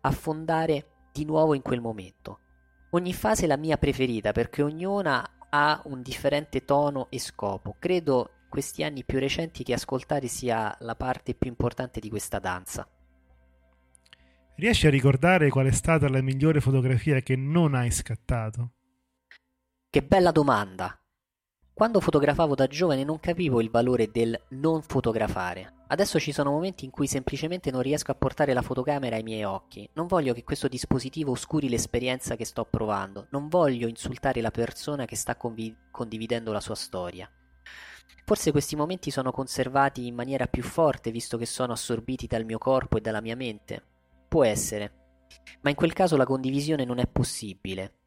affondare 0.00 0.86
di 1.12 1.24
nuovo 1.24 1.54
in 1.54 1.62
quel 1.62 1.80
momento. 1.80 2.40
Ogni 2.90 3.12
fase 3.12 3.44
è 3.44 3.48
la 3.48 3.56
mia 3.56 3.76
preferita 3.76 4.32
perché 4.32 4.62
ognuna 4.62 5.24
ha 5.56 5.80
un 5.84 6.02
differente 6.02 6.64
tono 6.64 7.06
e 7.10 7.20
scopo. 7.20 7.76
Credo 7.78 8.30
questi 8.48 8.82
anni 8.82 9.04
più 9.04 9.20
recenti 9.20 9.62
che 9.62 9.72
ascoltare 9.72 10.26
sia 10.26 10.76
la 10.80 10.96
parte 10.96 11.34
più 11.34 11.48
importante 11.48 12.00
di 12.00 12.08
questa 12.08 12.40
danza. 12.40 12.88
Riesci 14.56 14.88
a 14.88 14.90
ricordare 14.90 15.50
qual 15.50 15.66
è 15.66 15.72
stata 15.72 16.08
la 16.08 16.22
migliore 16.22 16.60
fotografia 16.60 17.20
che 17.20 17.36
non 17.36 17.74
hai 17.74 17.92
scattato? 17.92 18.72
Che 19.88 20.02
bella 20.02 20.32
domanda! 20.32 20.98
Quando 21.74 21.98
fotografavo 21.98 22.54
da 22.54 22.68
giovane 22.68 23.02
non 23.02 23.18
capivo 23.18 23.60
il 23.60 23.68
valore 23.68 24.08
del 24.08 24.40
non 24.50 24.80
fotografare. 24.80 25.82
Adesso 25.88 26.20
ci 26.20 26.30
sono 26.30 26.52
momenti 26.52 26.84
in 26.84 26.92
cui 26.92 27.08
semplicemente 27.08 27.72
non 27.72 27.82
riesco 27.82 28.12
a 28.12 28.14
portare 28.14 28.52
la 28.52 28.62
fotocamera 28.62 29.16
ai 29.16 29.24
miei 29.24 29.42
occhi. 29.42 29.90
Non 29.94 30.06
voglio 30.06 30.34
che 30.34 30.44
questo 30.44 30.68
dispositivo 30.68 31.32
oscuri 31.32 31.68
l'esperienza 31.68 32.36
che 32.36 32.44
sto 32.44 32.64
provando. 32.64 33.26
Non 33.30 33.48
voglio 33.48 33.88
insultare 33.88 34.40
la 34.40 34.52
persona 34.52 35.04
che 35.04 35.16
sta 35.16 35.34
convi- 35.34 35.76
condividendo 35.90 36.52
la 36.52 36.60
sua 36.60 36.76
storia. 36.76 37.28
Forse 38.24 38.52
questi 38.52 38.76
momenti 38.76 39.10
sono 39.10 39.32
conservati 39.32 40.06
in 40.06 40.14
maniera 40.14 40.46
più 40.46 40.62
forte 40.62 41.10
visto 41.10 41.36
che 41.36 41.46
sono 41.46 41.72
assorbiti 41.72 42.28
dal 42.28 42.44
mio 42.44 42.58
corpo 42.58 42.98
e 42.98 43.00
dalla 43.00 43.20
mia 43.20 43.34
mente. 43.34 43.82
Può 44.28 44.44
essere. 44.44 44.92
Ma 45.62 45.70
in 45.70 45.76
quel 45.76 45.92
caso 45.92 46.16
la 46.16 46.24
condivisione 46.24 46.84
non 46.84 47.00
è 47.00 47.08
possibile. 47.08 48.03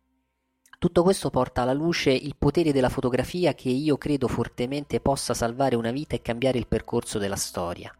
Tutto 0.79 1.01
questo 1.01 1.31
porta 1.31 1.63
alla 1.63 1.73
luce 1.73 2.11
il 2.11 2.35
potere 2.37 2.71
della 2.71 2.89
fotografia 2.89 3.55
che 3.55 3.69
io 3.69 3.97
credo 3.97 4.27
fortemente 4.27 4.99
possa 4.99 5.33
salvare 5.33 5.75
una 5.75 5.89
vita 5.89 6.13
e 6.13 6.21
cambiare 6.21 6.59
il 6.59 6.67
percorso 6.67 7.17
della 7.17 7.35
storia. 7.35 7.91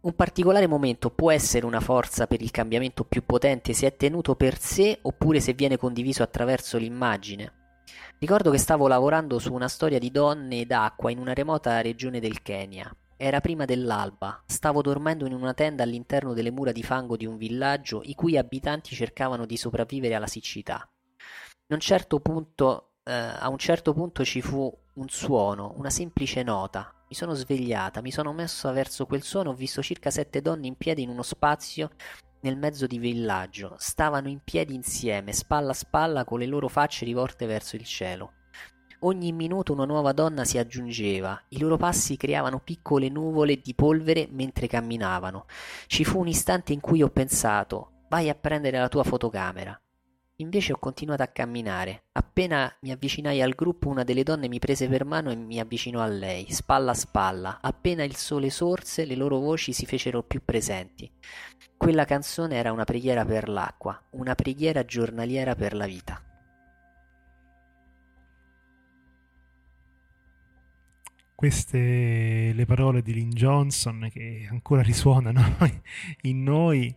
Un 0.00 0.14
particolare 0.14 0.66
momento 0.66 1.10
può 1.10 1.30
essere 1.30 1.66
una 1.66 1.80
forza 1.80 2.26
per 2.26 2.40
il 2.40 2.50
cambiamento 2.50 3.04
più 3.04 3.22
potente 3.26 3.74
se 3.74 3.86
è 3.86 3.96
tenuto 3.96 4.34
per 4.34 4.58
sé 4.58 4.98
oppure 5.02 5.40
se 5.40 5.52
viene 5.52 5.76
condiviso 5.76 6.22
attraverso 6.22 6.78
l'immagine. 6.78 7.82
Ricordo 8.18 8.50
che 8.50 8.56
stavo 8.56 8.88
lavorando 8.88 9.38
su 9.38 9.52
una 9.52 9.68
storia 9.68 9.98
di 9.98 10.10
donne 10.10 10.60
ed 10.60 10.72
acqua 10.72 11.10
in 11.10 11.18
una 11.18 11.34
remota 11.34 11.82
regione 11.82 12.18
del 12.18 12.40
Kenya. 12.40 12.90
Era 13.18 13.42
prima 13.42 13.66
dell'alba, 13.66 14.42
stavo 14.46 14.80
dormendo 14.80 15.26
in 15.26 15.34
una 15.34 15.52
tenda 15.52 15.82
all'interno 15.82 16.32
delle 16.32 16.50
mura 16.50 16.72
di 16.72 16.82
fango 16.82 17.18
di 17.18 17.26
un 17.26 17.36
villaggio 17.36 18.00
i 18.04 18.14
cui 18.14 18.38
abitanti 18.38 18.94
cercavano 18.94 19.44
di 19.44 19.58
sopravvivere 19.58 20.14
alla 20.14 20.26
siccità. 20.26 20.88
Un 21.70 21.78
certo 21.78 22.18
punto, 22.18 22.94
eh, 23.04 23.12
a 23.12 23.48
un 23.48 23.56
certo 23.56 23.92
punto 23.92 24.24
ci 24.24 24.42
fu 24.42 24.76
un 24.94 25.08
suono, 25.08 25.72
una 25.76 25.88
semplice 25.88 26.42
nota. 26.42 26.92
Mi 27.08 27.14
sono 27.14 27.32
svegliata, 27.32 28.00
mi 28.00 28.10
sono 28.10 28.32
messa 28.32 28.72
verso 28.72 29.06
quel 29.06 29.22
suono, 29.22 29.50
ho 29.50 29.54
visto 29.54 29.80
circa 29.80 30.10
sette 30.10 30.40
donne 30.40 30.66
in 30.66 30.74
piedi 30.74 31.02
in 31.02 31.10
uno 31.10 31.22
spazio 31.22 31.90
nel 32.40 32.56
mezzo 32.56 32.88
di 32.88 32.98
villaggio. 32.98 33.76
Stavano 33.78 34.26
in 34.28 34.40
piedi 34.42 34.74
insieme, 34.74 35.32
spalla 35.32 35.70
a 35.70 35.74
spalla, 35.74 36.24
con 36.24 36.40
le 36.40 36.46
loro 36.46 36.66
facce 36.66 37.04
rivolte 37.04 37.46
verso 37.46 37.76
il 37.76 37.84
cielo. 37.84 38.32
Ogni 39.02 39.30
minuto 39.30 39.72
una 39.72 39.84
nuova 39.84 40.10
donna 40.10 40.44
si 40.44 40.58
aggiungeva, 40.58 41.40
i 41.50 41.60
loro 41.60 41.76
passi 41.76 42.16
creavano 42.16 42.58
piccole 42.58 43.08
nuvole 43.08 43.60
di 43.60 43.76
polvere 43.76 44.26
mentre 44.28 44.66
camminavano. 44.66 45.46
Ci 45.86 46.04
fu 46.04 46.18
un 46.18 46.26
istante 46.26 46.72
in 46.72 46.80
cui 46.80 47.00
ho 47.00 47.10
pensato, 47.10 48.06
vai 48.08 48.28
a 48.28 48.34
prendere 48.34 48.80
la 48.80 48.88
tua 48.88 49.04
fotocamera. 49.04 49.80
Invece 50.40 50.72
ho 50.72 50.78
continuato 50.78 51.22
a 51.22 51.26
camminare. 51.26 52.04
Appena 52.12 52.74
mi 52.80 52.90
avvicinai 52.90 53.42
al 53.42 53.54
gruppo, 53.54 53.88
una 53.88 54.04
delle 54.04 54.22
donne 54.22 54.48
mi 54.48 54.58
prese 54.58 54.88
per 54.88 55.04
mano 55.04 55.30
e 55.30 55.36
mi 55.36 55.60
avvicinò 55.60 56.00
a 56.00 56.06
lei, 56.06 56.50
spalla 56.50 56.92
a 56.92 56.94
spalla. 56.94 57.58
Appena 57.60 58.04
il 58.04 58.16
sole 58.16 58.48
sorse, 58.48 59.04
le 59.04 59.16
loro 59.16 59.38
voci 59.38 59.74
si 59.74 59.84
fecero 59.84 60.22
più 60.22 60.40
presenti. 60.42 61.10
Quella 61.76 62.06
canzone 62.06 62.56
era 62.56 62.72
una 62.72 62.84
preghiera 62.84 63.22
per 63.26 63.50
l'acqua, 63.50 64.02
una 64.12 64.34
preghiera 64.34 64.82
giornaliera 64.86 65.54
per 65.54 65.74
la 65.74 65.84
vita. 65.84 66.22
Queste 71.34 72.52
le 72.54 72.64
parole 72.64 73.02
di 73.02 73.12
Lynn 73.12 73.30
Johnson 73.30 74.08
che 74.10 74.46
ancora 74.50 74.80
risuonano 74.80 75.42
in 76.22 76.42
noi 76.42 76.94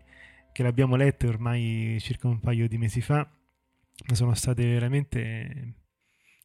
che 0.53 0.63
l'abbiamo 0.63 0.95
lette 0.95 1.27
ormai 1.27 1.97
circa 1.99 2.27
un 2.27 2.39
paio 2.39 2.69
di 2.69 2.77
mesi 2.77 3.01
fa, 3.01 3.27
ma 4.07 4.15
sono 4.15 4.33
state 4.35 4.65
veramente... 4.65 5.73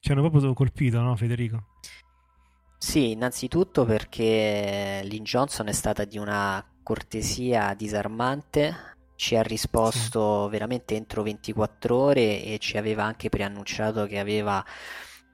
ci 0.01 0.11
hanno 0.11 0.29
proprio 0.29 0.53
colpito, 0.55 1.01
no 1.01 1.15
Federico? 1.15 1.77
Sì, 2.79 3.11
innanzitutto 3.11 3.85
perché 3.85 5.03
Lynn 5.05 5.25
Johnson 5.25 5.69
è 5.69 5.73
stata 5.73 6.05
di 6.05 6.19
una 6.19 6.65
cortesia 6.83 7.75
disarmante, 7.75 8.97
ci 9.15 9.37
ha 9.37 9.43
risposto 9.43 10.45
sì. 10.45 10.51
veramente 10.51 10.95
entro 10.95 11.23
24 11.23 11.97
ore 11.97 12.43
e 12.45 12.59
ci 12.59 12.79
aveva 12.79 13.05
anche 13.05 13.29
preannunciato 13.29 14.07
che 14.07 14.19
aveva 14.19 14.65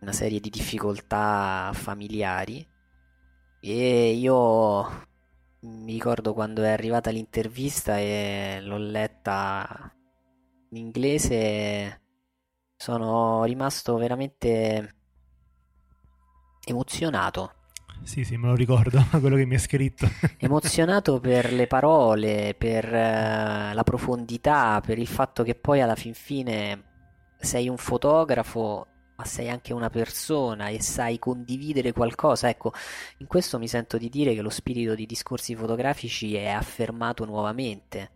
una 0.01 0.13
serie 0.13 0.41
di 0.41 0.51
difficoltà 0.51 1.71
familiari 1.75 2.67
e 3.61 4.13
io 4.13 5.07
mi 5.65 5.93
ricordo 5.93 6.35
quando 6.35 6.63
è 6.63 6.71
arrivata 6.71 7.11
l'intervista 7.11 7.99
e 7.99 8.61
l'ho 8.63 8.77
letta 8.77 9.93
in 10.71 10.77
inglese, 10.77 12.03
sono 12.77 13.45
rimasto 13.45 13.97
veramente 13.97 14.95
emozionato. 16.67 17.53
Sì, 18.03 18.25
sì, 18.25 18.37
me 18.37 18.49
lo 18.49 18.55
ricordo, 18.55 19.03
quello 19.19 19.37
che 19.37 19.47
mi 19.47 19.55
ha 19.55 19.59
scritto. 19.59 20.07
emozionato 20.39 21.21
per 21.21 21.53
le 21.53 21.67
parole, 21.67 22.55
per 22.59 22.85
uh, 22.87 23.75
la 23.75 23.83
profondità, 23.85 24.81
per 24.85 24.99
il 24.99 25.07
fatto 25.07 25.43
che 25.43 25.55
poi 25.55 25.81
alla 25.81 25.95
fin 25.95 26.15
fine 26.15 26.93
sei 27.39 27.69
un 27.69 27.77
fotografo 27.77 28.87
ma 29.17 29.25
sei 29.25 29.49
anche 29.49 29.73
una 29.73 29.91
persona 29.91 30.69
e 30.69 30.81
sai 30.83 31.19
condividere 31.19 31.93
qualcosa. 31.93 32.49
Ecco, 32.49 32.73
in 33.19 33.27
questo 33.27 33.59
mi 33.59 33.69
sento 33.69 33.97
di 33.97 34.09
dire 34.09 34.35
che 34.35 34.43
lo 34.43 34.51
spirito 34.51 34.95
di 34.95 35.07
discorsi 35.07 35.55
fotografici 35.55 36.35
è 36.35 36.49
affermato 36.49 37.25
nuovamente 37.25 38.13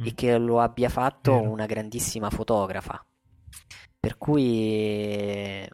mm. 0.00 0.06
e 0.06 0.14
che 0.14 0.36
lo 0.38 0.60
abbia 0.60 0.88
fatto 0.88 1.32
Vero. 1.32 1.50
una 1.50 1.66
grandissima 1.66 2.30
fotografa. 2.30 3.04
Per 4.00 4.18
cui 4.18 5.68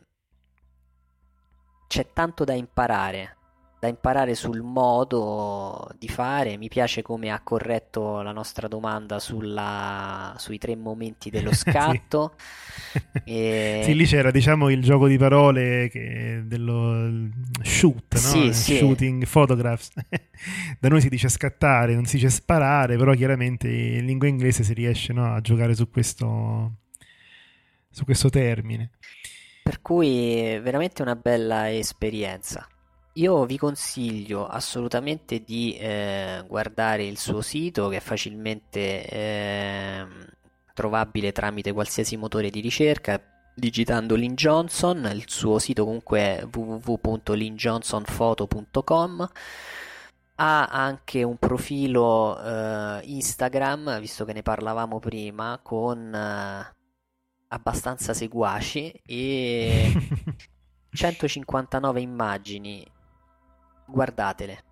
c'è 1.86 2.12
tanto 2.12 2.44
da 2.44 2.52
imparare 2.52 3.37
da 3.80 3.86
imparare 3.86 4.34
sul 4.34 4.62
modo 4.62 5.88
di 5.98 6.08
fare. 6.08 6.56
Mi 6.56 6.68
piace 6.68 7.02
come 7.02 7.30
ha 7.30 7.40
corretto 7.40 8.22
la 8.22 8.32
nostra 8.32 8.66
domanda 8.66 9.20
sulla, 9.20 10.34
sui 10.38 10.58
tre 10.58 10.74
momenti 10.74 11.30
dello 11.30 11.52
scatto. 11.54 12.34
sì. 12.36 12.46
E... 13.28 13.82
sì. 13.84 13.94
lì 13.94 14.06
c'era 14.06 14.30
diciamo 14.30 14.70
il 14.70 14.82
gioco 14.82 15.06
di 15.06 15.18
parole 15.18 15.88
che, 15.90 16.42
dello 16.44 17.28
shoot, 17.62 18.14
no? 18.14 18.18
sì, 18.18 18.52
sì. 18.54 18.76
shooting 18.78 19.26
photographs. 19.26 19.90
da 20.80 20.88
noi 20.88 21.00
si 21.02 21.10
dice 21.10 21.28
scattare, 21.28 21.94
non 21.94 22.06
si 22.06 22.16
dice 22.16 22.30
sparare, 22.30 22.96
però 22.96 23.12
chiaramente 23.12 23.68
in 23.68 24.06
lingua 24.06 24.26
inglese 24.28 24.62
si 24.62 24.72
riesce 24.72 25.12
no, 25.12 25.34
a 25.34 25.40
giocare 25.42 25.74
su 25.74 25.90
questo, 25.90 26.76
su 27.90 28.04
questo 28.04 28.30
termine. 28.30 28.92
Per 29.62 29.82
cui 29.82 30.58
veramente 30.62 31.02
una 31.02 31.16
bella 31.16 31.70
esperienza. 31.70 32.66
Io 33.18 33.44
vi 33.46 33.58
consiglio 33.58 34.46
assolutamente 34.46 35.42
di 35.42 35.76
eh, 35.76 36.44
guardare 36.46 37.04
il 37.04 37.18
suo 37.18 37.40
sito 37.40 37.88
che 37.88 37.96
è 37.96 38.00
facilmente 38.00 39.08
eh, 39.08 40.06
trovabile 40.72 41.32
tramite 41.32 41.72
qualsiasi 41.72 42.16
motore 42.16 42.48
di 42.48 42.60
ricerca 42.60 43.20
digitando 43.56 44.14
Lynn 44.14 44.34
Johnson, 44.34 45.10
il 45.12 45.24
suo 45.26 45.58
sito 45.58 45.84
comunque 45.84 46.20
è 46.20 46.44
www.linjohnsonfoto.com 46.44 49.28
ha 50.36 50.66
anche 50.66 51.24
un 51.24 51.36
profilo 51.38 52.40
eh, 52.40 53.00
Instagram, 53.02 53.98
visto 53.98 54.24
che 54.24 54.32
ne 54.32 54.42
parlavamo 54.42 55.00
prima, 55.00 55.58
con 55.60 56.14
eh, 56.14 56.76
abbastanza 57.48 58.14
seguaci 58.14 58.92
e 59.04 59.92
159 60.94 62.00
immagini 62.00 62.88
guardatele. 63.88 64.64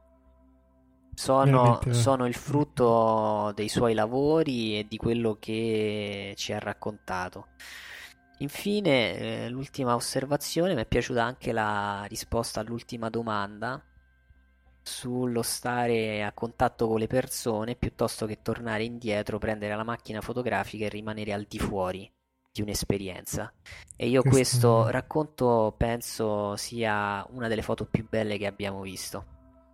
Sono, 1.15 1.81
sono, 1.91 2.27
il 2.27 2.35
frutto 2.35 3.51
dei 3.55 3.69
suoi 3.69 3.95
lavori 3.95 4.79
e 4.79 4.87
di 4.87 4.99
quello 4.99 5.39
che 5.41 6.35
ci 6.37 6.53
ha 6.53 6.59
raccontato. 6.59 7.49
Infine, 8.39 9.45
eh, 9.45 9.49
l'ultima 9.49 9.95
osservazione, 9.95 10.75
mi 10.75 10.83
è 10.83 10.87
piaciuta 10.87 11.25
anche 11.25 11.53
la 11.53 12.05
risposta 12.07 12.61
all'ultima 12.61 13.09
domanda 13.09 13.83
sullo 14.83 15.43
stare 15.43 16.23
a 16.23 16.33
contatto 16.33 16.87
con 16.87 16.99
le 16.99 17.07
persone 17.07 17.77
piuttosto 17.77 18.27
che 18.27 18.43
tornare 18.43 18.85
indietro, 18.85 19.39
prendere 19.39 19.75
la 19.75 19.85
macchina 19.85 20.21
fotografica 20.21 20.85
e 20.85 20.91
rimanere 20.91 21.33
al 21.33 21.47
di 21.49 21.59
fuori 21.59 22.16
di 22.57 22.63
un'esperienza. 22.63 23.53
E 23.97 24.09
io 24.09 24.23
questo, 24.23 24.39
questo 24.39 24.91
racconto 24.91 25.75
penso 25.77 26.57
sia 26.57 27.27
una 27.31 27.49
delle 27.49 27.63
foto 27.63 27.87
più 27.87 28.07
belle 28.09 28.39
che 28.39 28.47
abbiamo 28.47 28.81
visto. 28.81 29.25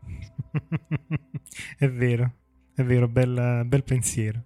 è 1.79 1.89
vero, 1.89 2.33
è 2.75 2.83
vero, 2.83 3.09
bella, 3.09 3.65
bel 3.65 3.85
pensiero. 3.85 4.45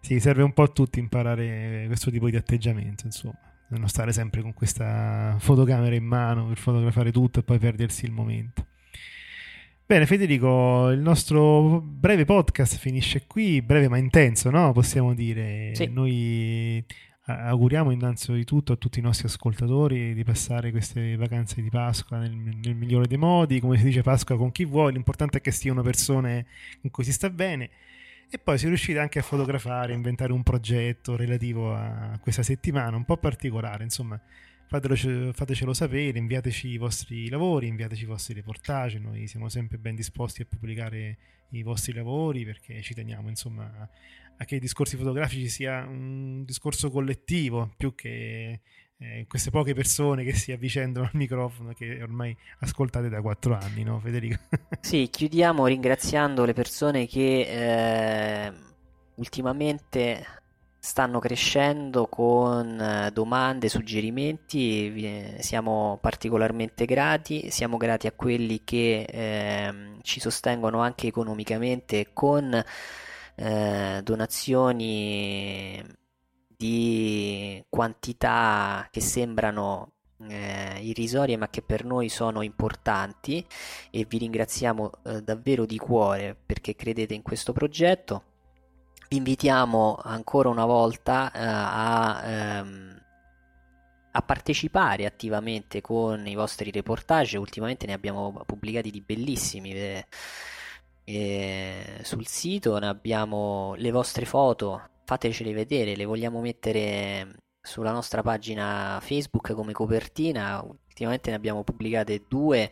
Sì, 0.00 0.20
serve 0.20 0.42
un 0.42 0.52
po' 0.52 0.62
a 0.62 0.68
tutti 0.68 0.98
imparare 0.98 1.84
questo 1.86 2.10
tipo 2.10 2.28
di 2.28 2.36
atteggiamento, 2.36 3.06
insomma. 3.06 3.38
non 3.68 3.88
stare 3.88 4.12
sempre 4.12 4.42
con 4.42 4.52
questa 4.52 5.36
fotocamera 5.38 5.94
in 5.94 6.04
mano 6.04 6.46
per 6.46 6.58
fotografare 6.58 7.10
tutto 7.10 7.40
e 7.40 7.42
poi 7.42 7.58
perdersi 7.58 8.04
il 8.04 8.12
momento. 8.12 8.66
Bene, 9.86 10.06
Federico, 10.06 10.88
il 10.90 11.00
nostro 11.00 11.80
breve 11.82 12.24
podcast 12.24 12.78
finisce 12.78 13.26
qui, 13.26 13.60
breve 13.60 13.88
ma 13.88 13.98
intenso, 13.98 14.48
no? 14.50 14.72
Possiamo 14.72 15.12
dire. 15.12 15.74
Sì. 15.74 15.86
Noi 15.86 16.82
auguriamo 17.26 17.90
innanzitutto 17.90 18.74
a 18.74 18.76
tutti 18.76 18.98
i 18.98 19.02
nostri 19.02 19.26
ascoltatori 19.26 20.12
di 20.12 20.24
passare 20.24 20.70
queste 20.70 21.16
vacanze 21.16 21.62
di 21.62 21.70
Pasqua 21.70 22.18
nel, 22.18 22.34
nel 22.34 22.74
migliore 22.74 23.06
dei 23.06 23.16
modi, 23.16 23.60
come 23.60 23.78
si 23.78 23.84
dice 23.84 24.02
Pasqua 24.02 24.36
con 24.36 24.52
chi 24.52 24.64
vuoi, 24.64 24.92
l'importante 24.92 25.38
è 25.38 25.40
che 25.40 25.50
stiano 25.50 25.82
persone 25.82 26.46
con 26.82 26.90
cui 26.90 27.04
si 27.04 27.12
sta 27.12 27.30
bene. 27.30 27.70
E 28.30 28.38
poi 28.38 28.58
se 28.58 28.66
riuscite 28.66 28.98
anche 28.98 29.20
a 29.20 29.22
fotografare, 29.22 29.94
inventare 29.94 30.32
un 30.32 30.42
progetto 30.42 31.16
relativo 31.16 31.74
a 31.74 32.18
questa 32.20 32.42
settimana 32.42 32.96
un 32.96 33.04
po' 33.04 33.16
particolare, 33.16 33.84
insomma 33.84 34.20
fatelo, 34.66 35.32
fatecelo 35.32 35.72
sapere, 35.72 36.18
inviateci 36.18 36.68
i 36.68 36.78
vostri 36.78 37.28
lavori, 37.28 37.68
inviateci 37.68 38.02
i 38.02 38.06
vostri 38.06 38.34
reportage, 38.34 38.98
noi 38.98 39.26
siamo 39.28 39.48
sempre 39.48 39.78
ben 39.78 39.94
disposti 39.94 40.42
a 40.42 40.46
pubblicare 40.46 41.16
i 41.50 41.62
vostri 41.62 41.92
lavori 41.92 42.44
perché 42.44 42.82
ci 42.82 42.94
teniamo 42.94 43.28
insomma 43.28 43.88
a 44.36 44.44
che 44.44 44.56
i 44.56 44.60
discorsi 44.60 44.96
fotografici 44.96 45.48
sia 45.48 45.84
un 45.84 46.44
discorso 46.44 46.90
collettivo 46.90 47.72
più 47.76 47.94
che 47.94 48.60
eh, 48.98 49.26
queste 49.28 49.50
poche 49.50 49.74
persone 49.74 50.24
che 50.24 50.34
si 50.34 50.52
avvicendano 50.52 51.06
al 51.06 51.12
microfono 51.14 51.72
che 51.72 52.00
ormai 52.02 52.36
ascoltate 52.60 53.08
da 53.08 53.20
quattro 53.20 53.56
anni, 53.56 53.82
no 53.82 53.98
Federico? 54.00 54.38
sì, 54.80 55.08
chiudiamo 55.10 55.66
ringraziando 55.66 56.44
le 56.44 56.52
persone 56.52 57.06
che 57.06 57.40
eh, 58.46 58.52
ultimamente 59.16 60.24
stanno 60.78 61.18
crescendo 61.18 62.06
con 62.06 62.78
eh, 62.78 63.10
domande, 63.10 63.70
suggerimenti, 63.70 65.38
siamo 65.40 65.98
particolarmente 66.00 66.84
grati, 66.84 67.50
siamo 67.50 67.78
grati 67.78 68.06
a 68.06 68.12
quelli 68.12 68.60
che 68.64 69.06
eh, 69.08 69.74
ci 70.02 70.20
sostengono 70.20 70.80
anche 70.80 71.06
economicamente 71.06 72.10
con 72.12 72.62
eh, 73.36 74.00
donazioni 74.02 75.82
di 76.56 77.64
quantità 77.68 78.88
che 78.90 79.00
sembrano 79.00 79.92
eh, 80.28 80.78
irrisorie 80.80 81.36
ma 81.36 81.48
che 81.48 81.62
per 81.62 81.84
noi 81.84 82.08
sono 82.08 82.42
importanti 82.42 83.44
e 83.90 84.06
vi 84.08 84.18
ringraziamo 84.18 84.90
eh, 85.04 85.22
davvero 85.22 85.66
di 85.66 85.78
cuore 85.78 86.36
perché 86.46 86.74
credete 86.74 87.14
in 87.14 87.22
questo 87.22 87.52
progetto 87.52 88.32
vi 89.08 89.16
invitiamo 89.16 90.00
ancora 90.02 90.48
una 90.48 90.64
volta 90.64 91.30
eh, 91.30 91.38
a, 91.40 92.22
ehm, 92.24 93.02
a, 94.12 94.22
partecipare 94.22 95.06
attivamente 95.06 95.80
con 95.80 96.26
i 96.26 96.34
vostri 96.34 96.70
reportage. 96.70 97.38
Ultimamente 97.38 97.86
ne 97.86 97.92
abbiamo 97.92 98.42
pubblicati 98.46 98.90
di 98.90 99.00
bellissimi 99.00 99.72
eh, 101.04 101.98
eh, 102.00 102.04
sul 102.04 102.26
sito, 102.26 102.78
ne 102.78 102.86
abbiamo 102.86 103.74
le 103.76 103.90
vostre 103.90 104.24
foto, 104.24 104.90
fatecele 105.04 105.52
vedere, 105.52 105.96
le 105.96 106.04
vogliamo 106.04 106.40
mettere 106.40 107.36
sulla 107.60 107.92
nostra 107.92 108.22
pagina 108.22 108.98
Facebook 109.00 109.52
come 109.54 109.72
copertina. 109.72 110.62
Ultimamente 110.62 111.30
ne 111.30 111.36
abbiamo 111.36 111.64
pubblicate 111.64 112.24
due 112.28 112.70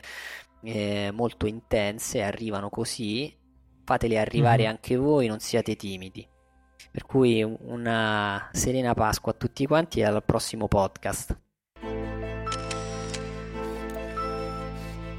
eh, 0.63 1.11
molto 1.13 1.47
intense, 1.47 2.23
arrivano 2.23 2.69
così 2.69 3.41
fatele 3.85 4.19
arrivare 4.19 4.63
mm-hmm. 4.63 4.71
anche 4.71 4.97
voi, 4.97 5.27
non 5.27 5.41
siate 5.41 5.77
timidi. 5.77 6.27
Per 6.91 7.07
cui 7.07 7.43
una 7.43 8.51
serena 8.53 8.95
Pasqua 8.95 9.33
a 9.33 9.35
tutti 9.35 9.67
quanti 9.67 10.01
e 10.01 10.05
al 10.05 10.23
prossimo 10.25 10.69
podcast. 10.69 11.42